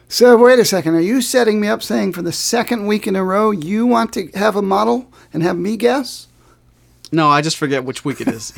So, 0.08 0.38
wait 0.38 0.60
a 0.60 0.66
second. 0.66 0.96
Are 0.96 1.02
you 1.02 1.22
setting 1.22 1.60
me 1.60 1.68
up 1.68 1.84
saying 1.84 2.14
for 2.14 2.22
the 2.22 2.32
second 2.32 2.86
week 2.88 3.08
in 3.08 3.16
a 3.16 3.24
row 3.24 3.52
you 3.52 3.86
want 3.86 4.14
to 4.14 4.28
have 4.36 4.56
a 4.56 4.62
model 4.62 5.12
and 5.34 5.44
have 5.44 5.58
me 5.58 5.78
guess? 5.78 6.28
No, 7.12 7.28
I 7.30 7.42
just 7.42 7.58
forget 7.58 7.84
which 7.84 8.06
week 8.06 8.22
it 8.22 8.28
is. 8.28 8.54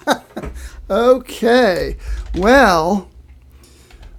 okay. 0.90 1.96
Well, 2.34 3.08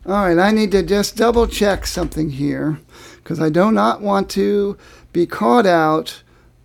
all 0.05 0.25
right, 0.25 0.37
I 0.37 0.51
need 0.51 0.71
to 0.71 0.81
just 0.81 1.17
double 1.17 1.47
check 1.47 1.85
something 1.85 2.31
here 2.31 2.79
because 3.17 3.39
I 3.39 3.49
do 3.49 3.71
not 3.71 4.01
want 4.01 4.29
to 4.31 4.77
be 5.13 5.25
caught 5.25 5.65
out 5.65 6.23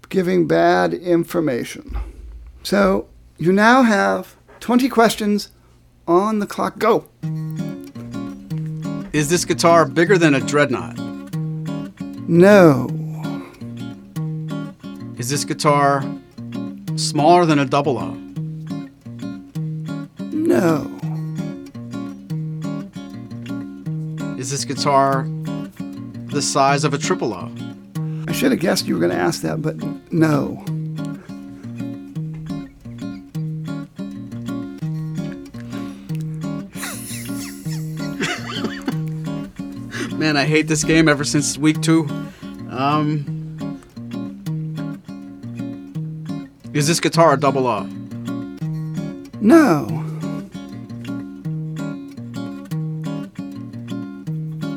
giving 0.08 0.46
bad 0.46 0.94
information. 0.94 1.96
So 2.62 3.08
you 3.36 3.52
now 3.52 3.82
have 3.82 4.36
20 4.60 4.88
questions 4.88 5.50
on 6.06 6.38
the 6.38 6.46
clock. 6.46 6.78
Go. 6.78 7.06
Is 9.12 9.28
this 9.28 9.44
guitar 9.44 9.84
bigger 9.84 10.16
than 10.18 10.34
a 10.34 10.40
dreadnought? 10.40 10.98
No. 12.28 12.88
Is 15.18 15.30
this 15.30 15.44
guitar 15.44 16.02
smaller 16.96 17.44
than 17.46 17.58
a 17.58 17.64
double 17.64 17.98
O? 17.98 18.10
No. 20.20 20.93
Is 24.44 24.50
this 24.50 24.66
guitar 24.66 25.26
the 26.26 26.42
size 26.42 26.84
of 26.84 26.92
a 26.92 26.98
triple 26.98 27.32
O? 27.32 27.50
I 28.28 28.32
should 28.32 28.50
have 28.50 28.60
guessed 28.60 28.86
you 28.86 28.92
were 28.92 29.00
going 29.00 29.10
to 29.10 29.16
ask 29.16 29.40
that, 29.40 29.62
but 29.62 29.74
no. 30.12 30.62
Man, 40.18 40.36
I 40.36 40.44
hate 40.44 40.68
this 40.68 40.84
game 40.84 41.08
ever 41.08 41.24
since 41.24 41.56
week 41.56 41.80
two. 41.80 42.06
Um, 42.68 43.80
is 46.74 46.86
this 46.86 47.00
guitar 47.00 47.32
a 47.32 47.40
double 47.40 47.66
O? 47.66 47.84
No. 49.40 50.03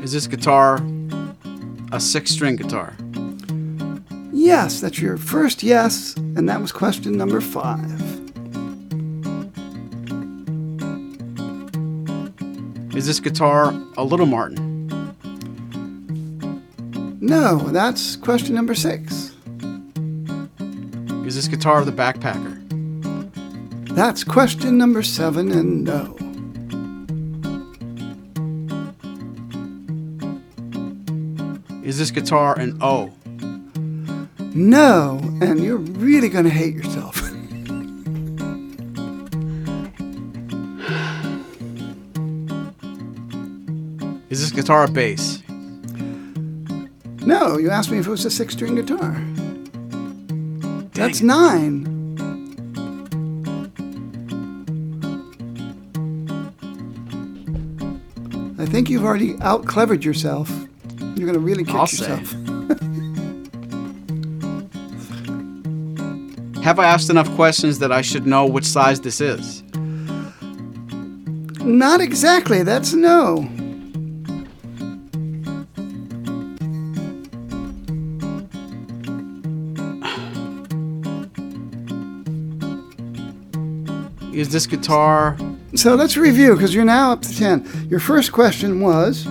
Is 0.07 0.13
this 0.13 0.27
guitar 0.27 0.81
a 1.91 1.99
six 1.99 2.31
string 2.31 2.55
guitar? 2.55 2.95
Yes, 4.31 4.79
that's 4.79 5.01
your 5.01 5.17
first 5.17 5.63
yes, 5.63 6.15
and 6.15 6.47
that 6.47 6.61
was 6.61 6.71
question 6.71 7.17
number 7.17 7.41
five. 7.41 8.01
Is 12.95 13.05
this 13.05 13.19
guitar 13.19 13.73
a 13.97 14.03
Little 14.05 14.27
Martin? 14.27 14.77
No, 17.19 17.57
that's 17.57 18.15
question 18.15 18.55
number 18.55 18.75
six. 18.75 19.35
Is 21.25 21.35
this 21.35 21.49
guitar 21.49 21.83
the 21.83 21.91
Backpacker? 21.91 22.55
That's 23.93 24.23
question 24.23 24.77
number 24.77 25.03
seven, 25.03 25.51
and 25.51 25.83
no. 25.83 26.16
Is 31.97 32.11
this 32.11 32.11
guitar 32.11 32.53
an 32.59 32.77
O? 32.79 33.09
Oh. 33.09 33.13
No, 34.53 35.19
and 35.41 35.63
you're 35.63 35.77
really 35.77 36.29
going 36.29 36.43
to 36.43 36.51
hate 36.51 36.75
yourself. 36.75 37.17
Is 44.29 44.41
this 44.41 44.51
guitar 44.51 44.83
a 44.83 44.87
bass? 44.87 45.41
No, 47.25 47.57
you 47.57 47.71
asked 47.71 47.89
me 47.89 47.97
if 47.97 48.05
it 48.05 48.11
was 48.11 48.25
a 48.25 48.29
six 48.29 48.53
string 48.53 48.75
guitar. 48.75 49.19
That's 50.93 51.23
nine. 51.23 51.87
I 58.59 58.67
think 58.67 58.91
you've 58.91 59.03
already 59.03 59.35
out 59.41 59.65
clevered 59.65 60.05
yourself. 60.05 60.67
You're 61.27 61.33
going 61.33 61.45
to 61.45 61.51
really 61.51 61.65
kick 61.65 61.75
I'll 61.75 61.81
yourself. 61.81 62.31
have 66.63 66.79
I 66.79 66.85
asked 66.85 67.09
enough 67.09 67.29
questions 67.35 67.79
that 67.79 67.91
I 67.91 68.01
should 68.01 68.25
know 68.25 68.45
which 68.45 68.63
size 68.63 69.01
this 69.01 69.19
is? 69.19 69.61
Not 71.59 71.99
exactly. 71.99 72.63
That's 72.63 72.93
no. 72.93 73.39
Is 84.31 84.47
this 84.53 84.65
guitar? 84.65 85.37
So 85.75 85.95
let's 85.95 86.15
review 86.15 86.53
because 86.53 86.73
you're 86.73 86.85
now 86.85 87.11
up 87.11 87.21
to 87.23 87.37
10. 87.37 87.87
Your 87.89 87.99
first 87.99 88.31
question 88.31 88.79
was 88.79 89.27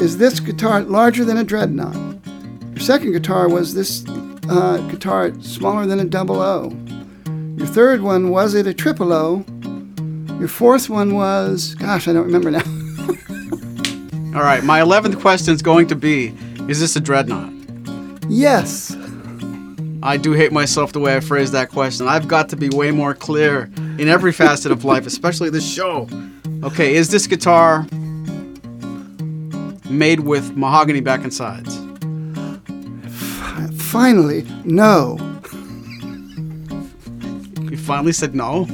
Is 0.00 0.16
this 0.16 0.40
guitar 0.40 0.80
larger 0.80 1.26
than 1.26 1.36
a 1.36 1.44
dreadnought? 1.44 1.94
Your 2.70 2.78
second 2.78 3.12
guitar 3.12 3.48
was 3.50 3.74
this 3.74 4.02
uh, 4.48 4.78
guitar 4.90 5.32
smaller 5.42 5.84
than 5.84 6.00
a 6.00 6.04
double 6.04 6.40
O. 6.40 6.70
Your 7.58 7.66
third 7.66 8.00
one 8.00 8.30
was 8.30 8.54
it 8.54 8.66
a 8.66 8.72
triple 8.72 9.12
O? 9.12 9.44
Your 10.38 10.48
fourth 10.48 10.88
one 10.88 11.14
was, 11.14 11.74
gosh, 11.74 12.08
I 12.08 12.14
don't 12.14 12.24
remember 12.24 12.50
now. 12.50 12.62
All 14.38 14.42
right, 14.42 14.64
my 14.64 14.80
11th 14.80 15.20
question 15.20 15.52
is 15.52 15.60
going 15.60 15.86
to 15.88 15.96
be 15.96 16.34
Is 16.66 16.80
this 16.80 16.96
a 16.96 17.00
dreadnought? 17.00 17.52
yes. 18.28 18.96
I 20.02 20.16
do 20.16 20.32
hate 20.32 20.50
myself 20.50 20.94
the 20.94 21.00
way 21.00 21.14
I 21.14 21.20
phrased 21.20 21.52
that 21.52 21.68
question. 21.68 22.08
I've 22.08 22.26
got 22.26 22.48
to 22.48 22.56
be 22.56 22.70
way 22.70 22.90
more 22.90 23.12
clear 23.12 23.70
in 23.98 24.08
every 24.08 24.32
facet 24.32 24.72
of 24.72 24.82
life, 24.82 25.06
especially 25.06 25.50
this 25.50 25.70
show. 25.70 26.08
Okay, 26.64 26.94
is 26.94 27.10
this 27.10 27.26
guitar 27.26 27.86
made 29.90 30.20
with 30.20 30.56
mahogany 30.56 31.00
back 31.00 31.22
and 31.22 31.34
sides? 31.34 31.78
Finally, 33.90 34.46
no. 34.64 35.16
You 37.70 37.76
finally 37.76 38.12
said 38.12 38.34
no? 38.34 38.66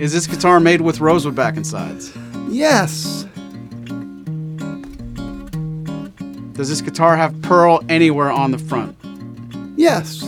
Is 0.00 0.12
this 0.12 0.26
guitar 0.26 0.58
made 0.58 0.80
with 0.80 1.00
rosewood 1.00 1.36
back 1.36 1.56
and 1.56 1.66
sides? 1.66 2.12
Yes. 2.48 3.26
Does 6.54 6.68
this 6.68 6.80
guitar 6.80 7.16
have 7.16 7.40
pearl 7.42 7.82
anywhere 7.88 8.30
on 8.30 8.50
the 8.50 8.58
front? 8.58 8.96
Yes. 9.76 10.22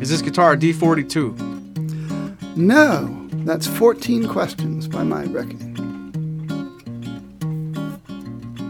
Is 0.00 0.10
this 0.10 0.22
guitar 0.22 0.54
a 0.54 0.56
D42? 0.56 2.56
No. 2.56 3.17
That's 3.48 3.66
14 3.66 4.28
questions 4.28 4.86
by 4.86 5.04
my 5.04 5.24
reckoning. 5.24 5.74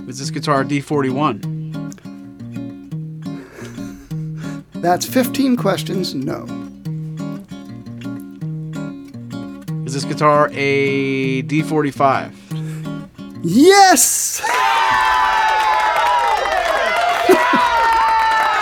Is 0.08 0.20
this 0.20 0.30
guitar 0.30 0.60
a 0.60 0.64
D41? 0.66 1.42
That's 4.74 5.04
15 5.04 5.56
questions. 5.56 6.14
No. 6.14 6.44
Is 9.84 9.94
this 9.94 10.04
guitar 10.04 10.48
a 10.52 11.42
D45? 11.42 12.32
Yes! 13.42 14.40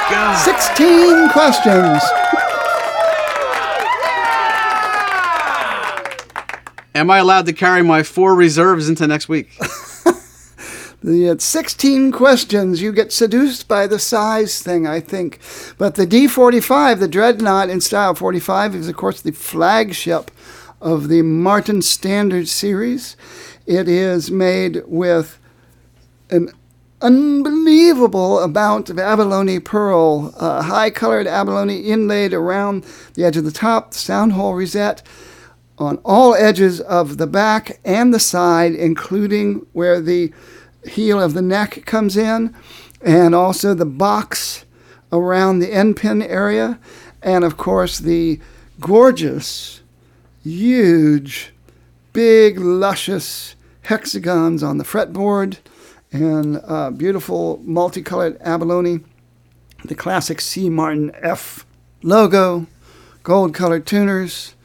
God. 0.09 0.35
16 0.39 1.29
questions. 1.29 2.03
Am 6.97 7.11
I 7.11 7.19
allowed 7.19 7.45
to 7.45 7.53
carry 7.53 7.83
my 7.83 8.03
four 8.03 8.35
reserves 8.35 8.89
into 8.89 9.07
next 9.07 9.29
week? 9.29 9.51
The 11.03 11.29
uh, 11.29 11.39
16 11.39 12.11
questions. 12.11 12.83
You 12.83 12.91
get 12.91 13.13
seduced 13.13 13.69
by 13.69 13.87
the 13.87 13.99
size 13.99 14.61
thing, 14.61 14.89
I 14.89 14.99
think. 14.99 15.39
But 15.79 15.95
the 15.95 16.07
D45, 16.07 16.99
the 16.99 17.07
Dreadnought 17.07 17.69
in 17.69 17.81
Style 17.81 18.15
45, 18.15 18.75
is, 18.75 18.89
of 18.89 18.97
course, 18.97 19.21
the 19.21 19.31
flagship 19.31 20.33
of 20.81 21.07
the 21.07 21.23
Martin 21.23 21.81
Standard 21.81 22.49
series. 22.49 23.17
It 23.67 23.89
is 23.89 24.33
made 24.33 24.83
with 24.87 25.39
an 26.31 26.51
unbelievable 27.01 28.41
amount 28.41 28.91
of 28.91 28.99
abalone 28.99 29.61
pearl, 29.61 30.35
uh, 30.39 30.63
high 30.63 30.91
colored 30.91 31.29
abalone 31.29 31.83
inlaid 31.83 32.33
around 32.33 32.85
the 33.15 33.25
edge 33.25 33.37
of 33.37 33.45
the 33.45 33.53
top, 33.53 33.93
the 33.93 33.99
sound 33.99 34.33
hole 34.33 34.55
rosette, 34.55 35.03
on 35.79 35.99
all 36.05 36.35
edges 36.35 36.81
of 36.81 37.19
the 37.19 37.27
back 37.27 37.79
and 37.85 38.13
the 38.13 38.21
side, 38.21 38.75
including 38.75 39.67
where 39.73 40.01
the 40.01 40.33
heel 40.85 41.21
of 41.21 41.35
the 41.35 41.43
neck 41.43 41.85
comes 41.85 42.17
in, 42.17 42.55
and 43.03 43.35
also 43.35 43.75
the 43.75 43.87
box 43.87 44.65
around 45.13 45.59
the 45.59 45.73
end 45.73 45.97
pin 45.97 46.23
area, 46.23 46.79
and 47.23 47.45
of 47.45 47.57
course 47.57 47.99
the 47.99 48.41
gorgeous, 48.81 49.83
huge, 50.43 51.53
big, 52.13 52.59
luscious 52.59 53.55
hexagons 53.83 54.63
on 54.63 54.79
the 54.79 54.85
fretboard, 54.85 55.59
and 56.13 56.61
uh, 56.65 56.91
beautiful 56.91 57.61
multicolored 57.63 58.39
abalone, 58.41 59.01
the 59.85 59.95
classic 59.95 60.41
C. 60.41 60.71
Martin 60.71 61.13
F 61.17 61.67
logo, 62.03 62.67
gold 63.23 63.55
colored 63.55 63.87
tuners, 63.87 64.56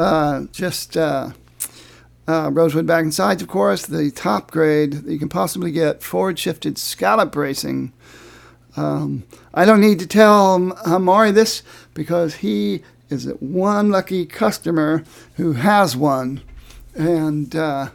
uh, 0.00 0.46
just. 0.52 0.96
Uh, 0.96 1.30
uh, 2.28 2.48
rosewood 2.52 2.86
back 2.86 3.02
and 3.02 3.12
sides, 3.12 3.42
of 3.42 3.48
course, 3.48 3.86
the 3.86 4.08
top 4.12 4.52
grade 4.52 4.92
that 4.92 5.10
you 5.10 5.18
can 5.18 5.28
possibly 5.28 5.72
get, 5.72 6.00
forward 6.00 6.38
shifted 6.38 6.78
scallop 6.78 7.32
bracing. 7.32 7.92
Um, 8.76 9.24
I 9.52 9.64
don't 9.64 9.80
need 9.80 9.98
to 9.98 10.06
tell 10.06 10.72
Amari 10.86 11.32
this 11.32 11.64
because 11.92 12.36
he 12.36 12.82
is 13.08 13.26
one 13.40 13.90
lucky 13.90 14.26
customer 14.26 15.02
who 15.38 15.54
has 15.54 15.96
one. 15.96 16.40
And, 16.94 17.56
uh, 17.56 17.88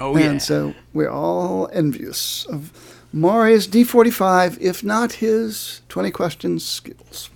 Oh, 0.00 0.18
yeah. 0.18 0.30
and 0.32 0.42
so 0.42 0.74
we're 0.92 1.08
all 1.08 1.70
envious 1.72 2.44
of 2.46 2.72
Maury's 3.10 3.66
D45, 3.66 4.58
if 4.60 4.84
not 4.84 5.14
his 5.14 5.80
20 5.88 6.10
questions 6.10 6.62
skills. 6.62 7.30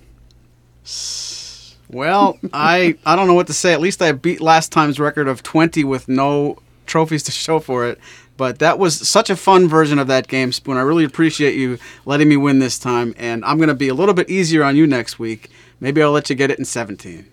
Well, 1.90 2.38
I 2.52 2.96
I 3.04 3.16
don't 3.16 3.26
know 3.26 3.34
what 3.34 3.46
to 3.48 3.52
say. 3.52 3.72
At 3.72 3.80
least 3.80 4.02
I 4.02 4.12
beat 4.12 4.40
last 4.40 4.72
time's 4.72 4.98
record 4.98 5.28
of 5.28 5.42
20 5.42 5.84
with 5.84 6.08
no 6.08 6.58
trophies 6.86 7.22
to 7.24 7.32
show 7.32 7.58
for 7.58 7.86
it. 7.86 7.98
But 8.36 8.58
that 8.58 8.78
was 8.78 9.08
such 9.08 9.30
a 9.30 9.36
fun 9.36 9.66
version 9.66 9.98
of 9.98 10.08
that 10.08 10.28
game, 10.28 10.52
Spoon. 10.52 10.76
I 10.76 10.82
really 10.82 11.04
appreciate 11.04 11.54
you 11.54 11.78
letting 12.04 12.28
me 12.28 12.36
win 12.36 12.58
this 12.58 12.78
time, 12.78 13.14
and 13.16 13.44
I'm 13.44 13.56
going 13.56 13.68
to 13.68 13.74
be 13.74 13.88
a 13.88 13.94
little 13.94 14.14
bit 14.14 14.28
easier 14.28 14.62
on 14.62 14.76
you 14.76 14.86
next 14.86 15.18
week. 15.18 15.50
Maybe 15.80 16.02
I'll 16.02 16.10
let 16.10 16.28
you 16.28 16.36
get 16.36 16.50
it 16.50 16.58
in 16.58 16.66
17. 16.66 17.26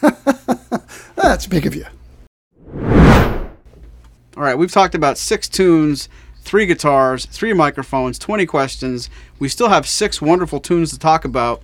That's 1.14 1.46
big 1.46 1.66
of 1.66 1.76
you. 1.76 1.84
All 4.36 4.42
right, 4.42 4.56
we've 4.56 4.72
talked 4.72 4.94
about 4.96 5.18
six 5.18 5.48
tunes, 5.48 6.08
three 6.40 6.66
guitars, 6.66 7.26
three 7.26 7.52
microphones, 7.52 8.18
20 8.18 8.46
questions. 8.46 9.08
We 9.38 9.48
still 9.48 9.68
have 9.68 9.86
six 9.86 10.20
wonderful 10.20 10.58
tunes 10.58 10.90
to 10.90 10.98
talk 10.98 11.24
about. 11.24 11.62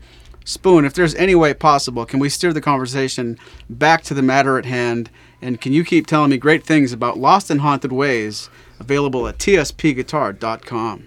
Spoon, 0.48 0.86
if 0.86 0.94
there's 0.94 1.14
any 1.16 1.34
way 1.34 1.52
possible, 1.52 2.06
can 2.06 2.20
we 2.20 2.30
steer 2.30 2.54
the 2.54 2.62
conversation 2.62 3.38
back 3.68 4.00
to 4.04 4.14
the 4.14 4.22
matter 4.22 4.56
at 4.56 4.64
hand? 4.64 5.10
And 5.42 5.60
can 5.60 5.74
you 5.74 5.84
keep 5.84 6.06
telling 6.06 6.30
me 6.30 6.38
great 6.38 6.64
things 6.64 6.90
about 6.90 7.18
Lost 7.18 7.50
and 7.50 7.60
Haunted 7.60 7.92
Ways, 7.92 8.48
available 8.80 9.28
at 9.28 9.36
tspguitar.com? 9.36 11.06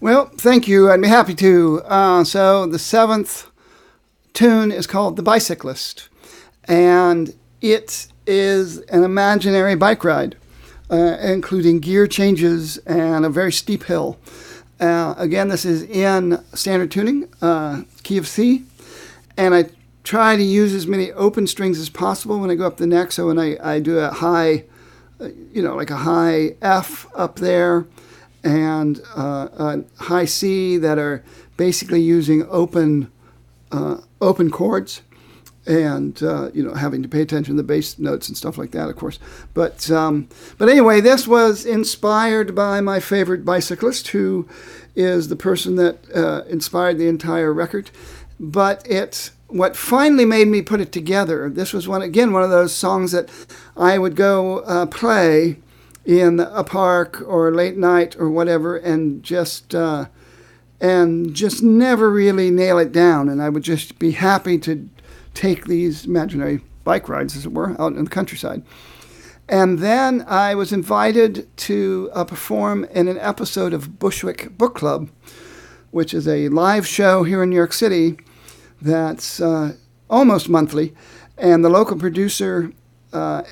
Well, 0.00 0.26
thank 0.36 0.66
you. 0.66 0.90
I'd 0.90 1.00
be 1.00 1.06
happy 1.06 1.36
to. 1.36 1.80
Uh, 1.84 2.24
so 2.24 2.66
the 2.66 2.78
seventh 2.80 3.46
tune 4.32 4.72
is 4.72 4.88
called 4.88 5.14
The 5.14 5.22
Bicyclist, 5.22 6.08
and 6.64 7.36
it 7.60 8.08
is 8.26 8.78
an 8.78 9.04
imaginary 9.04 9.76
bike 9.76 10.02
ride, 10.02 10.34
uh, 10.90 11.18
including 11.22 11.78
gear 11.78 12.08
changes 12.08 12.78
and 12.78 13.24
a 13.24 13.30
very 13.30 13.52
steep 13.52 13.84
hill. 13.84 14.18
Uh, 14.80 15.14
again, 15.16 15.48
this 15.48 15.64
is 15.64 15.82
in 15.82 16.42
standard 16.52 16.90
tuning, 16.90 17.28
uh, 17.40 17.82
key 18.02 18.18
of 18.18 18.26
C, 18.26 18.64
and 19.36 19.54
I 19.54 19.70
try 20.02 20.36
to 20.36 20.42
use 20.42 20.74
as 20.74 20.86
many 20.86 21.12
open 21.12 21.46
strings 21.46 21.78
as 21.78 21.88
possible 21.88 22.40
when 22.40 22.50
I 22.50 22.56
go 22.56 22.66
up 22.66 22.76
the 22.76 22.86
neck. 22.86 23.12
So 23.12 23.28
when 23.28 23.38
I, 23.38 23.56
I 23.62 23.80
do 23.80 23.98
a 23.98 24.10
high, 24.10 24.64
uh, 25.20 25.28
you 25.52 25.62
know, 25.62 25.76
like 25.76 25.90
a 25.90 25.98
high 25.98 26.56
F 26.60 27.06
up 27.14 27.36
there, 27.36 27.86
and 28.42 29.00
uh, 29.16 29.48
a 29.56 29.84
high 30.02 30.26
C 30.26 30.76
that 30.76 30.98
are 30.98 31.24
basically 31.56 32.02
using 32.02 32.46
open 32.48 33.10
uh, 33.72 33.98
open 34.20 34.50
chords, 34.50 35.02
and 35.66 36.22
uh, 36.22 36.50
you 36.52 36.62
know 36.62 36.74
having 36.74 37.02
to 37.02 37.08
pay 37.08 37.22
attention 37.22 37.56
to 37.56 37.62
the 37.62 37.66
bass 37.66 37.98
notes 37.98 38.28
and 38.28 38.36
stuff 38.36 38.58
like 38.58 38.72
that, 38.72 38.88
of 38.88 38.96
course. 38.96 39.18
But 39.54 39.90
um, 39.90 40.28
but 40.58 40.68
anyway, 40.68 41.00
this 41.00 41.26
was 41.26 41.64
inspired 41.64 42.54
by 42.54 42.80
my 42.80 43.00
favorite 43.00 43.44
bicyclist, 43.44 44.08
who 44.08 44.48
is 44.94 45.28
the 45.28 45.36
person 45.36 45.76
that 45.76 45.98
uh, 46.14 46.42
inspired 46.48 46.98
the 46.98 47.08
entire 47.08 47.52
record. 47.52 47.90
But 48.38 48.86
it 48.88 49.30
what 49.48 49.76
finally 49.76 50.24
made 50.24 50.48
me 50.48 50.62
put 50.62 50.80
it 50.80 50.92
together. 50.92 51.48
This 51.48 51.72
was 51.72 51.88
one 51.88 52.02
again 52.02 52.32
one 52.32 52.42
of 52.42 52.50
those 52.50 52.74
songs 52.74 53.12
that 53.12 53.30
I 53.76 53.98
would 53.98 54.16
go 54.16 54.58
uh, 54.60 54.86
play 54.86 55.58
in 56.04 56.40
a 56.40 56.64
park 56.64 57.22
or 57.26 57.50
late 57.50 57.76
night 57.76 58.16
or 58.18 58.28
whatever, 58.28 58.76
and 58.76 59.22
just 59.22 59.74
uh, 59.74 60.06
and 60.80 61.34
just 61.34 61.62
never 61.62 62.10
really 62.10 62.50
nail 62.50 62.78
it 62.78 62.92
down. 62.92 63.28
And 63.28 63.40
I 63.40 63.48
would 63.48 63.62
just 63.62 63.98
be 63.98 64.12
happy 64.12 64.58
to 64.58 64.88
take 65.34 65.66
these 65.66 66.06
imaginary 66.06 66.60
bike 66.84 67.08
rides, 67.08 67.36
as 67.36 67.44
it 67.46 67.52
were, 67.52 67.80
out 67.80 67.92
in 67.92 68.04
the 68.04 68.10
countryside. 68.10 68.62
And 69.48 69.80
then 69.80 70.24
I 70.26 70.54
was 70.54 70.72
invited 70.72 71.54
to 71.58 72.10
uh, 72.14 72.24
perform 72.24 72.84
in 72.84 73.08
an 73.08 73.18
episode 73.18 73.74
of 73.74 73.98
Bushwick 73.98 74.56
Book 74.56 74.74
Club, 74.74 75.10
which 75.90 76.14
is 76.14 76.26
a 76.26 76.48
live 76.48 76.86
show 76.86 77.24
here 77.24 77.42
in 77.42 77.50
New 77.50 77.56
York 77.56 77.72
City 77.72 78.16
that's 78.80 79.40
uh, 79.40 79.74
almost 80.08 80.48
monthly. 80.48 80.94
And 81.36 81.64
the 81.64 81.68
local 81.68 81.98
producer 81.98 82.72
uh, 83.12 83.42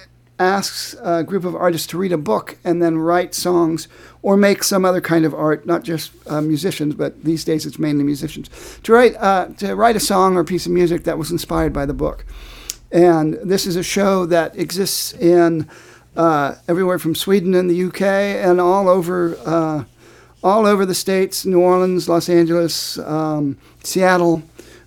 asks 0.43 0.95
a 1.03 1.23
group 1.23 1.45
of 1.45 1.55
artists 1.55 1.87
to 1.89 1.99
read 1.99 2.13
a 2.13 2.19
book 2.19 2.59
and 2.65 2.83
then 2.83 2.99
write 2.99 3.35
songs 3.35 3.89
or 4.23 4.37
make 4.37 4.63
some 4.65 4.85
other 4.85 5.01
kind 5.01 5.25
of 5.25 5.35
art, 5.35 5.67
not 5.67 5.83
just 5.85 6.13
uh, 6.27 6.41
musicians, 6.41 6.95
but 6.95 7.25
these 7.25 7.45
days 7.45 7.65
it's 7.67 7.79
mainly 7.79 8.05
musicians, 8.05 8.51
to 8.83 8.93
write, 8.93 9.15
uh, 9.17 9.47
to 9.59 9.75
write 9.75 9.97
a 9.97 10.01
song 10.01 10.37
or 10.37 10.41
a 10.41 10.45
piece 10.45 10.67
of 10.67 10.73
music 10.73 11.05
that 11.05 11.19
was 11.19 11.31
inspired 11.31 11.73
by 11.73 11.87
the 11.87 11.95
book. 11.95 12.25
And 12.91 13.35
this 13.43 13.67
is 13.67 13.77
a 13.77 13.83
show 13.83 14.27
that 14.27 14.57
exists 14.59 15.13
in 15.15 15.69
uh, 16.17 16.57
everywhere 16.69 16.99
from 16.99 17.15
Sweden 17.15 17.55
and 17.55 17.71
the 17.71 17.85
UK 17.85 18.03
and 18.03 18.61
all 18.61 18.89
over, 18.89 19.37
uh, 19.47 19.85
all 20.43 20.67
over 20.67 20.85
the 20.85 20.95
states, 20.95 21.47
New 21.47 21.61
Orleans, 21.61 22.09
Los 22.09 22.29
Angeles, 22.29 22.99
um, 22.99 23.57
Seattle, 23.83 24.43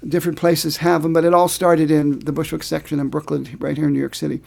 different 0.07 0.37
places 0.37 0.77
have 0.77 1.01
them, 1.03 1.13
but 1.13 1.25
it 1.25 1.33
all 1.33 1.47
started 1.47 1.89
in 1.89 2.19
the 2.19 2.31
Bushwick 2.31 2.63
section 2.63 2.99
in 2.99 3.09
Brooklyn, 3.09 3.57
right 3.59 3.75
here 3.75 3.87
in 3.87 3.93
New 3.93 3.99
York 3.99 4.15
City. 4.15 4.41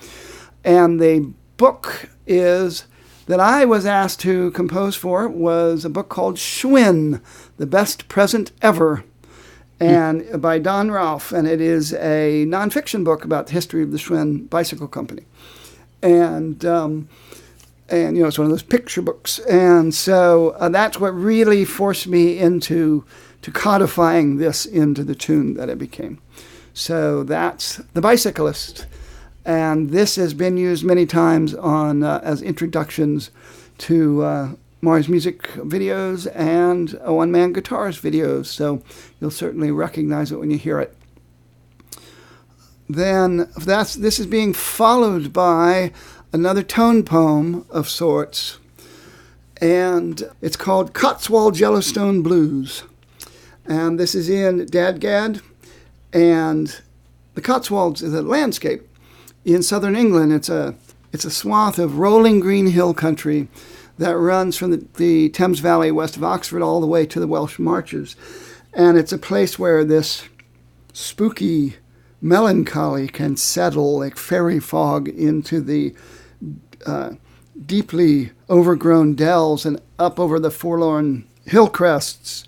And 0.68 1.00
the 1.00 1.32
book 1.56 2.10
is 2.26 2.84
that 3.24 3.40
I 3.40 3.64
was 3.64 3.86
asked 3.86 4.20
to 4.20 4.50
compose 4.50 4.94
for 4.94 5.26
was 5.26 5.86
a 5.86 5.88
book 5.88 6.10
called 6.10 6.36
Schwinn, 6.36 7.22
The 7.56 7.64
Best 7.64 8.06
Present 8.08 8.52
Ever, 8.60 9.02
and 9.80 10.42
by 10.42 10.58
Don 10.58 10.90
Ralph. 10.90 11.32
And 11.32 11.48
it 11.48 11.62
is 11.62 11.94
a 11.94 12.44
nonfiction 12.46 13.02
book 13.02 13.24
about 13.24 13.46
the 13.46 13.54
history 13.54 13.82
of 13.82 13.92
the 13.92 13.96
Schwinn 13.96 14.50
Bicycle 14.50 14.88
Company. 14.88 15.24
And, 16.02 16.62
um, 16.66 17.08
and 17.88 18.14
you 18.14 18.22
know, 18.22 18.28
it's 18.28 18.38
one 18.38 18.44
of 18.44 18.50
those 18.50 18.62
picture 18.62 19.00
books. 19.00 19.38
And 19.38 19.94
so 19.94 20.50
uh, 20.58 20.68
that's 20.68 21.00
what 21.00 21.14
really 21.14 21.64
forced 21.64 22.06
me 22.06 22.38
into 22.38 23.06
to 23.40 23.50
codifying 23.50 24.36
this 24.36 24.66
into 24.66 25.02
the 25.02 25.14
tune 25.14 25.54
that 25.54 25.70
it 25.70 25.78
became. 25.78 26.20
So 26.74 27.24
that's 27.24 27.76
The 27.94 28.02
Bicyclist 28.02 28.84
and 29.48 29.88
this 29.88 30.16
has 30.16 30.34
been 30.34 30.58
used 30.58 30.84
many 30.84 31.06
times 31.06 31.54
on 31.54 32.02
uh, 32.02 32.20
as 32.22 32.42
introductions 32.42 33.30
to 33.78 34.22
uh, 34.22 34.50
Maury's 34.82 35.08
music 35.08 35.44
videos 35.54 36.30
and 36.36 36.90
one 37.06 37.32
man 37.32 37.54
guitars 37.54 37.98
videos. 37.98 38.44
So 38.44 38.82
you'll 39.18 39.30
certainly 39.30 39.70
recognize 39.70 40.30
it 40.30 40.38
when 40.38 40.50
you 40.50 40.58
hear 40.58 40.78
it. 40.80 40.94
Then 42.90 43.50
that's 43.56 43.94
this 43.94 44.18
is 44.18 44.26
being 44.26 44.52
followed 44.52 45.32
by 45.32 45.92
another 46.30 46.62
tone 46.62 47.02
poem 47.02 47.64
of 47.70 47.88
sorts, 47.88 48.58
and 49.62 50.30
it's 50.42 50.56
called 50.56 50.92
Cotswold 50.92 51.58
Yellowstone 51.58 52.22
Blues. 52.22 52.82
And 53.64 53.98
this 53.98 54.14
is 54.14 54.28
in 54.28 54.66
DADGAD, 54.66 55.40
and 56.12 56.80
the 57.34 57.40
Cotswolds 57.40 58.02
is 58.02 58.12
a 58.12 58.22
landscape 58.22 58.87
in 59.44 59.62
southern 59.62 59.96
England, 59.96 60.32
it's 60.32 60.48
a 60.48 60.74
it's 61.12 61.24
a 61.24 61.30
swath 61.30 61.78
of 61.78 61.98
rolling 61.98 62.40
green 62.40 62.66
hill 62.66 62.92
country 62.92 63.48
that 63.96 64.16
runs 64.16 64.56
from 64.56 64.70
the, 64.70 64.86
the, 64.96 65.28
Thames 65.30 65.58
Valley 65.60 65.90
west 65.90 66.16
of 66.16 66.22
Oxford 66.22 66.62
all 66.62 66.80
the 66.80 66.86
way 66.86 67.04
to 67.06 67.18
the 67.18 67.26
Welsh 67.26 67.58
Marches. 67.58 68.14
And 68.72 68.96
it's 68.96 69.12
a 69.12 69.18
place 69.18 69.58
where 69.58 69.84
this 69.84 70.28
spooky 70.92 71.76
melancholy 72.20 73.08
can 73.08 73.36
settle 73.36 73.98
like 73.98 74.16
fairy 74.16 74.60
fog 74.60 75.08
into 75.08 75.60
the 75.60 75.94
uh, 76.86 77.12
deeply 77.66 78.32
overgrown 78.48 79.14
dells 79.14 79.64
and 79.66 79.80
up 79.98 80.20
over 80.20 80.38
the 80.38 80.50
forlorn 80.50 81.26
hill 81.44 81.68
crests 81.68 82.44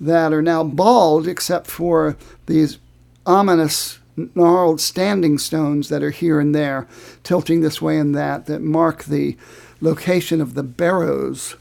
that 0.00 0.32
are 0.32 0.42
now 0.42 0.64
bald 0.64 1.28
except 1.28 1.66
for 1.66 2.16
these 2.46 2.78
ominous 3.26 3.99
gnarled 4.34 4.80
standing 4.80 5.38
stones 5.38 5.88
that 5.88 6.02
are 6.02 6.10
here 6.10 6.40
and 6.40 6.54
there, 6.54 6.86
tilting 7.22 7.60
this 7.60 7.80
way 7.80 7.98
and 7.98 8.14
that, 8.14 8.46
that 8.46 8.60
mark 8.60 9.04
the 9.04 9.36
location 9.80 10.40
of 10.40 10.54
the 10.54 10.62
barrows, 10.62 11.56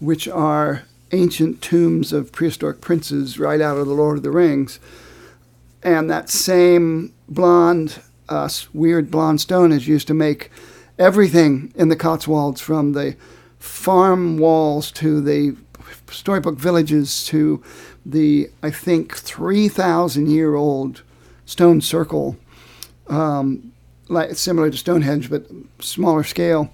which 0.00 0.26
are 0.28 0.82
ancient 1.12 1.60
tombs 1.62 2.12
of 2.12 2.32
prehistoric 2.32 2.80
princes 2.80 3.38
right 3.38 3.60
out 3.60 3.76
of 3.76 3.86
The 3.86 3.94
Lord 3.94 4.16
of 4.16 4.22
the 4.22 4.30
Rings. 4.30 4.80
And 5.82 6.10
that 6.10 6.30
same 6.30 7.12
blonde, 7.28 8.00
uh, 8.28 8.48
weird 8.72 9.10
blonde 9.10 9.40
stone 9.40 9.72
is 9.72 9.88
used 9.88 10.06
to 10.08 10.14
make 10.14 10.50
everything 10.98 11.72
in 11.74 11.88
the 11.88 11.96
Cotswolds 11.96 12.60
from 12.60 12.92
the 12.92 13.16
farm 13.58 14.38
walls 14.38 14.90
to 14.92 15.20
the 15.20 15.56
storybook 16.10 16.58
villages 16.58 17.24
to 17.24 17.62
the, 18.04 18.50
I 18.62 18.70
think, 18.70 19.16
3,000 19.16 20.28
year 20.28 20.54
old 20.54 21.02
stone 21.52 21.80
circle, 21.82 22.36
um, 23.08 23.72
like 24.08 24.34
similar 24.34 24.70
to 24.70 24.76
Stonehenge 24.76 25.28
but 25.28 25.46
smaller 25.80 26.24
scale, 26.24 26.72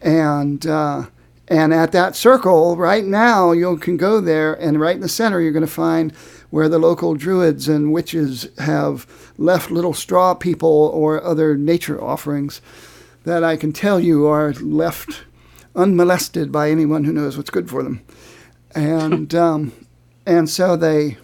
and 0.00 0.66
uh, 0.66 1.04
and 1.48 1.74
at 1.74 1.92
that 1.92 2.16
circle 2.16 2.76
right 2.76 3.04
now 3.04 3.52
you 3.52 3.76
can 3.76 3.98
go 3.98 4.20
there 4.20 4.54
and 4.54 4.80
right 4.80 4.94
in 4.94 5.02
the 5.02 5.08
center 5.08 5.42
you're 5.42 5.52
going 5.52 5.66
to 5.66 5.70
find 5.70 6.12
where 6.48 6.70
the 6.70 6.78
local 6.78 7.14
druids 7.14 7.68
and 7.68 7.92
witches 7.92 8.48
have 8.58 9.06
left 9.36 9.70
little 9.70 9.92
straw 9.92 10.32
people 10.32 10.90
or 10.94 11.22
other 11.22 11.54
nature 11.56 12.02
offerings 12.02 12.62
that 13.24 13.44
I 13.44 13.56
can 13.56 13.72
tell 13.72 14.00
you 14.00 14.26
are 14.26 14.54
left 14.54 15.24
unmolested 15.76 16.50
by 16.50 16.70
anyone 16.70 17.04
who 17.04 17.12
knows 17.12 17.36
what's 17.36 17.50
good 17.50 17.68
for 17.68 17.82
them, 17.82 18.02
and 18.74 19.34
um, 19.46 19.72
and 20.24 20.48
so 20.48 20.76
they 20.76 21.18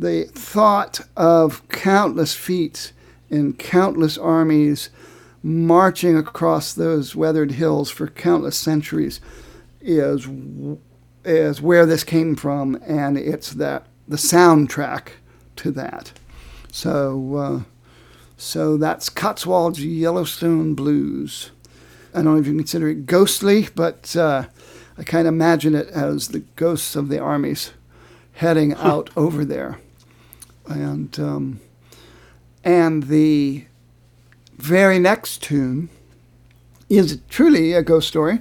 the 0.00 0.24
thought 0.32 1.02
of 1.14 1.68
countless 1.68 2.34
feet 2.34 2.92
in 3.28 3.52
countless 3.52 4.16
armies 4.16 4.88
marching 5.42 6.16
across 6.16 6.72
those 6.72 7.14
weathered 7.14 7.52
hills 7.52 7.90
for 7.90 8.06
countless 8.06 8.56
centuries 8.56 9.20
is 9.82 10.26
is 11.22 11.60
where 11.60 11.84
this 11.84 12.02
came 12.02 12.34
from, 12.34 12.80
and 12.86 13.18
it's 13.18 13.52
that 13.52 13.86
the 14.08 14.16
soundtrack 14.16 15.08
to 15.56 15.70
that. 15.70 16.12
So, 16.72 17.36
uh, 17.36 17.60
so 18.38 18.78
that's 18.78 19.10
Cotswold's 19.10 19.84
Yellowstone 19.84 20.74
Blues. 20.74 21.50
I 22.14 22.22
don't 22.22 22.36
know 22.36 22.40
if 22.40 22.46
you 22.46 22.54
consider 22.54 22.88
it 22.88 23.04
ghostly, 23.04 23.68
but 23.74 24.16
uh, 24.16 24.44
I 24.96 25.02
kind 25.02 25.28
of 25.28 25.34
imagine 25.34 25.74
it 25.74 25.88
as 25.88 26.28
the 26.28 26.40
ghosts 26.56 26.96
of 26.96 27.10
the 27.10 27.18
armies 27.18 27.74
heading 28.32 28.72
out 28.72 29.10
over 29.14 29.44
there 29.44 29.78
and 30.70 31.18
um, 31.18 31.60
and 32.64 33.04
the 33.04 33.64
very 34.56 34.98
next 34.98 35.42
tune 35.42 35.88
is 36.88 37.18
truly 37.28 37.72
a 37.72 37.82
ghost 37.82 38.08
story. 38.08 38.40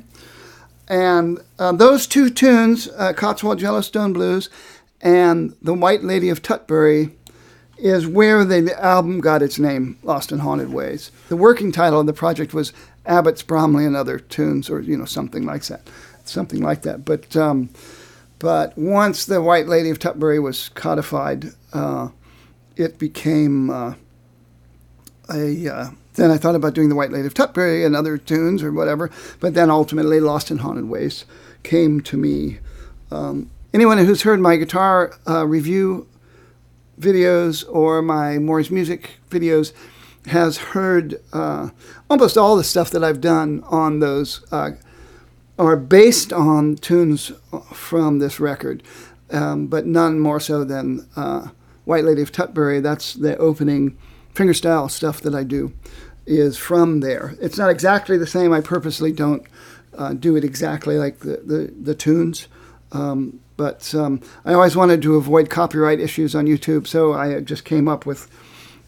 And 0.87 1.39
uh, 1.59 1.71
those 1.73 2.07
two 2.07 2.29
tunes, 2.29 2.89
uh, 2.97 3.13
Cotswold 3.13 3.61
Yellowstone 3.61 4.11
Blues 4.11 4.49
and 5.01 5.55
The 5.61 5.73
White 5.73 6.03
Lady 6.03 6.29
of 6.29 6.41
Tutbury, 6.41 7.11
is 7.77 8.07
where 8.07 8.43
the 8.43 8.77
album 8.83 9.21
got 9.21 9.41
its 9.41 9.57
name, 9.59 9.97
Lost 10.03 10.31
in 10.31 10.39
Haunted 10.39 10.73
Ways. 10.73 11.11
The 11.29 11.37
working 11.37 11.71
title 11.71 12.01
of 12.01 12.07
the 12.07 12.13
project 12.13 12.53
was 12.53 12.73
Abbots 13.05 13.43
Bromley 13.43 13.85
and 13.85 13.95
Other 13.95 14.19
Tunes, 14.19 14.69
or 14.69 14.81
you 14.81 14.97
know 14.97 15.05
something 15.05 15.45
like 15.45 15.63
that, 15.65 15.87
something 16.25 16.61
like 16.61 16.81
that. 16.81 17.05
But 17.05 17.35
um, 17.37 17.69
but 18.39 18.77
once 18.77 19.25
The 19.25 19.41
White 19.41 19.67
Lady 19.67 19.89
of 19.89 19.99
Tutbury 19.99 20.41
was 20.41 20.69
codified, 20.69 21.53
uh, 21.71 22.09
it 22.79 22.97
became 22.97 23.69
uh, 23.69 23.93
a. 25.31 25.67
Uh, 25.67 25.89
then 26.15 26.31
I 26.31 26.37
thought 26.37 26.55
about 26.55 26.73
doing 26.73 26.89
the 26.89 26.95
White 26.95 27.11
Lady 27.11 27.27
of 27.27 27.33
Tutbury 27.33 27.85
and 27.85 27.95
other 27.95 28.17
tunes 28.17 28.63
or 28.63 28.71
whatever, 28.73 29.09
but 29.39 29.53
then 29.53 29.69
ultimately 29.69 30.19
Lost 30.19 30.51
in 30.51 30.57
Haunted 30.57 30.89
Ways 30.89 31.25
came 31.63 32.01
to 32.01 32.17
me. 32.17 32.59
Um, 33.11 33.49
anyone 33.73 33.97
who's 33.99 34.23
heard 34.23 34.39
my 34.39 34.55
guitar 34.57 35.13
uh, 35.27 35.45
review 35.45 36.07
videos 36.99 37.63
or 37.69 38.01
my 38.01 38.37
Maury's 38.37 38.71
music 38.71 39.11
videos 39.29 39.71
has 40.27 40.57
heard 40.57 41.21
uh, 41.31 41.69
almost 42.09 42.37
all 42.37 42.57
the 42.57 42.63
stuff 42.63 42.89
that 42.91 43.03
I've 43.03 43.21
done 43.21 43.63
on 43.67 43.99
those 43.99 44.45
uh, 44.51 44.71
are 45.57 45.77
based 45.77 46.33
on 46.33 46.75
tunes 46.75 47.31
from 47.73 48.19
this 48.19 48.39
record, 48.39 48.83
um, 49.31 49.67
but 49.67 49.85
none 49.85 50.19
more 50.19 50.39
so 50.39 50.63
than 50.63 51.07
uh, 51.15 51.49
White 51.89 52.05
Lady 52.05 52.21
of 52.21 52.31
Tutbury, 52.31 52.83
that's 52.83 53.15
the 53.15 53.35
opening 53.37 53.97
fingerstyle 54.35 54.91
stuff 54.91 55.21
that 55.21 55.33
I 55.33 55.43
do, 55.43 55.73
is 56.27 56.55
from 56.55 56.99
there. 56.99 57.35
It's 57.41 57.57
not 57.57 57.71
exactly 57.71 58.15
the 58.15 58.27
same. 58.27 58.53
I 58.53 58.61
purposely 58.61 59.11
don't 59.11 59.41
uh, 59.97 60.13
do 60.13 60.35
it 60.35 60.43
exactly 60.43 60.99
like 60.99 61.19
the, 61.21 61.41
the, 61.43 61.73
the 61.81 61.95
tunes, 61.95 62.47
Um, 62.91 63.39
but 63.57 63.93
um, 63.95 64.21
I 64.45 64.53
always 64.53 64.75
wanted 64.75 65.01
to 65.01 65.15
avoid 65.15 65.49
copyright 65.49 65.99
issues 65.99 66.35
on 66.35 66.45
YouTube, 66.45 66.85
so 66.85 67.13
I 67.13 67.41
just 67.41 67.65
came 67.65 67.87
up 67.87 68.05
with 68.05 68.29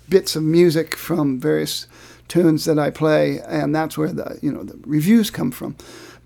bits 0.08 0.36
of 0.36 0.44
music 0.44 0.96
from 0.96 1.40
various 1.40 1.88
tunes 2.28 2.66
that 2.66 2.80
I 2.80 2.92
play, 2.92 3.42
and 3.42 3.76
that's 3.76 3.98
where 3.98 4.14
the 4.14 4.40
you 4.42 4.52
know 4.52 4.64
the 4.64 4.80
reviews 4.86 5.30
come 5.30 5.52
from. 5.52 5.76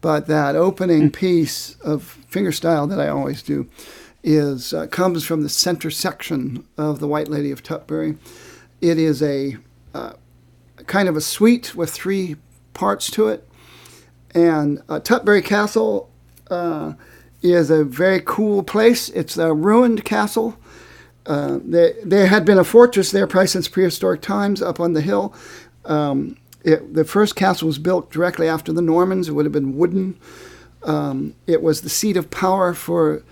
But 0.02 0.28
that 0.28 0.56
opening 0.56 1.10
piece 1.10 1.76
of 1.84 2.18
fingerstyle 2.30 2.88
that 2.90 3.00
I 3.00 3.08
always 3.08 3.42
do 3.42 3.68
is 4.26 4.74
uh, 4.74 4.88
comes 4.88 5.24
from 5.24 5.44
the 5.44 5.50
center 5.50 5.92
section 5.92 6.68
of 6.78 7.00
the 7.00 7.08
White 7.08 7.28
Lady 7.28 7.52
of 7.52 7.64
Tutbury. 7.64 8.18
It 8.82 8.98
is 8.98 9.22
a 9.22 9.58
uh, 9.94 10.14
kind 10.88 11.08
of 11.08 11.16
a 11.16 11.22
suite 11.22 11.76
with 11.76 11.92
three 11.92 12.36
parts 12.74 13.10
to 13.12 13.28
it, 13.30 13.48
and 14.34 14.82
uh, 14.90 15.00
Tutbury 15.00 15.46
Castle 15.46 16.10
uh, 16.50 16.94
is 17.42 17.70
a 17.70 17.84
very 17.84 18.20
cool 18.26 18.64
place. 18.64 19.10
It's 19.10 19.38
a 19.38 19.54
ruined 19.54 20.04
castle. 20.04 20.58
Uh, 21.26 21.60
there, 21.64 21.94
there 22.04 22.28
had 22.28 22.46
been 22.46 22.58
a 22.58 22.64
fortress 22.64 23.12
there 23.12 23.28
probably 23.28 23.48
since 23.48 23.68
prehistoric 23.68 24.22
times 24.22 24.62
up 24.62 24.80
on 24.80 24.94
the 24.94 25.02
hill. 25.02 25.34
Um, 25.86 26.38
it, 26.64 26.96
the 26.96 27.06
first 27.06 27.36
castle 27.36 27.68
was 27.68 27.78
built 27.78 28.12
directly 28.12 28.48
after 28.48 28.74
the 28.74 28.82
Normans. 28.82 29.30
It 29.30 29.34
would 29.34 29.46
have 29.46 29.54
been 29.54 29.78
wooden. 29.78 30.20
Um, 30.84 31.36
it 31.48 31.62
was 31.62 31.82
the 31.82 31.90
seat 31.90 32.18
of 32.18 32.30
power 32.30 32.74
for 32.74 33.24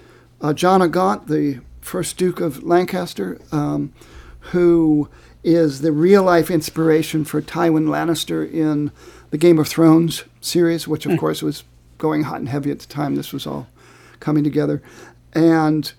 uh, 0.43 0.53
John 0.53 0.87
Gaunt, 0.91 1.27
the 1.27 1.61
first 1.81 2.17
Duke 2.17 2.41
of 2.41 2.63
Lancaster, 2.63 3.39
um, 3.51 3.93
who 4.51 5.09
is 5.43 5.81
the 5.81 5.91
real 5.91 6.23
life 6.23 6.51
inspiration 6.51 7.23
for 7.25 7.41
Tywin 7.41 7.87
Lannister 7.87 8.49
in 8.51 8.91
the 9.31 9.37
Game 9.37 9.57
of 9.57 9.67
Thrones 9.67 10.25
series, 10.41 10.87
which 10.87 11.05
of 11.05 11.17
course 11.17 11.41
was 11.41 11.63
going 11.97 12.23
hot 12.23 12.39
and 12.39 12.49
heavy 12.49 12.71
at 12.71 12.79
the 12.79 12.85
time 12.87 13.15
this 13.15 13.31
was 13.33 13.47
all 13.47 13.67
coming 14.19 14.43
together. 14.43 14.81
And 15.33 15.91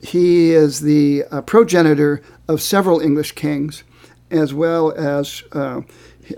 he 0.00 0.52
is 0.52 0.80
the 0.80 1.24
uh, 1.30 1.42
progenitor 1.42 2.22
of 2.46 2.62
several 2.62 3.00
English 3.00 3.32
kings, 3.32 3.82
as 4.30 4.54
well 4.54 4.92
as 4.92 5.42
uh, 5.52 5.82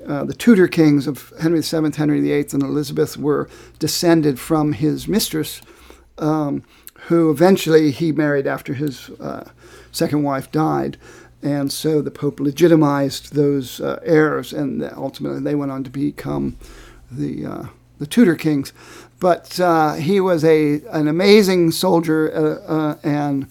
uh, 0.06 0.24
the 0.24 0.34
Tudor 0.34 0.68
kings 0.68 1.06
of 1.06 1.32
Henry 1.40 1.61
VII, 1.61 1.96
Henry 1.96 2.20
VIII, 2.20 2.46
and 2.52 2.62
Elizabeth 2.62 3.16
were 3.16 3.48
descended 3.78 4.40
from 4.40 4.72
his 4.72 5.06
mistress, 5.06 5.61
um, 6.18 6.64
who 7.11 7.28
eventually 7.28 7.90
he 7.90 8.12
married 8.12 8.46
after 8.46 8.72
his 8.72 9.11
uh, 9.18 9.42
second 9.90 10.22
wife 10.22 10.50
died. 10.52 10.96
And 11.42 11.72
so 11.72 12.00
the 12.00 12.11
Pope 12.11 12.38
legitimized 12.38 13.34
those 13.34 13.80
uh, 13.80 13.98
heirs, 14.04 14.52
and 14.52 14.84
ultimately 14.96 15.40
they 15.40 15.56
went 15.56 15.72
on 15.72 15.82
to 15.82 15.90
become 15.90 16.56
the, 17.11 17.44
uh, 17.44 17.66
the 17.98 18.06
Tudor 18.06 18.36
kings. 18.36 18.72
But 19.18 19.58
he 19.98 20.20
was 20.20 20.44
a, 20.44 20.82
an 20.92 21.08
amazing 21.08 21.72
soldier 21.72 22.28
and 23.02 23.48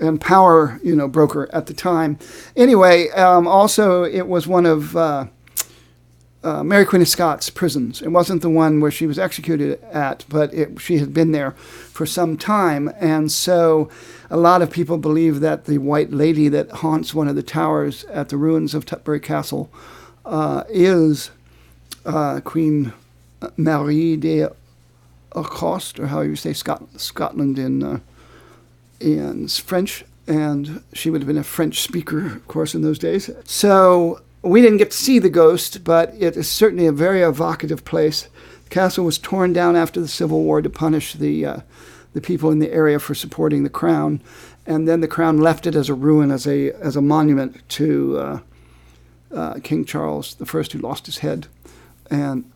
and 0.00 0.20
power, 0.20 0.80
you 0.82 0.96
know, 0.96 1.06
broker 1.06 1.48
at 1.52 1.66
the 1.66 1.74
time. 1.74 2.18
Anyway, 2.56 3.08
um, 3.10 3.46
also 3.46 4.04
it 4.04 4.26
was 4.26 4.46
one 4.46 4.66
of 4.66 4.96
uh, 6.44 6.62
Mary 6.64 6.84
Queen 6.84 7.02
of 7.02 7.08
Scots 7.08 7.50
prisons. 7.50 8.02
It 8.02 8.08
wasn't 8.08 8.42
the 8.42 8.50
one 8.50 8.80
where 8.80 8.90
she 8.90 9.06
was 9.06 9.18
executed 9.18 9.82
at, 9.84 10.24
but 10.28 10.52
it, 10.52 10.80
she 10.80 10.98
had 10.98 11.14
been 11.14 11.32
there 11.32 11.52
for 11.52 12.06
some 12.06 12.36
time, 12.36 12.92
and 13.00 13.30
so 13.30 13.88
a 14.30 14.36
lot 14.36 14.62
of 14.62 14.70
people 14.70 14.98
believe 14.98 15.40
that 15.40 15.66
the 15.66 15.78
White 15.78 16.10
Lady 16.12 16.48
that 16.48 16.70
haunts 16.70 17.14
one 17.14 17.28
of 17.28 17.36
the 17.36 17.42
towers 17.42 18.04
at 18.04 18.28
the 18.28 18.36
ruins 18.36 18.74
of 18.74 18.84
Tutbury 18.84 19.22
Castle 19.22 19.70
uh, 20.24 20.64
is 20.68 21.30
uh, 22.04 22.40
Queen 22.40 22.92
Marie 23.56 24.16
de 24.16 24.48
Accost, 25.34 25.98
or 25.98 26.08
how 26.08 26.20
you 26.20 26.36
say 26.36 26.52
Scot- 26.52 27.00
Scotland 27.00 27.58
in 27.58 27.82
uh, 27.82 28.00
in 29.00 29.48
French, 29.48 30.04
and 30.26 30.82
she 30.92 31.10
would 31.10 31.20
have 31.22 31.26
been 31.26 31.36
a 31.36 31.44
French 31.44 31.80
speaker, 31.80 32.26
of 32.26 32.46
course, 32.46 32.74
in 32.74 32.82
those 32.82 32.98
days. 32.98 33.30
So 33.44 34.20
we 34.42 34.60
didn't 34.60 34.78
get 34.78 34.90
to 34.90 34.96
see 34.96 35.18
the 35.18 35.30
ghost, 35.30 35.84
but 35.84 36.14
it 36.18 36.36
is 36.36 36.50
certainly 36.50 36.86
a 36.86 36.92
very 36.92 37.22
evocative 37.22 37.84
place. 37.84 38.28
The 38.64 38.70
castle 38.70 39.04
was 39.04 39.18
torn 39.18 39.52
down 39.52 39.76
after 39.76 40.00
the 40.00 40.08
Civil 40.08 40.42
War 40.42 40.60
to 40.60 40.70
punish 40.70 41.14
the 41.14 41.46
uh, 41.46 41.60
the 42.12 42.20
people 42.20 42.50
in 42.50 42.58
the 42.58 42.72
area 42.72 42.98
for 42.98 43.14
supporting 43.14 43.62
the 43.62 43.70
crown, 43.70 44.20
and 44.66 44.86
then 44.86 45.00
the 45.00 45.08
crown 45.08 45.38
left 45.38 45.66
it 45.66 45.74
as 45.74 45.88
a 45.88 45.94
ruin, 45.94 46.30
as 46.30 46.46
a 46.46 46.72
as 46.72 46.96
a 46.96 47.02
monument 47.02 47.66
to 47.70 48.18
uh, 48.18 48.38
uh, 49.34 49.54
King 49.62 49.84
Charles 49.84 50.36
I, 50.40 50.44
who 50.44 50.78
lost 50.78 51.06
his 51.06 51.18
head. 51.18 51.46
And 52.10 52.50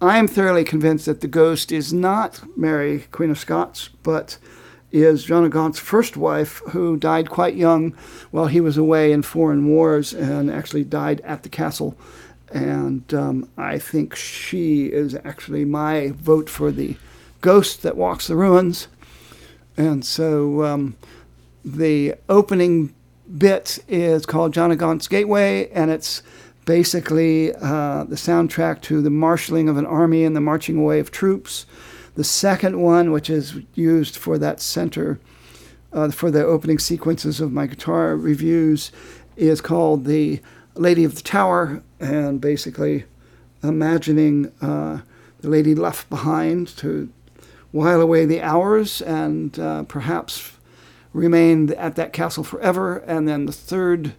I 0.00 0.18
am 0.18 0.28
thoroughly 0.28 0.64
convinced 0.64 1.06
that 1.06 1.20
the 1.20 1.28
ghost 1.28 1.70
is 1.70 1.92
not 1.92 2.42
Mary, 2.56 3.04
Queen 3.12 3.30
of 3.30 3.38
Scots, 3.38 3.90
but 4.02 4.38
is 4.92 5.24
John 5.24 5.44
of 5.44 5.50
Gaunt's 5.50 5.78
first 5.78 6.16
wife, 6.16 6.62
who 6.70 6.96
died 6.96 7.30
quite 7.30 7.54
young 7.54 7.92
while 8.30 8.46
he 8.46 8.60
was 8.60 8.76
away 8.76 9.12
in 9.12 9.22
foreign 9.22 9.66
wars 9.66 10.12
and 10.12 10.50
actually 10.50 10.84
died 10.84 11.20
at 11.22 11.42
the 11.42 11.48
castle. 11.48 11.96
And 12.52 13.12
um, 13.12 13.50
I 13.56 13.78
think 13.78 14.14
she 14.14 14.86
is 14.86 15.14
actually 15.24 15.64
my 15.64 16.12
vote 16.14 16.48
for 16.48 16.70
the 16.70 16.96
ghost 17.40 17.82
that 17.82 17.96
walks 17.96 18.28
the 18.28 18.36
ruins. 18.36 18.88
And 19.76 20.04
so 20.04 20.64
um, 20.64 20.96
the 21.64 22.14
opening 22.28 22.94
bit 23.36 23.78
is 23.88 24.24
called 24.24 24.54
John 24.54 24.70
of 24.70 24.78
Gaunt's 24.78 25.08
Gateway, 25.08 25.68
and 25.70 25.90
it's 25.90 26.22
basically 26.64 27.54
uh, 27.54 28.04
the 28.04 28.16
soundtrack 28.16 28.82
to 28.82 29.02
the 29.02 29.10
marshaling 29.10 29.68
of 29.68 29.76
an 29.76 29.86
army 29.86 30.24
and 30.24 30.34
the 30.34 30.40
marching 30.40 30.78
away 30.78 30.98
of 31.00 31.10
troops. 31.10 31.66
The 32.16 32.24
second 32.24 32.80
one, 32.80 33.12
which 33.12 33.28
is 33.28 33.60
used 33.74 34.16
for 34.16 34.38
that 34.38 34.60
center, 34.60 35.20
uh, 35.92 36.10
for 36.10 36.30
the 36.30 36.44
opening 36.44 36.78
sequences 36.78 37.40
of 37.40 37.52
my 37.52 37.66
guitar 37.66 38.16
reviews, 38.16 38.90
is 39.36 39.60
called 39.60 40.06
The 40.06 40.40
Lady 40.74 41.04
of 41.04 41.14
the 41.14 41.22
Tower, 41.22 41.82
and 42.00 42.40
basically 42.40 43.04
imagining 43.62 44.50
uh, 44.62 45.02
the 45.40 45.48
lady 45.50 45.74
left 45.74 46.08
behind 46.08 46.68
to 46.78 47.10
while 47.70 48.00
away 48.00 48.24
the 48.24 48.40
hours 48.40 49.02
and 49.02 49.58
uh, 49.58 49.82
perhaps 49.82 50.52
remain 51.12 51.70
at 51.74 51.96
that 51.96 52.14
castle 52.14 52.44
forever. 52.44 52.98
And 52.98 53.28
then 53.28 53.44
the 53.44 53.52
third 53.52 54.14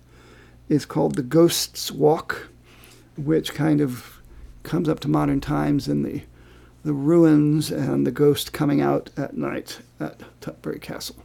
is 0.70 0.86
called 0.86 1.16
The 1.16 1.24
Ghost's 1.24 1.92
Walk, 1.92 2.50
which 3.16 3.54
kind 3.54 3.82
of 3.82 4.22
comes 4.62 4.88
up 4.88 5.00
to 5.00 5.08
modern 5.08 5.42
times 5.42 5.88
in 5.88 6.04
the 6.04 6.22
the 6.88 6.94
ruins 6.94 7.70
and 7.70 8.08
the 8.08 8.12
ghost 8.12 8.54
coming 8.54 8.80
out 8.80 9.10
at 9.18 9.36
night 9.36 9.80
at 10.00 10.22
Tutbury 10.40 10.82
Castle. 10.82 11.18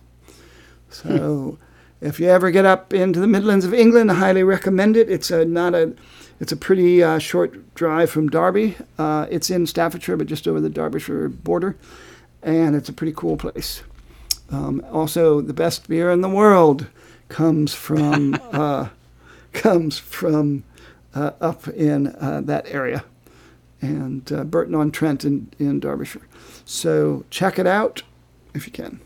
So, 0.91 1.09
hmm. 1.09 1.65
if 2.05 2.19
you 2.19 2.29
ever 2.29 2.51
get 2.51 2.67
up 2.67 2.93
into 2.93 3.21
the 3.21 3.29
Midlands 3.29 3.65
of 3.65 3.73
England, 3.73 4.11
I 4.11 4.15
highly 4.15 4.43
recommend 4.43 4.97
it. 4.97 5.09
It's 5.09 5.31
a 5.31 5.45
not 5.45 5.73
a, 5.73 5.95
it's 6.41 6.51
a 6.51 6.57
pretty 6.57 7.01
uh, 7.01 7.21
short 7.21 7.77
drive 7.77 8.11
from 8.11 8.29
Derby. 8.29 8.77
Uh, 8.99 9.29
it's 9.31 9.51
in 9.51 9.69
Staffordshire, 9.69 10.17
but 10.17 10.27
just 10.27 10.49
over 10.49 10.61
the 10.61 10.69
Derbyshire 10.69 11.29
border, 11.29 11.77
and 12.43 12.75
it's 12.75 12.89
a 12.89 12.93
pretty 12.93 13.15
cool 13.17 13.37
place. 13.37 13.85
Um, 14.51 14.85
also, 14.91 15.41
the 15.41 15.55
best 15.55 15.89
beer 15.89 16.11
in 16.11 16.23
the 16.23 16.29
world 16.29 16.89
comes 17.29 17.73
from 17.73 18.35
uh, 18.53 18.89
comes 19.53 19.97
from 19.97 20.65
uh, 21.15 21.31
up 21.41 21.69
in 21.69 22.09
uh, 22.09 22.41
that 22.45 22.67
area 22.67 23.05
and 23.83 24.33
uh, 24.33 24.45
Burton 24.45 24.75
on 24.75 24.91
Trent 24.91 25.25
in, 25.25 25.53
in 25.59 25.81
Derbyshire. 25.81 26.27
So 26.65 27.25
check 27.29 27.59
it 27.59 27.67
out 27.67 28.03
if 28.55 28.67
you 28.67 28.73
can. 28.73 29.01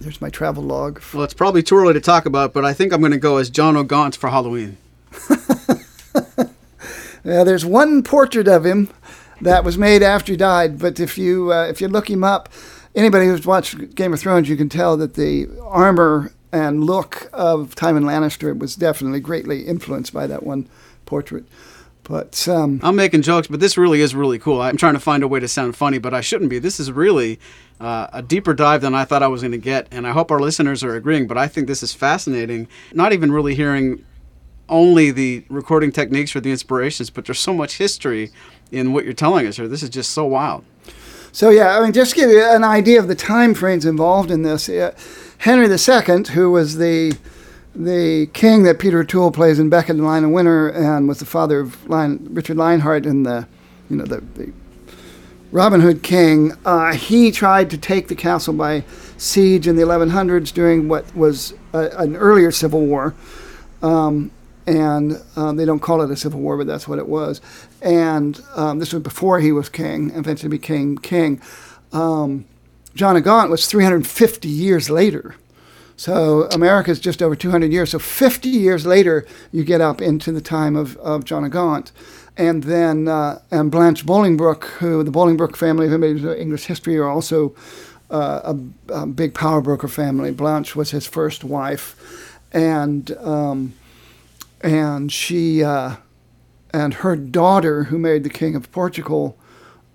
There's 0.00 0.20
my 0.20 0.30
travel 0.30 0.62
log. 0.62 1.02
Well, 1.12 1.24
it's 1.24 1.34
probably 1.34 1.62
too 1.62 1.76
early 1.76 1.94
to 1.94 2.00
talk 2.00 2.24
about, 2.24 2.52
but 2.52 2.64
I 2.64 2.72
think 2.72 2.92
I'm 2.92 3.00
going 3.00 3.12
to 3.12 3.18
go 3.18 3.38
as 3.38 3.50
John 3.50 3.76
O'Gaunt 3.76 4.16
for 4.16 4.30
Halloween. 4.30 4.78
yeah, 7.24 7.44
there's 7.44 7.66
one 7.66 8.02
portrait 8.02 8.48
of 8.48 8.64
him 8.64 8.88
that 9.40 9.64
was 9.64 9.76
made 9.76 10.02
after 10.02 10.32
he 10.32 10.36
died, 10.36 10.78
but 10.78 11.00
if 11.00 11.18
you 11.18 11.52
uh, 11.52 11.66
if 11.66 11.80
you 11.80 11.88
look 11.88 12.08
him 12.08 12.24
up, 12.24 12.48
anybody 12.94 13.26
who's 13.26 13.46
watched 13.46 13.94
Game 13.94 14.12
of 14.12 14.20
Thrones, 14.20 14.48
you 14.48 14.56
can 14.56 14.68
tell 14.68 14.96
that 14.96 15.14
the 15.14 15.48
armor 15.62 16.32
and 16.52 16.84
look 16.84 17.28
of 17.32 17.74
Tywin 17.74 18.04
Lannister 18.04 18.58
was 18.58 18.76
definitely 18.76 19.20
greatly 19.20 19.66
influenced 19.66 20.12
by 20.12 20.26
that 20.26 20.44
one 20.44 20.68
portrait. 21.06 21.44
But 22.02 22.48
um, 22.48 22.80
I'm 22.82 22.96
making 22.96 23.22
jokes, 23.22 23.46
but 23.46 23.60
this 23.60 23.76
really 23.76 24.00
is 24.00 24.14
really 24.14 24.38
cool. 24.38 24.60
I'm 24.60 24.76
trying 24.76 24.94
to 24.94 25.00
find 25.00 25.22
a 25.22 25.28
way 25.28 25.38
to 25.40 25.48
sound 25.48 25.76
funny, 25.76 25.98
but 25.98 26.12
I 26.12 26.20
shouldn't 26.20 26.50
be. 26.50 26.58
This 26.58 26.80
is 26.80 26.90
really 26.90 27.38
uh, 27.78 28.08
a 28.12 28.22
deeper 28.22 28.54
dive 28.54 28.80
than 28.80 28.94
I 28.94 29.04
thought 29.04 29.22
I 29.22 29.28
was 29.28 29.42
going 29.42 29.52
to 29.52 29.58
get, 29.58 29.86
and 29.90 30.06
I 30.06 30.12
hope 30.12 30.30
our 30.30 30.40
listeners 30.40 30.82
are 30.82 30.96
agreeing. 30.96 31.26
But 31.26 31.38
I 31.38 31.46
think 31.46 31.66
this 31.66 31.82
is 31.82 31.92
fascinating. 31.92 32.68
Not 32.92 33.12
even 33.12 33.30
really 33.30 33.54
hearing 33.54 34.04
only 34.68 35.10
the 35.10 35.44
recording 35.48 35.92
techniques 35.92 36.34
or 36.34 36.40
the 36.40 36.50
inspirations, 36.50 37.10
but 37.10 37.26
there's 37.26 37.40
so 37.40 37.52
much 37.52 37.78
history 37.78 38.30
in 38.70 38.92
what 38.92 39.04
you're 39.04 39.12
telling 39.12 39.46
us 39.46 39.56
here. 39.56 39.68
This 39.68 39.82
is 39.82 39.90
just 39.90 40.12
so 40.12 40.24
wild. 40.24 40.64
So 41.32 41.50
yeah, 41.50 41.78
I 41.78 41.82
mean, 41.82 41.92
just 41.92 42.14
give 42.14 42.30
you 42.30 42.42
an 42.42 42.64
idea 42.64 42.98
of 42.98 43.08
the 43.08 43.14
time 43.14 43.54
frames 43.54 43.84
involved 43.84 44.30
in 44.30 44.42
this. 44.42 44.68
Uh, 44.68 44.94
Henry 45.38 45.66
II, 45.66 46.24
who 46.34 46.50
was 46.50 46.76
the 46.78 47.16
the 47.74 48.28
king 48.32 48.64
that 48.64 48.78
Peter 48.78 49.00
O'Toole 49.00 49.30
plays 49.30 49.58
in 49.58 49.68
Becket 49.68 49.96
and 49.96 50.04
Lion 50.04 50.24
of 50.24 50.30
Winter 50.30 50.68
and 50.68 51.08
was 51.08 51.18
the 51.18 51.26
father 51.26 51.60
of 51.60 51.88
Lion, 51.88 52.26
Richard 52.30 52.56
Lionheart 52.56 53.06
in 53.06 53.22
the, 53.22 53.46
you 53.88 53.96
know, 53.96 54.04
the, 54.04 54.20
the 54.34 54.52
Robin 55.52 55.80
Hood 55.80 56.02
King, 56.02 56.52
uh, 56.64 56.92
he 56.94 57.32
tried 57.32 57.70
to 57.70 57.78
take 57.78 58.06
the 58.06 58.14
castle 58.14 58.54
by 58.54 58.84
siege 59.16 59.66
in 59.66 59.74
the 59.74 59.82
1100s 59.82 60.52
during 60.52 60.88
what 60.88 61.14
was 61.16 61.54
a, 61.72 61.88
an 61.98 62.16
earlier 62.16 62.52
civil 62.52 62.86
war. 62.86 63.14
Um, 63.82 64.30
and 64.66 65.20
um, 65.34 65.56
they 65.56 65.64
don't 65.64 65.80
call 65.80 66.02
it 66.02 66.10
a 66.10 66.16
civil 66.16 66.40
war, 66.40 66.56
but 66.56 66.68
that's 66.68 66.86
what 66.86 67.00
it 67.00 67.08
was. 67.08 67.40
And 67.82 68.40
um, 68.54 68.78
this 68.78 68.92
was 68.92 69.02
before 69.02 69.40
he 69.40 69.50
was 69.50 69.68
king, 69.68 70.10
eventually 70.14 70.50
became 70.50 70.98
king. 70.98 71.40
Um, 71.92 72.44
John 72.94 73.16
of 73.16 73.24
Gaunt 73.24 73.50
was 73.50 73.66
350 73.66 74.48
years 74.48 74.88
later. 74.88 75.34
So 76.00 76.44
America 76.44 76.90
is 76.90 76.98
just 76.98 77.22
over 77.22 77.36
200 77.36 77.70
years. 77.70 77.90
So 77.90 77.98
50 77.98 78.48
years 78.48 78.86
later, 78.86 79.26
you 79.52 79.64
get 79.64 79.82
up 79.82 80.00
into 80.00 80.32
the 80.32 80.40
time 80.40 80.74
of, 80.74 80.96
of 80.96 81.26
John 81.26 81.44
of 81.44 81.50
Gaunt 81.50 81.92
and 82.38 82.64
then 82.64 83.06
uh, 83.06 83.42
and 83.50 83.70
Blanche 83.70 84.06
Bolingbroke, 84.06 84.64
who 84.78 85.04
the 85.04 85.10
Bolingbroke 85.10 85.56
family, 85.56 85.88
if 85.88 85.92
anybody 85.92 86.14
knows 86.14 86.38
English 86.38 86.64
history, 86.64 86.96
are 86.96 87.06
also 87.06 87.54
uh, 88.10 88.54
a, 88.88 88.94
a, 88.94 89.06
big 89.06 89.34
power 89.34 89.60
broker 89.60 89.88
family. 89.88 90.30
Blanche 90.30 90.74
was 90.74 90.90
his 90.90 91.06
first 91.06 91.44
wife, 91.44 92.38
and 92.50 93.10
um, 93.18 93.74
and 94.62 95.12
she 95.12 95.62
uh, 95.62 95.96
and 96.72 96.94
her 96.94 97.14
daughter, 97.14 97.84
who 97.84 97.98
married 97.98 98.24
the 98.24 98.30
king 98.30 98.56
of 98.56 98.72
Portugal, 98.72 99.36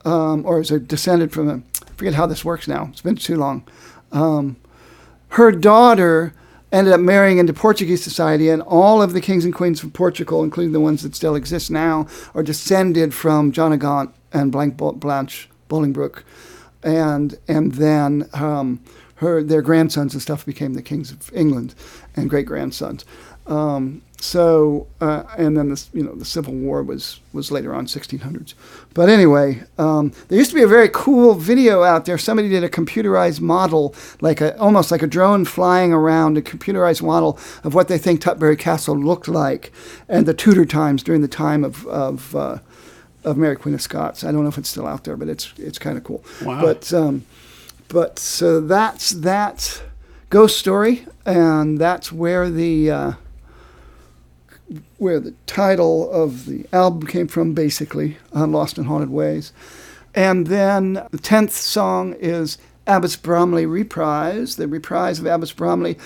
um, 0.05 0.45
or 0.45 0.61
is 0.61 0.69
a 0.69 0.79
descended 0.79 1.31
from 1.31 1.49
him. 1.49 1.65
I 1.81 1.93
forget 1.93 2.13
how 2.13 2.27
this 2.27 2.45
works 2.45 2.67
now. 2.67 2.89
It's 2.91 3.01
been 3.01 3.15
too 3.15 3.37
long. 3.37 3.67
Um, 4.11 4.57
her 5.30 5.51
daughter 5.51 6.34
ended 6.71 6.93
up 6.93 6.99
marrying 6.99 7.38
into 7.38 7.53
Portuguese 7.53 8.03
society, 8.03 8.49
and 8.49 8.61
all 8.63 9.01
of 9.01 9.13
the 9.13 9.21
kings 9.21 9.45
and 9.45 9.53
queens 9.53 9.84
of 9.84 9.93
Portugal, 9.93 10.43
including 10.43 10.73
the 10.73 10.80
ones 10.80 11.03
that 11.03 11.15
still 11.15 11.36
exist 11.36 11.71
now, 11.71 12.07
are 12.34 12.43
descended 12.43 13.13
from 13.13 13.51
John 13.51 13.71
of 13.71 13.80
Gaunt 13.80 14.13
and 14.34 14.51
Blanche 14.51 15.49
Bolingbroke, 15.69 16.23
and 16.84 17.38
and 17.47 17.73
then 17.73 18.30
um, 18.34 18.82
her 19.15 19.41
their 19.41 19.61
grandsons 19.61 20.13
and 20.13 20.21
stuff 20.21 20.45
became 20.45 20.73
the 20.73 20.82
kings 20.82 21.11
of 21.11 21.32
England 21.34 21.73
and 22.15 22.30
great 22.30 22.45
grandsons. 22.45 23.05
Um, 23.47 24.01
so 24.26 24.88
uh, 24.99 25.23
and 25.38 25.55
then 25.55 25.69
this 25.69 25.89
you 25.93 26.03
know 26.03 26.15
the 26.15 26.26
Civil 26.26 26.53
War 26.53 26.82
was 26.82 27.19
was 27.32 27.51
later 27.51 27.73
on 27.73 27.86
1600s. 27.86 28.53
But 28.93 29.09
anyway, 29.09 29.63
um, 29.78 30.11
there 30.28 30.38
used 30.38 30.49
to 30.51 30.55
be 30.55 30.63
a 30.63 30.67
very 30.67 30.89
cool 30.89 31.36
video 31.36 31.84
out 31.84 32.05
there. 32.05 32.17
Somebody 32.17 32.49
did 32.49 32.63
a 32.63 32.69
computerized 32.69 33.41
model, 33.41 33.93
like 34.21 34.41
a 34.41 34.57
almost 34.57 34.91
like 34.91 35.03
a 35.03 35.07
drone 35.07 35.45
flying 35.45 35.93
around, 35.93 36.38
a 36.38 36.41
computerized 36.41 37.03
model 37.03 37.38
of 37.63 37.73
what 37.73 37.88
they 37.88 37.97
think 37.97 38.21
Tutbury 38.21 38.57
Castle 38.57 38.97
looked 38.97 39.28
like, 39.28 39.71
and 40.09 40.26
the 40.26 40.34
Tudor 40.34 40.65
times 40.65 41.03
during 41.03 41.21
the 41.21 41.28
time 41.28 41.63
of 41.63 41.86
of 41.88 42.36
uh, 42.36 42.59
of 43.23 43.38
Mary 43.38 43.55
Queen 43.55 43.76
of 43.76 43.82
Scots. 43.82 44.23
I 44.23 44.32
don't 44.32 44.43
know 44.43 44.49
if 44.49 44.57
it's 44.57 44.69
still 44.69 44.88
out 44.88 45.03
there, 45.03 45.17
but 45.17 45.30
it's 45.30 45.53
it's 45.57 45.78
kind 45.78 45.97
of 45.97 46.03
cool. 46.03 46.23
Wow. 46.43 46.61
But 46.61 46.91
um, 46.93 47.26
but 47.88 48.17
so 48.17 48.59
that's 48.61 49.11
that 49.11 49.84
ghost 50.30 50.57
story, 50.57 51.05
and 51.26 51.78
that's 51.78 52.11
where 52.11 52.49
the 52.49 52.91
uh, 52.91 53.11
where 54.97 55.20
the 55.20 55.34
title 55.45 56.09
of 56.11 56.45
the 56.45 56.66
album 56.74 57.07
came 57.07 57.28
from, 57.28 57.53
basically, 57.53 58.18
on 58.34 58.51
Lost 58.51 58.78
and 58.78 58.88
Haunted 58.88 59.09
Ways. 59.09 59.53
And 60.13 60.47
then 60.47 60.93
the 61.11 61.18
10th 61.18 61.51
song 61.51 62.16
is 62.20 62.57
Abbots 62.88 63.16
Bromley 63.16 63.66
Reprise, 63.66 64.55
the 64.55 64.68
reprise 64.68 65.20
of 65.20 65.28
Abbots 65.28 65.51
Bromley, 65.51 65.97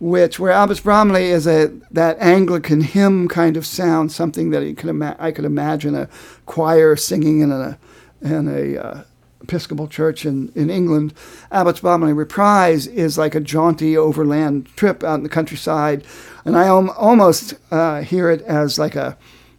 which 0.00 0.38
where 0.38 0.52
Abbots 0.52 0.80
Bromley 0.80 1.26
is 1.26 1.46
a 1.46 1.72
that 1.90 2.18
Anglican 2.20 2.82
hymn 2.82 3.28
kind 3.28 3.56
of 3.56 3.66
sound, 3.66 4.12
something 4.12 4.50
that 4.50 4.76
could 4.76 4.88
ima- 4.88 5.16
I 5.18 5.32
could 5.32 5.44
imagine 5.44 5.94
a 5.94 6.08
choir 6.46 6.94
singing 6.96 7.40
in 7.40 7.50
a 7.50 7.78
in 8.22 8.48
a 8.48 8.78
uh, 8.78 9.02
Episcopal 9.42 9.88
church 9.88 10.26
in, 10.26 10.50
in 10.54 10.68
England. 10.70 11.14
Abbots 11.50 11.80
Bromley 11.80 12.12
Reprise 12.12 12.86
is 12.86 13.16
like 13.16 13.34
a 13.34 13.40
jaunty 13.40 13.96
overland 13.96 14.66
trip 14.76 15.04
out 15.04 15.14
in 15.14 15.22
the 15.22 15.28
countryside 15.28 16.04
and 16.44 16.56
I 16.56 16.68
om- 16.68 16.90
almost 16.96 17.54
uh, 17.70 18.00
hear 18.00 18.30
it 18.30 18.40
as 18.42 18.78
like 18.78 18.96
a 18.96 19.16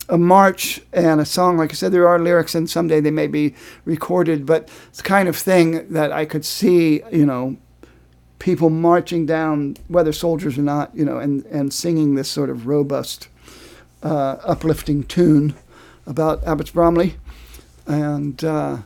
a 0.09 0.17
march 0.17 0.81
and 0.91 1.21
a 1.21 1.25
song. 1.25 1.57
Like 1.57 1.69
I 1.69 1.75
said, 1.75 1.91
there 1.91 2.07
are 2.07 2.17
lyrics, 2.17 2.55
and 2.55 2.67
someday 2.67 2.99
they 2.99 3.11
may 3.11 3.27
be 3.27 3.53
recorded. 3.85 4.45
But 4.45 4.69
it's 4.87 4.97
the 4.97 5.03
kind 5.03 5.29
of 5.29 5.35
thing 5.35 5.87
that 5.93 6.11
I 6.11 6.25
could 6.25 6.43
see, 6.43 7.03
you 7.11 7.27
know, 7.27 7.57
people 8.39 8.71
marching 8.71 9.27
down, 9.27 9.77
whether 9.87 10.11
soldiers 10.11 10.57
or 10.57 10.63
not, 10.63 10.95
you 10.95 11.05
know, 11.05 11.19
and 11.19 11.45
and 11.45 11.71
singing 11.71 12.15
this 12.15 12.27
sort 12.27 12.49
of 12.49 12.65
robust, 12.65 13.27
uh, 14.01 14.37
uplifting 14.43 15.03
tune 15.03 15.53
about 16.07 16.43
Abbots 16.43 16.71
Bromley, 16.71 17.17
and 17.85 18.43
uh, 18.43 18.77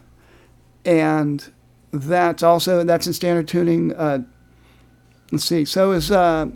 and 0.85 1.51
that's 1.91 2.43
also 2.43 2.83
that's 2.83 3.07
in 3.07 3.13
standard 3.13 3.47
tuning. 3.47 3.93
Uh, 3.93 4.23
let's 5.31 5.45
see. 5.45 5.65
So 5.65 5.91
is 5.91 6.11
uh, 6.11 6.47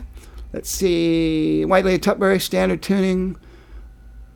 let's 0.52 0.70
see, 0.70 1.64
White 1.64 1.84
Lady 1.84 2.02
Tutbury, 2.02 2.40
standard 2.40 2.82
tuning. 2.82 3.36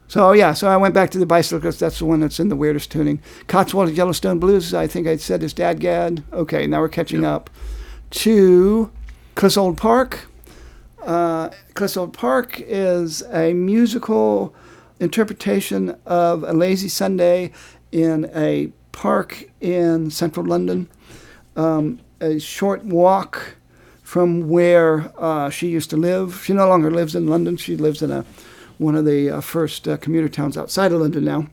So 0.09 0.33
yeah, 0.33 0.53
so 0.53 0.69
I 0.69 0.77
went 0.77 0.95
back 0.95 1.11
to 1.13 1.19
the 1.19 1.27
bicycle 1.27 1.59
because 1.59 1.79
that's 1.79 1.99
the 1.99 2.05
one 2.05 2.21
that's 2.21 2.39
in 2.39 2.49
the 2.49 2.57
weirdest 2.57 2.91
tuning. 2.91 3.21
Cotswold 3.47 3.91
Yellowstone 3.93 4.39
Blues, 4.39 4.75
I 4.75 4.87
think 4.87 5.07
I 5.07 5.17
said 5.17 5.43
is 5.43 5.55
DADGAD. 5.55 6.23
Okay, 6.33 6.67
now 6.67 6.81
we're 6.81 6.91
catching 6.91 7.23
yep. 7.23 7.33
up 7.33 7.51
to 8.11 8.93
Clissold 9.37 9.79
Park. 9.79 10.29
Uh, 11.03 11.49
Clissold 11.75 12.13
Park 12.13 12.61
is 12.61 13.23
a 13.33 13.55
musical 13.55 14.55
interpretation 15.01 15.97
of 16.05 16.45
a 16.45 16.53
lazy 16.53 16.89
Sunday 16.89 17.51
in 17.91 18.31
a 18.35 18.71
park 18.93 19.51
in 19.61 20.11
central 20.11 20.47
London. 20.47 20.89
Um, 21.57 22.01
a 22.21 22.39
short 22.39 22.85
walk 22.85 23.57
from 24.03 24.49
where 24.49 25.13
uh, 25.19 25.51
she 25.51 25.69
used 25.69 25.91
to 25.91 25.97
live. 25.97 26.43
She 26.45 26.53
no 26.53 26.69
longer 26.69 26.91
lives 26.91 27.15
in 27.15 27.27
London. 27.27 27.57
She 27.57 27.77
lives 27.77 28.03
in 28.03 28.11
a 28.11 28.25
one 28.79 28.95
of 28.95 29.05
the 29.05 29.31
uh, 29.31 29.41
first 29.41 29.87
uh, 29.87 29.97
commuter 29.97 30.29
towns 30.29 30.57
outside 30.57 30.93
of 30.93 31.01
London 31.01 31.25
now, 31.25 31.47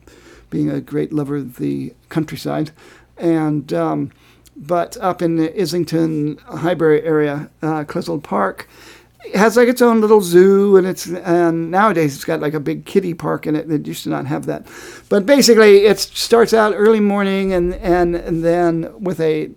being 0.49 0.69
a 0.69 0.81
great 0.81 1.13
lover 1.13 1.37
of 1.37 1.57
the 1.57 1.93
countryside. 2.09 2.71
And 3.17 3.71
um, 3.73 4.11
but 4.55 4.97
up 4.97 5.21
in 5.21 5.37
the 5.37 5.59
Islington, 5.59 6.37
Highbury 6.47 7.01
area, 7.03 7.49
uh, 7.61 7.85
Clissold 7.85 8.23
Park 8.23 8.67
has 9.33 9.57
like 9.57 9.67
its 9.67 9.81
own 9.81 10.01
little 10.01 10.21
zoo, 10.21 10.77
and 10.77 10.87
it's 10.87 11.07
and 11.07 11.71
nowadays 11.71 12.15
it's 12.15 12.25
got 12.25 12.39
like 12.39 12.53
a 12.53 12.59
big 12.59 12.85
kiddie 12.85 13.13
park 13.13 13.45
in 13.45 13.55
it. 13.55 13.69
It 13.69 13.87
used 13.87 14.03
to 14.03 14.09
not 14.09 14.25
have 14.27 14.45
that, 14.45 14.65
but 15.09 15.25
basically 15.25 15.85
it 15.85 15.99
starts 15.99 16.53
out 16.53 16.73
early 16.75 16.99
morning 16.99 17.53
and 17.53 17.73
and, 17.75 18.15
and 18.15 18.43
then 18.43 18.93
with 18.99 19.19
a 19.19 19.51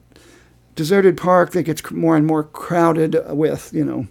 deserted 0.74 1.16
park 1.16 1.52
that 1.52 1.64
gets 1.64 1.90
more 1.90 2.16
and 2.16 2.26
more 2.26 2.44
crowded 2.44 3.16
with, 3.28 3.72
you 3.72 3.84
know, 3.84 4.06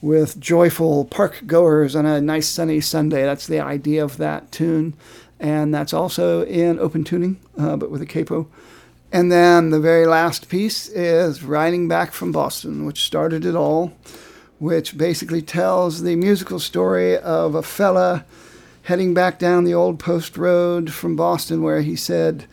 with 0.00 0.38
joyful 0.38 1.04
park 1.04 1.42
goers 1.46 1.96
on 1.96 2.06
a 2.06 2.20
nice 2.20 2.48
sunny 2.48 2.80
Sunday. 2.80 3.24
That's 3.24 3.46
the 3.46 3.60
idea 3.60 4.04
of 4.04 4.16
that 4.18 4.52
tune. 4.52 4.94
And 5.40 5.72
that's 5.74 5.92
also 5.92 6.44
in 6.44 6.78
open 6.78 7.04
tuning, 7.04 7.38
uh, 7.56 7.76
but 7.76 7.90
with 7.90 8.02
a 8.02 8.06
capo. 8.06 8.48
And 9.12 9.32
then 9.32 9.70
the 9.70 9.80
very 9.80 10.06
last 10.06 10.48
piece 10.48 10.88
is 10.88 11.42
Riding 11.42 11.88
Back 11.88 12.12
from 12.12 12.32
Boston, 12.32 12.84
which 12.84 13.04
started 13.04 13.44
it 13.44 13.54
all, 13.54 13.92
which 14.58 14.98
basically 14.98 15.42
tells 15.42 16.02
the 16.02 16.16
musical 16.16 16.58
story 16.58 17.16
of 17.16 17.54
a 17.54 17.62
fella 17.62 18.24
heading 18.82 19.14
back 19.14 19.38
down 19.38 19.64
the 19.64 19.74
old 19.74 19.98
post 19.98 20.36
road 20.36 20.92
from 20.92 21.14
Boston 21.14 21.62
where 21.62 21.82
he 21.82 21.94
said 21.94 22.46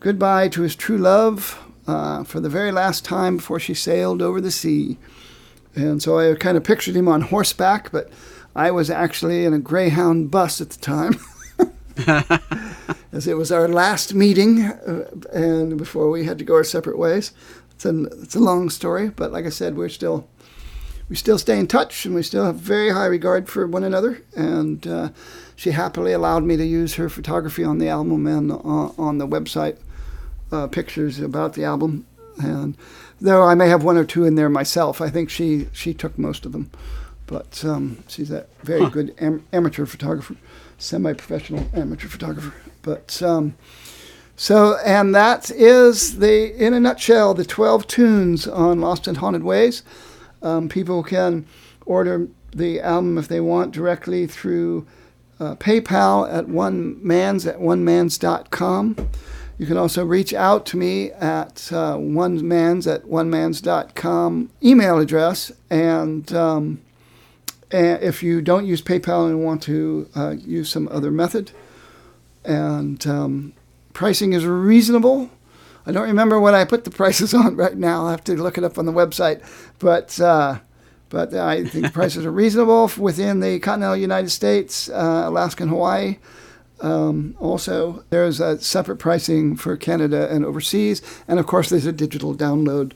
goodbye 0.00 0.48
to 0.48 0.62
his 0.62 0.76
true 0.76 0.98
love, 0.98 1.58
uh, 1.86 2.24
for 2.24 2.40
the 2.40 2.48
very 2.48 2.72
last 2.72 3.04
time 3.04 3.36
before 3.36 3.58
she 3.58 3.74
sailed 3.74 4.22
over 4.22 4.40
the 4.40 4.50
sea. 4.50 4.96
And 5.74 6.02
so 6.02 6.18
I 6.18 6.34
kind 6.36 6.56
of 6.56 6.64
pictured 6.64 6.94
him 6.94 7.08
on 7.08 7.22
horseback, 7.22 7.90
but 7.90 8.10
I 8.54 8.70
was 8.70 8.90
actually 8.90 9.44
in 9.44 9.52
a 9.52 9.58
Greyhound 9.58 10.30
bus 10.30 10.60
at 10.60 10.70
the 10.70 10.80
time. 10.80 11.18
as 13.12 13.28
it 13.28 13.36
was 13.36 13.52
our 13.52 13.68
last 13.68 14.14
meeting, 14.14 14.64
uh, 14.64 15.08
and 15.32 15.78
before 15.78 16.10
we 16.10 16.24
had 16.24 16.38
to 16.38 16.44
go 16.44 16.54
our 16.54 16.64
separate 16.64 16.98
ways. 16.98 17.32
It's 17.72 17.84
a, 17.84 18.04
it's 18.22 18.34
a 18.34 18.40
long 18.40 18.70
story, 18.70 19.08
but 19.08 19.32
like 19.32 19.46
I 19.46 19.50
said, 19.50 19.76
we're 19.76 19.88
still 19.88 20.28
we 21.08 21.16
still 21.16 21.38
stay 21.38 21.58
in 21.58 21.66
touch, 21.66 22.06
and 22.06 22.14
we 22.14 22.22
still 22.22 22.44
have 22.44 22.56
very 22.56 22.90
high 22.90 23.06
regard 23.06 23.48
for 23.48 23.66
one 23.66 23.84
another. 23.84 24.22
And 24.34 24.86
uh, 24.86 25.08
she 25.56 25.72
happily 25.72 26.12
allowed 26.12 26.44
me 26.44 26.56
to 26.56 26.64
use 26.64 26.94
her 26.94 27.08
photography 27.08 27.64
on 27.64 27.78
the 27.78 27.88
album 27.88 28.26
and 28.26 28.50
uh, 28.52 28.56
on 28.98 29.18
the 29.18 29.26
website 29.26 29.76
uh, 30.52 30.66
pictures 30.66 31.18
about 31.18 31.54
the 31.54 31.64
album, 31.64 32.06
and 32.38 32.76
though 33.20 33.42
I 33.42 33.54
may 33.54 33.68
have 33.68 33.84
one 33.84 33.96
or 33.96 34.04
two 34.04 34.24
in 34.24 34.34
there 34.34 34.48
myself, 34.48 35.00
I 35.00 35.10
think 35.10 35.30
she 35.30 35.68
she 35.72 35.94
took 35.94 36.18
most 36.18 36.46
of 36.46 36.52
them. 36.52 36.70
But 37.26 37.64
um, 37.64 38.04
she's 38.06 38.30
a 38.30 38.46
very 38.62 38.82
huh. 38.82 38.90
good 38.90 39.14
am- 39.18 39.44
amateur 39.52 39.86
photographer, 39.86 40.36
semi-professional 40.78 41.66
amateur 41.74 42.08
photographer. 42.08 42.54
But 42.82 43.22
um, 43.22 43.54
so, 44.36 44.76
and 44.84 45.14
that 45.14 45.50
is 45.50 46.18
the 46.18 46.54
in 46.54 46.74
a 46.74 46.80
nutshell 46.80 47.34
the 47.34 47.44
twelve 47.44 47.86
tunes 47.86 48.46
on 48.46 48.80
Lost 48.80 49.06
and 49.08 49.16
Haunted 49.18 49.42
Ways. 49.42 49.82
Um, 50.44 50.68
people 50.68 51.02
can 51.02 51.46
order 51.86 52.28
the 52.54 52.80
album 52.80 53.18
if 53.18 53.28
they 53.28 53.40
want 53.40 53.72
directly 53.72 54.26
through 54.26 54.86
uh, 55.40 55.56
PayPal 55.56 56.32
at 56.32 56.48
one 56.48 57.04
mans 57.04 57.46
at 57.46 57.58
onemanz.com. 57.58 59.10
You 59.56 59.66
can 59.66 59.76
also 59.76 60.04
reach 60.04 60.34
out 60.34 60.66
to 60.66 60.76
me 60.76 61.12
at 61.12 61.70
uh, 61.72 61.96
onemanz 61.96 62.92
at 62.92 63.06
one 63.06 63.30
onemanz.com 63.30 64.50
email 64.62 64.98
address. 64.98 65.52
And, 65.70 66.32
um, 66.32 66.80
and 67.70 68.02
if 68.02 68.22
you 68.22 68.40
don't 68.40 68.66
use 68.66 68.82
PayPal 68.82 69.28
and 69.28 69.44
want 69.44 69.62
to 69.64 70.08
uh, 70.14 70.34
use 70.38 70.70
some 70.70 70.88
other 70.88 71.10
method, 71.10 71.52
and 72.44 73.04
um, 73.06 73.52
pricing 73.92 74.32
is 74.32 74.44
reasonable. 74.44 75.30
I 75.86 75.92
don't 75.92 76.08
remember 76.08 76.40
what 76.40 76.54
I 76.54 76.64
put 76.64 76.84
the 76.84 76.90
prices 76.90 77.34
on 77.42 77.56
right 77.56 77.76
now. 77.76 78.04
I'll 78.04 78.10
have 78.10 78.24
to 78.24 78.34
look 78.34 78.58
it 78.58 78.64
up 78.64 78.78
on 78.78 78.86
the 78.86 78.92
website. 78.92 79.42
But 79.78 80.18
uh, 80.20 80.58
but 81.10 81.34
I 81.34 81.64
think 81.64 81.84
the 81.84 81.92
prices 81.92 82.26
are 82.26 82.32
reasonable 82.32 82.90
within 82.98 83.40
the 83.40 83.58
continental 83.60 83.96
United 83.96 84.30
States, 84.30 84.88
uh, 84.88 85.24
Alaska, 85.26 85.62
and 85.62 85.70
Hawaii. 85.70 86.18
Um, 86.80 87.36
also, 87.38 88.04
there's 88.10 88.40
a 88.40 88.60
separate 88.60 88.96
pricing 88.96 89.56
for 89.56 89.76
Canada 89.76 90.28
and 90.30 90.44
overseas, 90.44 91.02
and 91.28 91.38
of 91.38 91.46
course, 91.46 91.70
there's 91.70 91.86
a 91.86 91.92
digital 91.92 92.34
download. 92.34 92.92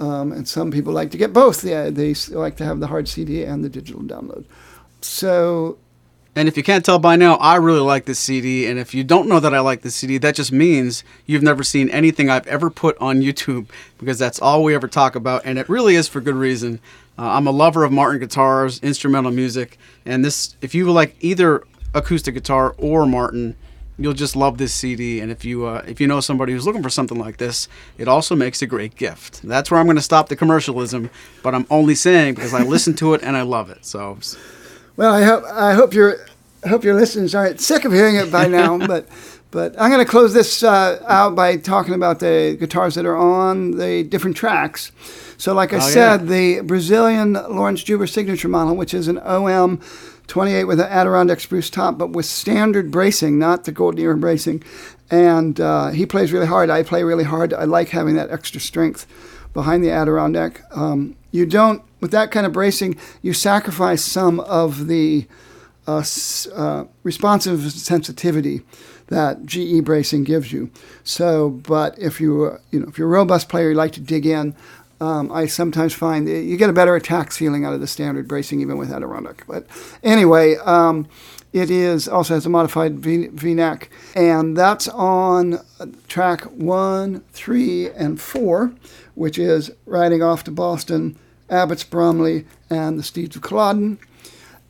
Um, 0.00 0.32
and 0.32 0.48
some 0.48 0.70
people 0.70 0.94
like 0.94 1.10
to 1.10 1.18
get 1.18 1.34
both. 1.34 1.62
Yeah, 1.62 1.90
they 1.90 2.14
like 2.30 2.56
to 2.56 2.64
have 2.64 2.80
the 2.80 2.86
hard 2.86 3.06
CD 3.06 3.44
and 3.44 3.62
the 3.62 3.68
digital 3.68 4.00
download. 4.00 4.46
So 5.02 5.78
and 6.40 6.48
if 6.48 6.56
you 6.56 6.62
can't 6.62 6.82
tell 6.82 6.98
by 6.98 7.16
now, 7.16 7.34
I 7.34 7.56
really 7.56 7.80
like 7.80 8.06
this 8.06 8.18
CD. 8.18 8.66
And 8.66 8.78
if 8.78 8.94
you 8.94 9.04
don't 9.04 9.28
know 9.28 9.40
that 9.40 9.54
I 9.54 9.60
like 9.60 9.82
this 9.82 9.96
CD, 9.96 10.16
that 10.16 10.34
just 10.34 10.50
means 10.50 11.04
you've 11.26 11.42
never 11.42 11.62
seen 11.62 11.90
anything 11.90 12.30
I've 12.30 12.46
ever 12.46 12.70
put 12.70 12.96
on 12.96 13.20
YouTube 13.20 13.66
because 13.98 14.18
that's 14.18 14.40
all 14.40 14.64
we 14.64 14.74
ever 14.74 14.88
talk 14.88 15.14
about. 15.14 15.42
And 15.44 15.58
it 15.58 15.68
really 15.68 15.96
is 15.96 16.08
for 16.08 16.22
good 16.22 16.34
reason. 16.34 16.80
Uh, 17.18 17.32
I'm 17.32 17.46
a 17.46 17.50
lover 17.50 17.84
of 17.84 17.92
Martin 17.92 18.20
guitars, 18.20 18.80
instrumental 18.80 19.30
music. 19.30 19.76
And 20.06 20.24
this, 20.24 20.56
if 20.62 20.74
you 20.74 20.90
like 20.90 21.14
either 21.20 21.62
acoustic 21.92 22.32
guitar 22.32 22.74
or 22.78 23.04
Martin, 23.04 23.54
you'll 23.98 24.14
just 24.14 24.34
love 24.34 24.56
this 24.56 24.72
CD. 24.72 25.20
And 25.20 25.30
if 25.30 25.44
you 25.44 25.66
uh, 25.66 25.84
if 25.86 26.00
you 26.00 26.06
know 26.06 26.20
somebody 26.20 26.54
who's 26.54 26.64
looking 26.64 26.82
for 26.82 26.88
something 26.88 27.18
like 27.18 27.36
this, 27.36 27.68
it 27.98 28.08
also 28.08 28.34
makes 28.34 28.62
a 28.62 28.66
great 28.66 28.96
gift. 28.96 29.42
That's 29.42 29.70
where 29.70 29.78
I'm 29.78 29.84
going 29.84 29.96
to 29.96 30.02
stop 30.02 30.30
the 30.30 30.36
commercialism, 30.36 31.10
but 31.42 31.54
I'm 31.54 31.66
only 31.68 31.94
saying 31.94 32.36
because 32.36 32.54
I 32.54 32.62
listen 32.62 32.94
to 32.94 33.12
it 33.12 33.22
and 33.22 33.36
I 33.36 33.42
love 33.42 33.68
it. 33.68 33.84
So 33.84 34.16
well, 35.00 35.14
I 35.14 35.22
hope 35.22 35.44
I 35.44 35.72
hope 35.74 35.94
your 35.94 36.18
I 36.18 36.29
hope 36.68 36.84
your 36.84 36.94
listeners 36.94 37.34
aren't 37.34 37.60
sick 37.60 37.84
of 37.84 37.92
hearing 37.92 38.16
it 38.16 38.30
by 38.30 38.46
now, 38.46 38.78
but 38.86 39.06
but 39.50 39.74
I'm 39.80 39.90
going 39.90 40.04
to 40.04 40.10
close 40.10 40.32
this 40.32 40.62
uh, 40.62 41.02
out 41.08 41.34
by 41.34 41.56
talking 41.56 41.94
about 41.94 42.20
the 42.20 42.56
guitars 42.58 42.94
that 42.94 43.04
are 43.04 43.16
on 43.16 43.72
the 43.72 44.04
different 44.04 44.36
tracks. 44.36 44.92
So, 45.38 45.54
like 45.54 45.72
I 45.72 45.78
oh, 45.78 45.80
said, 45.80 46.20
yeah. 46.20 46.26
the 46.26 46.60
Brazilian 46.60 47.32
Laurence 47.32 47.82
Juber 47.82 48.06
signature 48.06 48.48
model, 48.48 48.76
which 48.76 48.94
is 48.94 49.08
an 49.08 49.18
OM 49.18 49.80
28 50.28 50.64
with 50.64 50.78
an 50.78 50.86
Adirondack 50.86 51.40
spruce 51.40 51.68
top, 51.68 51.98
but 51.98 52.10
with 52.10 52.26
standard 52.26 52.92
bracing, 52.92 53.38
not 53.38 53.64
the 53.64 53.72
golden 53.72 54.00
era 54.00 54.16
bracing. 54.16 54.62
And 55.10 55.60
uh, 55.60 55.88
he 55.88 56.06
plays 56.06 56.32
really 56.32 56.46
hard. 56.46 56.70
I 56.70 56.84
play 56.84 57.02
really 57.02 57.24
hard. 57.24 57.52
I 57.52 57.64
like 57.64 57.88
having 57.88 58.14
that 58.14 58.30
extra 58.30 58.60
strength 58.60 59.06
behind 59.52 59.82
the 59.82 59.90
Adirondack. 59.90 60.62
Um, 60.76 61.16
you 61.32 61.46
don't 61.46 61.82
with 62.00 62.12
that 62.12 62.30
kind 62.30 62.46
of 62.46 62.52
bracing, 62.52 62.96
you 63.22 63.32
sacrifice 63.32 64.02
some 64.02 64.40
of 64.40 64.86
the 64.86 65.26
uh, 65.86 66.04
uh, 66.54 66.84
responsive 67.02 67.72
sensitivity 67.72 68.62
that 69.06 69.44
GE 69.44 69.84
bracing 69.84 70.24
gives 70.24 70.52
you. 70.52 70.70
So, 71.04 71.50
but 71.50 71.98
if 71.98 72.20
you 72.20 72.58
you 72.70 72.80
know 72.80 72.88
if 72.88 72.98
you're 72.98 73.08
a 73.08 73.10
robust 73.10 73.48
player, 73.48 73.70
you 73.70 73.74
like 73.74 73.92
to 73.92 74.00
dig 74.00 74.26
in. 74.26 74.54
Um, 75.00 75.32
I 75.32 75.46
sometimes 75.46 75.94
find 75.94 76.28
you 76.28 76.56
get 76.56 76.68
a 76.68 76.74
better 76.74 76.94
attack 76.94 77.32
feeling 77.32 77.64
out 77.64 77.72
of 77.72 77.80
the 77.80 77.86
standard 77.86 78.28
bracing 78.28 78.60
even 78.60 78.76
with 78.76 78.92
Adirondack. 78.92 79.44
But 79.48 79.66
anyway, 80.02 80.56
um, 80.56 81.08
it 81.52 81.70
is 81.70 82.06
also 82.06 82.34
has 82.34 82.46
a 82.46 82.50
modified 82.50 83.00
V, 83.00 83.28
v 83.28 83.54
neck, 83.54 83.90
and 84.14 84.56
that's 84.56 84.88
on 84.88 85.60
track 86.06 86.42
one, 86.42 87.20
three, 87.32 87.90
and 87.90 88.20
four, 88.20 88.72
which 89.14 89.38
is 89.38 89.70
riding 89.86 90.22
off 90.22 90.44
to 90.44 90.50
Boston 90.50 91.18
Abbots 91.48 91.82
Bromley, 91.82 92.46
and 92.68 92.98
the 92.98 93.02
Steeds 93.02 93.34
of 93.36 93.42
Culloden. 93.42 93.98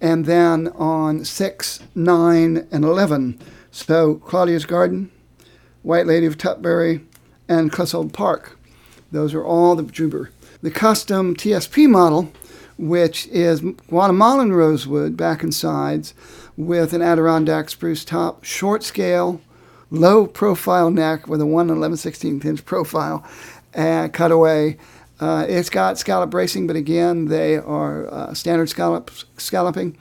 And 0.00 0.24
then 0.24 0.68
on 0.68 1.24
6, 1.24 1.80
9, 1.94 2.68
and 2.70 2.84
11, 2.84 3.38
so 3.70 4.14
Claudia's 4.14 4.64
Garden, 4.64 5.10
White 5.82 6.06
Lady 6.06 6.26
of 6.26 6.38
Tutbury, 6.38 7.04
and 7.48 7.70
Clissold 7.72 8.12
Park. 8.12 8.58
Those 9.12 9.34
are 9.34 9.44
all 9.44 9.74
the 9.74 9.82
Juber. 9.82 10.30
The 10.62 10.70
custom 10.70 11.34
TSP 11.34 11.88
model, 11.88 12.32
which 12.78 13.26
is 13.28 13.60
Guatemalan 13.60 14.52
rosewood 14.52 15.16
back 15.16 15.42
and 15.42 15.54
sides 15.54 16.14
with 16.56 16.92
an 16.92 17.02
Adirondack 17.02 17.68
spruce 17.70 18.04
top, 18.04 18.44
short 18.44 18.82
scale, 18.82 19.40
low 19.90 20.26
profile 20.26 20.90
neck 20.90 21.26
with 21.26 21.40
a 21.40 21.46
1 21.46 21.70
11 21.70 21.96
16th 21.96 22.44
inch 22.44 22.64
profile, 22.64 23.26
and 23.74 24.12
cutaway, 24.12 24.76
uh, 25.20 25.44
it's 25.48 25.70
got 25.70 25.98
scallop 25.98 26.30
bracing, 26.30 26.66
but 26.66 26.76
again, 26.76 27.26
they 27.26 27.56
are 27.56 28.12
uh, 28.12 28.34
standard 28.34 28.68
scallop, 28.68 29.10
scalloping. 29.36 29.96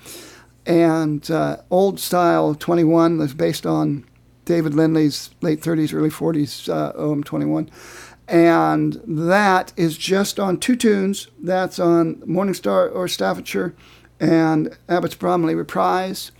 And 0.65 1.30
uh, 1.30 1.57
old 1.70 1.99
style 1.99 2.55
21 2.55 3.17
was 3.17 3.34
based 3.34 3.65
on 3.65 4.05
David 4.45 4.74
Lindley's 4.74 5.30
late 5.41 5.61
30s, 5.61 5.93
early 5.93 6.09
40s 6.09 6.70
uh, 6.70 6.93
OM 6.97 7.24
21. 7.24 7.70
And 8.28 9.01
that 9.05 9.74
is 9.76 9.97
just 9.97 10.39
on 10.39 10.57
two 10.57 10.76
tunes. 10.76 11.28
That's 11.41 11.80
on 11.80 12.15
Morningstar 12.17 12.93
or 12.93 13.07
Staffordshire 13.07 13.76
and 14.20 14.78
Abbots 14.88 15.15
Bromley 15.15 15.55
Reprise. 15.55 16.32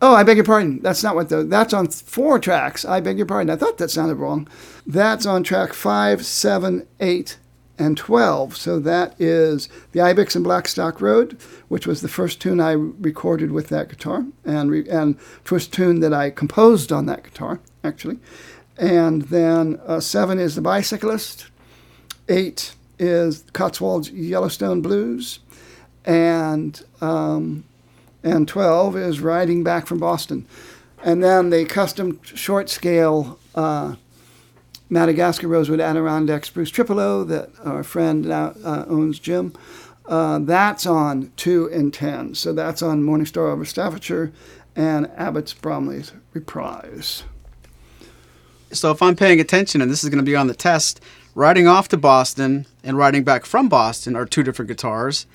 Oh, 0.00 0.14
I 0.14 0.22
beg 0.22 0.36
your 0.36 0.44
pardon. 0.44 0.80
That's 0.82 1.02
not 1.02 1.16
what 1.16 1.28
the. 1.28 1.44
That's 1.44 1.74
on 1.74 1.88
four 1.88 2.38
tracks. 2.38 2.84
I 2.84 3.00
beg 3.00 3.16
your 3.16 3.26
pardon. 3.26 3.50
I 3.50 3.56
thought 3.56 3.78
that 3.78 3.90
sounded 3.90 4.16
wrong. 4.16 4.48
That's 4.86 5.26
on 5.26 5.42
track 5.42 5.72
five, 5.72 6.24
seven, 6.24 6.86
eight, 7.00 7.38
and 7.78 7.96
12. 7.96 8.56
So 8.56 8.78
that 8.80 9.14
is 9.20 9.68
the 9.92 10.00
Ibex 10.00 10.34
and 10.34 10.44
Blackstock 10.44 11.00
Road, 11.00 11.38
which 11.68 11.86
was 11.86 12.00
the 12.00 12.08
first 12.08 12.40
tune 12.40 12.60
I 12.60 12.72
recorded 12.72 13.52
with 13.52 13.68
that 13.68 13.88
guitar, 13.88 14.26
and 14.44 14.70
re- 14.70 14.88
and 14.88 15.20
first 15.44 15.72
tune 15.72 16.00
that 16.00 16.12
I 16.12 16.30
composed 16.30 16.92
on 16.92 17.06
that 17.06 17.24
guitar, 17.24 17.60
actually. 17.84 18.18
And 18.76 19.22
then 19.22 19.80
uh, 19.86 20.00
seven 20.00 20.38
is 20.38 20.54
the 20.54 20.60
Bicyclist, 20.60 21.48
eight 22.28 22.74
is 22.98 23.44
Cotswolds 23.52 24.10
Yellowstone 24.10 24.82
Blues, 24.82 25.40
and 26.04 26.82
um, 27.00 27.64
and 28.22 28.48
12 28.48 28.96
is 28.96 29.20
Riding 29.20 29.62
Back 29.62 29.86
from 29.86 29.98
Boston. 29.98 30.46
And 31.02 31.22
then 31.22 31.50
the 31.50 31.64
custom 31.64 32.20
short 32.22 32.68
scale 32.68 33.38
uh, 33.54 33.94
Madagascar 34.90 35.48
Rosewood 35.48 35.80
Adirondack 35.80 36.44
Spruce 36.44 36.70
triple-O 36.70 37.24
that 37.24 37.50
our 37.64 37.82
friend 37.82 38.26
now 38.26 38.54
uh, 38.64 38.84
owns, 38.88 39.18
Jim. 39.18 39.52
Uh, 40.06 40.38
that's 40.38 40.86
on 40.86 41.30
2 41.36 41.70
and 41.70 41.92
10. 41.92 42.34
So 42.34 42.52
that's 42.52 42.80
on 42.80 43.02
Morningstar 43.02 43.52
over 43.52 43.64
Staffordshire 43.64 44.32
and 44.74 45.10
Abbots 45.16 45.52
Bromley's 45.52 46.12
Reprise. 46.32 47.24
So 48.72 48.90
if 48.90 49.02
I'm 49.02 49.16
paying 49.16 49.40
attention, 49.40 49.82
and 49.82 49.90
this 49.90 50.02
is 50.02 50.10
going 50.10 50.24
to 50.24 50.30
be 50.30 50.36
on 50.36 50.46
the 50.46 50.54
test, 50.54 51.00
riding 51.34 51.66
off 51.66 51.88
to 51.88 51.96
Boston 51.96 52.66
and 52.82 52.96
riding 52.96 53.24
back 53.24 53.44
from 53.44 53.68
Boston 53.68 54.16
are 54.16 54.24
two 54.24 54.42
different 54.42 54.68
guitars, 54.68 55.26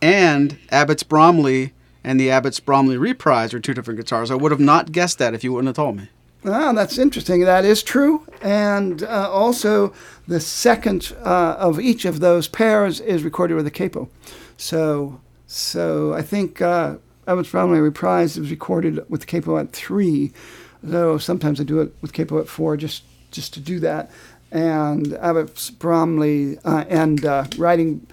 and 0.00 0.58
Abbots 0.70 1.02
Bromley 1.02 1.72
and 2.04 2.18
the 2.18 2.30
Abbots 2.30 2.60
Bromley 2.60 2.96
Reprise 2.96 3.54
are 3.54 3.60
two 3.60 3.74
different 3.74 3.98
guitars. 3.98 4.30
I 4.30 4.34
would 4.34 4.52
have 4.52 4.60
not 4.60 4.92
guessed 4.92 5.18
that 5.18 5.34
if 5.34 5.42
you 5.44 5.52
wouldn't 5.52 5.68
have 5.68 5.76
told 5.76 5.96
me. 5.96 6.08
Ah, 6.44 6.72
that's 6.72 6.98
interesting. 6.98 7.42
That 7.42 7.64
is 7.64 7.82
true. 7.82 8.26
And 8.40 9.04
uh, 9.04 9.30
also, 9.30 9.92
the 10.26 10.40
second 10.40 11.14
uh, 11.24 11.56
of 11.58 11.78
each 11.78 12.04
of 12.04 12.18
those 12.18 12.48
pairs 12.48 12.98
is 13.00 13.22
recorded 13.22 13.54
with 13.54 13.66
a 13.66 13.70
capo. 13.70 14.08
So, 14.56 15.20
so 15.46 16.12
I 16.14 16.22
think 16.22 16.60
uh, 16.60 16.96
Abbots 17.28 17.50
Bromley 17.50 17.78
Reprise 17.78 18.38
was 18.38 18.50
recorded 18.50 19.08
with 19.08 19.28
capo 19.28 19.56
at 19.58 19.72
three. 19.72 20.32
Though 20.82 21.16
sometimes 21.16 21.60
I 21.60 21.64
do 21.64 21.80
it 21.80 21.94
with 22.02 22.12
capo 22.12 22.40
at 22.40 22.48
four, 22.48 22.76
just 22.76 23.04
just 23.30 23.54
to 23.54 23.60
do 23.60 23.78
that. 23.80 24.10
And 24.50 25.14
Abbots 25.14 25.70
Bromley 25.70 26.58
and 26.64 27.24
riding, 27.56 28.06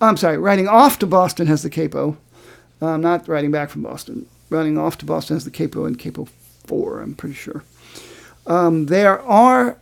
I'm 0.00 0.18
sorry, 0.18 0.36
riding 0.36 0.68
off 0.68 0.98
to 0.98 1.06
Boston 1.06 1.46
has 1.46 1.62
the 1.62 1.70
capo. 1.70 2.18
I'm 2.82 3.00
not 3.00 3.26
riding 3.26 3.50
back 3.50 3.70
from 3.70 3.82
Boston. 3.82 4.26
Riding 4.50 4.76
off 4.78 4.98
to 4.98 5.06
Boston 5.06 5.36
has 5.36 5.44
the 5.44 5.50
capo 5.50 5.86
and 5.86 5.98
capo 5.98 6.28
four, 6.66 7.00
I'm 7.00 7.14
pretty 7.14 7.34
sure. 7.34 7.64
Um, 8.46 8.86
there 8.86 9.20
are 9.22 9.78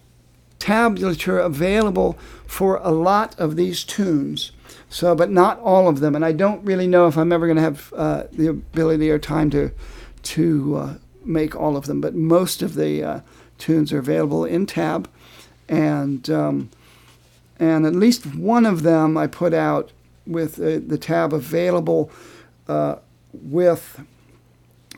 tablature 0.58 1.44
available 1.44 2.18
for 2.46 2.76
a 2.76 2.90
lot 2.90 3.38
of 3.38 3.56
these 3.56 3.84
tunes, 3.84 4.52
so 4.88 5.14
but 5.14 5.30
not 5.30 5.60
all 5.60 5.88
of 5.88 6.00
them. 6.00 6.14
And 6.14 6.24
I 6.24 6.32
don't 6.32 6.64
really 6.64 6.86
know 6.86 7.06
if 7.06 7.18
I'm 7.18 7.32
ever 7.32 7.46
going 7.46 7.56
to 7.56 7.62
have 7.62 7.92
uh, 7.94 8.24
the 8.32 8.48
ability 8.48 9.10
or 9.10 9.18
time 9.18 9.50
to 9.50 9.70
to 10.22 10.76
uh, 10.76 10.94
make 11.24 11.54
all 11.54 11.76
of 11.76 11.86
them. 11.86 12.00
But 12.00 12.14
most 12.14 12.62
of 12.62 12.74
the 12.74 13.02
uh, 13.02 13.20
tunes 13.58 13.92
are 13.92 13.98
available 13.98 14.44
in 14.44 14.66
tab, 14.66 15.10
and 15.68 16.28
um, 16.30 16.70
and 17.58 17.86
at 17.86 17.94
least 17.94 18.34
one 18.34 18.64
of 18.64 18.82
them 18.82 19.16
I 19.16 19.26
put 19.26 19.52
out 19.52 19.92
with 20.26 20.56
the 20.56 20.98
tab 20.98 21.34
available 21.34 22.10
uh, 22.68 22.96
with 23.32 24.00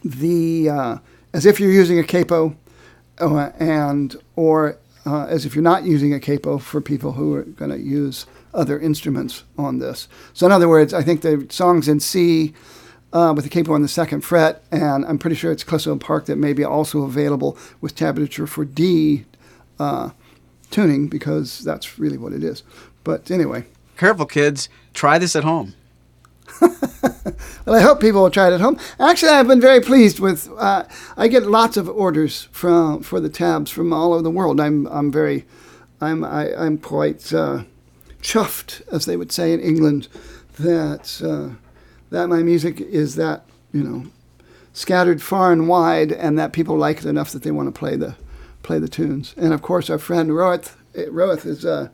the 0.05 0.69
uh, 0.69 0.99
as 1.33 1.47
if 1.47 1.61
you're 1.61 1.71
using 1.71 1.99
a 1.99 2.05
capo 2.05 2.57
uh, 3.21 3.51
and 3.59 4.17
or 4.35 4.79
uh, 5.05 5.27
as 5.27 5.45
if 5.47 5.55
you're 5.55 5.63
not 5.63 5.85
using 5.85 6.13
a 6.13 6.21
capo 6.21 6.59
for 6.59 6.81
people 6.81 7.13
who 7.13 7.35
are 7.35 7.43
going 7.43 7.71
to 7.71 7.79
use 7.79 8.27
other 8.53 8.79
instruments 8.79 9.45
on 9.57 9.79
this. 9.79 10.09
So, 10.33 10.47
in 10.47 10.53
other 10.53 10.69
words, 10.69 10.93
I 10.95 11.03
think 11.03 11.21
the 11.21 11.47
song's 11.51 11.89
in 11.89 12.01
C 12.01 12.55
uh, 13.13 13.33
with 13.35 13.45
the 13.45 13.51
capo 13.51 13.73
on 13.73 13.83
the 13.83 13.89
second 13.89 14.23
fret, 14.23 14.65
and 14.73 15.05
I'm 15.05 15.19
pretty 15.19 15.37
sure 15.37 15.53
it's 15.53 15.65
Clissold 15.65 16.01
Park 16.01 16.27
that 16.27 16.37
may 16.37 16.53
be 16.53 16.65
also 16.65 17.03
available 17.03 17.57
with 17.81 17.95
tablature 17.95 18.49
for 18.49 18.65
D 18.65 19.25
uh, 19.79 20.11
tuning 20.71 21.09
because 21.09 21.61
that's 21.61 21.99
really 21.99 22.19
what 22.19 22.33
it 22.33 22.43
is. 22.43 22.63
But 23.05 23.31
anyway. 23.31 23.65
Careful, 23.97 24.27
kids. 24.27 24.69
Try 24.93 25.19
this 25.19 25.35
at 25.35 25.45
home. 25.45 25.75
well, 27.67 27.75
I 27.75 27.81
hope 27.81 28.01
people 28.01 28.23
will 28.23 28.31
try 28.31 28.49
it 28.49 28.55
at 28.55 28.61
home. 28.61 28.79
Actually, 28.99 29.33
I've 29.33 29.49
been 29.49 29.61
very 29.61 29.81
pleased 29.81 30.21
with. 30.21 30.51
Uh, 30.57 30.85
I 31.17 31.29
get 31.29 31.45
lots 31.45 31.77
of 31.77 31.89
orders 31.89 32.49
from 32.53 33.03
for 33.03 33.21
the 33.21 33.29
tabs 33.29 33.71
from 33.71 33.93
all 33.93 34.13
over 34.13 34.23
the 34.23 34.31
world. 34.31 34.61
I'm 34.61 34.87
I'm 34.87 35.11
very, 35.11 35.45
I'm 36.01 36.25
I, 36.25 36.49
am 36.49 36.59
i 36.59 36.67
am 36.67 36.79
quite 36.79 37.33
uh, 37.33 37.65
chuffed, 38.23 38.83
as 38.93 39.07
they 39.07 39.17
would 39.17 39.33
say 39.33 39.53
in 39.53 39.61
England, 39.61 40.09
that 40.59 41.21
uh, 41.25 41.57
that 42.11 42.29
my 42.29 42.43
music 42.43 42.81
is 42.81 43.17
that 43.17 43.45
you 43.73 43.83
know 43.83 44.07
scattered 44.73 45.23
far 45.23 45.53
and 45.53 45.69
wide, 45.69 46.13
and 46.13 46.39
that 46.39 46.53
people 46.53 46.77
like 46.77 46.99
it 46.99 47.07
enough 47.07 47.33
that 47.33 47.43
they 47.43 47.51
want 47.51 47.73
to 47.73 47.79
play 47.79 47.97
the 47.97 48.17
play 48.63 48.79
the 48.79 48.89
tunes. 48.89 49.35
And 49.37 49.53
of 49.53 49.63
course, 49.63 49.91
our 49.91 49.99
friend 49.99 50.31
Roeth 50.31 50.77
Roeth 50.95 51.45
is 51.47 51.65
uh, 51.65 51.89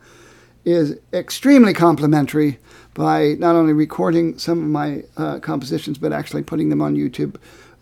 is 0.64 0.98
extremely 1.12 1.74
complimentary 1.74 2.58
by 2.94 3.34
not 3.38 3.56
only 3.56 3.72
recording 3.72 4.38
some 4.38 4.58
of 4.58 4.64
my 4.64 5.02
uh, 5.16 5.38
compositions, 5.40 5.98
but 5.98 6.12
actually 6.12 6.42
putting 6.42 6.68
them 6.68 6.80
on 6.80 6.94
YouTube 6.94 7.36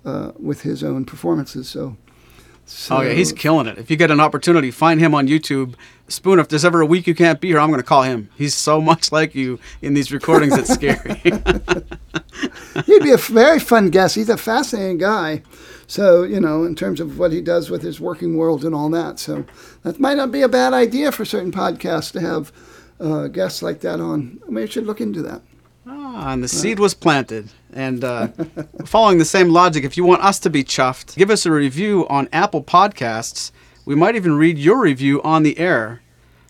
uh, 0.04 0.32
with 0.38 0.62
his 0.62 0.82
own 0.82 1.04
performances. 1.04 1.68
So, 1.68 1.96
so, 2.64 2.98
oh 2.98 3.00
yeah, 3.00 3.12
he's 3.12 3.32
killing 3.32 3.66
it. 3.66 3.78
If 3.78 3.90
you 3.90 3.96
get 3.96 4.12
an 4.12 4.20
opportunity, 4.20 4.70
find 4.70 5.00
him 5.00 5.14
on 5.14 5.26
YouTube. 5.26 5.74
Spoon, 6.06 6.38
if 6.38 6.48
there's 6.48 6.64
ever 6.64 6.80
a 6.80 6.86
week 6.86 7.06
you 7.06 7.14
can't 7.14 7.40
be 7.40 7.48
here, 7.48 7.58
I'm 7.58 7.68
going 7.68 7.80
to 7.80 7.86
call 7.86 8.02
him. 8.02 8.30
He's 8.36 8.54
so 8.54 8.80
much 8.80 9.10
like 9.12 9.34
you 9.34 9.58
in 9.82 9.94
these 9.94 10.12
recordings, 10.12 10.56
it's 10.56 10.72
scary. 10.72 11.20
He'd 12.86 13.02
be 13.02 13.10
a 13.10 13.16
very 13.16 13.58
fun 13.58 13.90
guest. 13.90 14.14
He's 14.14 14.28
a 14.28 14.36
fascinating 14.36 14.98
guy. 14.98 15.42
So, 15.88 16.22
you 16.22 16.40
know, 16.40 16.62
in 16.62 16.76
terms 16.76 17.00
of 17.00 17.18
what 17.18 17.32
he 17.32 17.40
does 17.40 17.68
with 17.68 17.82
his 17.82 18.00
working 18.00 18.36
world 18.36 18.64
and 18.64 18.72
all 18.74 18.88
that. 18.90 19.18
So, 19.18 19.44
that 19.82 19.98
might 19.98 20.16
not 20.16 20.30
be 20.30 20.42
a 20.42 20.48
bad 20.48 20.72
idea 20.72 21.10
for 21.10 21.24
certain 21.24 21.50
podcasts 21.50 22.12
to 22.12 22.20
have 22.20 22.52
uh, 23.00 23.28
guests 23.28 23.62
like 23.62 23.80
that 23.80 24.00
on. 24.00 24.40
I 24.46 24.50
mean, 24.50 24.62
you 24.62 24.70
should 24.70 24.86
look 24.86 25.00
into 25.00 25.22
that. 25.22 25.42
Ah, 25.86 26.32
and 26.32 26.42
the 26.42 26.48
seed 26.48 26.78
was 26.78 26.94
planted. 26.94 27.50
And 27.72 28.04
uh, 28.04 28.28
following 28.84 29.18
the 29.18 29.24
same 29.24 29.48
logic, 29.48 29.84
if 29.84 29.96
you 29.96 30.04
want 30.04 30.22
us 30.22 30.38
to 30.40 30.50
be 30.50 30.62
chuffed, 30.62 31.16
give 31.16 31.30
us 31.30 31.46
a 31.46 31.50
review 31.52 32.06
on 32.08 32.28
Apple 32.32 32.62
Podcasts. 32.62 33.50
We 33.84 33.94
might 33.94 34.16
even 34.16 34.36
read 34.36 34.58
your 34.58 34.80
review 34.80 35.22
on 35.22 35.42
the 35.42 35.58
air. 35.58 36.02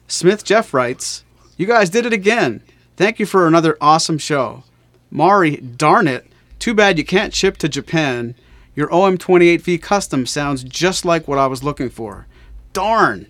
Smith 0.08 0.44
Jeff 0.44 0.74
writes, 0.74 1.24
You 1.56 1.66
guys 1.66 1.90
did 1.90 2.04
it 2.04 2.12
again. 2.12 2.62
Thank 2.96 3.18
you 3.18 3.26
for 3.26 3.46
another 3.46 3.78
awesome 3.80 4.18
show. 4.18 4.64
Maury, 5.10 5.56
darn 5.56 6.06
it. 6.08 6.26
Too 6.58 6.74
bad 6.74 6.98
you 6.98 7.04
can't 7.04 7.34
ship 7.34 7.56
to 7.58 7.68
Japan. 7.68 8.34
Your 8.74 8.88
OM28V 8.88 9.80
custom 9.80 10.26
sounds 10.26 10.64
just 10.64 11.04
like 11.04 11.26
what 11.26 11.38
I 11.38 11.46
was 11.46 11.62
looking 11.62 11.90
for. 11.90 12.26
Darn. 12.72 13.26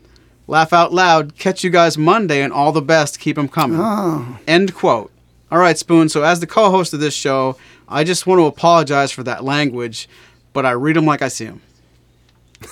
Laugh 0.51 0.72
out 0.72 0.93
loud. 0.93 1.39
Catch 1.39 1.62
you 1.62 1.70
guys 1.70 1.97
Monday 1.97 2.43
and 2.43 2.52
all 2.52 2.72
the 2.72 2.82
best. 2.82 3.20
Keep 3.20 3.36
them 3.36 3.47
coming. 3.47 3.78
Oh. 3.81 4.36
End 4.48 4.74
quote. 4.74 5.12
All 5.48 5.60
right, 5.60 5.78
Spoon. 5.78 6.09
So, 6.09 6.24
as 6.24 6.40
the 6.40 6.47
co 6.48 6.72
host 6.72 6.93
of 6.93 6.98
this 6.98 7.14
show, 7.14 7.56
I 7.89 8.02
just 8.02 8.27
want 8.27 8.40
to 8.40 8.47
apologize 8.47 9.12
for 9.12 9.22
that 9.22 9.44
language, 9.44 10.09
but 10.52 10.66
I 10.66 10.72
read 10.72 10.97
them 10.97 11.06
like 11.06 11.22
I 11.22 11.28
see 11.28 11.44
them. 11.44 11.62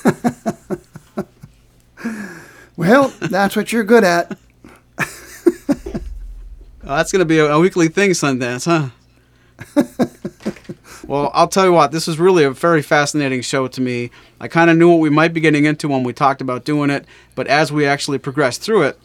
well, 2.76 3.12
that's 3.20 3.54
what 3.54 3.70
you're 3.70 3.84
good 3.84 4.02
at. 4.02 4.36
well, 4.98 5.06
that's 6.82 7.12
going 7.12 7.20
to 7.20 7.26
be 7.26 7.38
a, 7.38 7.46
a 7.46 7.60
weekly 7.60 7.86
thing, 7.86 8.10
Sundance, 8.10 8.64
huh? 8.64 8.88
Well, 11.08 11.30
I'll 11.32 11.48
tell 11.48 11.64
you 11.64 11.72
what, 11.72 11.90
this 11.90 12.06
was 12.06 12.18
really 12.18 12.44
a 12.44 12.50
very 12.50 12.82
fascinating 12.82 13.40
show 13.40 13.66
to 13.66 13.80
me. 13.80 14.10
I 14.42 14.46
kind 14.46 14.68
of 14.68 14.76
knew 14.76 14.90
what 14.90 15.00
we 15.00 15.08
might 15.08 15.32
be 15.32 15.40
getting 15.40 15.64
into 15.64 15.88
when 15.88 16.02
we 16.04 16.12
talked 16.12 16.42
about 16.42 16.66
doing 16.66 16.90
it, 16.90 17.06
but 17.34 17.46
as 17.46 17.72
we 17.72 17.86
actually 17.86 18.18
progressed 18.18 18.60
through 18.60 18.82
it, 18.82 19.00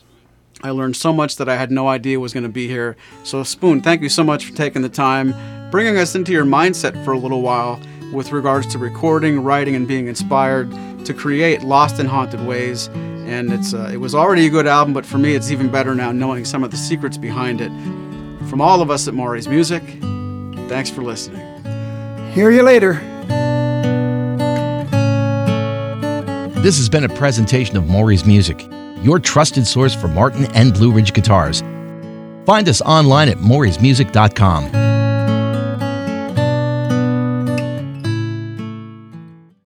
I 0.62 0.72
learned 0.72 0.98
so 0.98 1.14
much 1.14 1.38
that 1.38 1.48
I 1.48 1.56
had 1.56 1.72
no 1.72 1.88
idea 1.88 2.20
was 2.20 2.34
going 2.34 2.44
to 2.44 2.50
be 2.50 2.68
here. 2.68 2.98
So, 3.24 3.42
Spoon, 3.44 3.80
thank 3.80 4.02
you 4.02 4.10
so 4.10 4.22
much 4.22 4.46
for 4.46 4.54
taking 4.54 4.82
the 4.82 4.90
time, 4.90 5.34
bringing 5.72 5.98
us 5.98 6.14
into 6.14 6.34
your 6.34 6.44
mindset 6.44 7.04
for 7.06 7.14
a 7.14 7.18
little 7.18 7.42
while 7.42 7.80
with 8.12 8.34
regards 8.34 8.68
to 8.68 8.78
recording, 8.78 9.42
writing, 9.42 9.74
and 9.74 9.88
being 9.88 10.08
inspired 10.08 10.70
to 11.06 11.14
create 11.14 11.64
Lost 11.64 12.00
and 12.00 12.10
Haunted 12.10 12.46
Ways. 12.46 12.88
And 12.88 13.54
it's 13.54 13.74
uh, 13.74 13.90
it 13.94 13.98
was 13.98 14.14
already 14.14 14.46
a 14.46 14.50
good 14.50 14.68
album, 14.68 14.94
but 14.94 15.06
for 15.06 15.18
me, 15.18 15.36
it's 15.36 15.52
even 15.52 15.70
better 15.70 15.96
now 15.96 16.12
knowing 16.12 16.44
some 16.44 16.66
of 16.66 16.72
the 16.72 16.78
secrets 16.78 17.18
behind 17.18 17.62
it. 17.62 17.72
From 18.50 18.60
all 18.60 18.82
of 18.82 18.92
us 18.92 19.08
at 19.08 19.14
Maury's 19.14 19.48
Music, 19.48 19.84
thanks 20.74 20.90
for 20.90 21.04
listening. 21.04 21.46
Hear 22.32 22.50
you 22.50 22.64
later. 22.64 22.94
This 26.62 26.78
has 26.78 26.90
been 26.90 27.04
a 27.04 27.10
presentation 27.10 27.78
of 27.78 27.86
Maury's 27.86 28.26
Music, 28.26 28.68
your 29.04 29.20
trusted 29.20 29.68
source 29.68 29.94
for 29.94 30.08
Martin 30.08 30.46
and 30.56 30.74
Blue 30.74 30.92
Ridge 30.92 31.14
guitars. 31.14 31.62
Find 32.48 32.68
us 32.68 32.82
online 32.82 33.30
at 33.30 33.38
maurysmusic.com. 33.38 34.83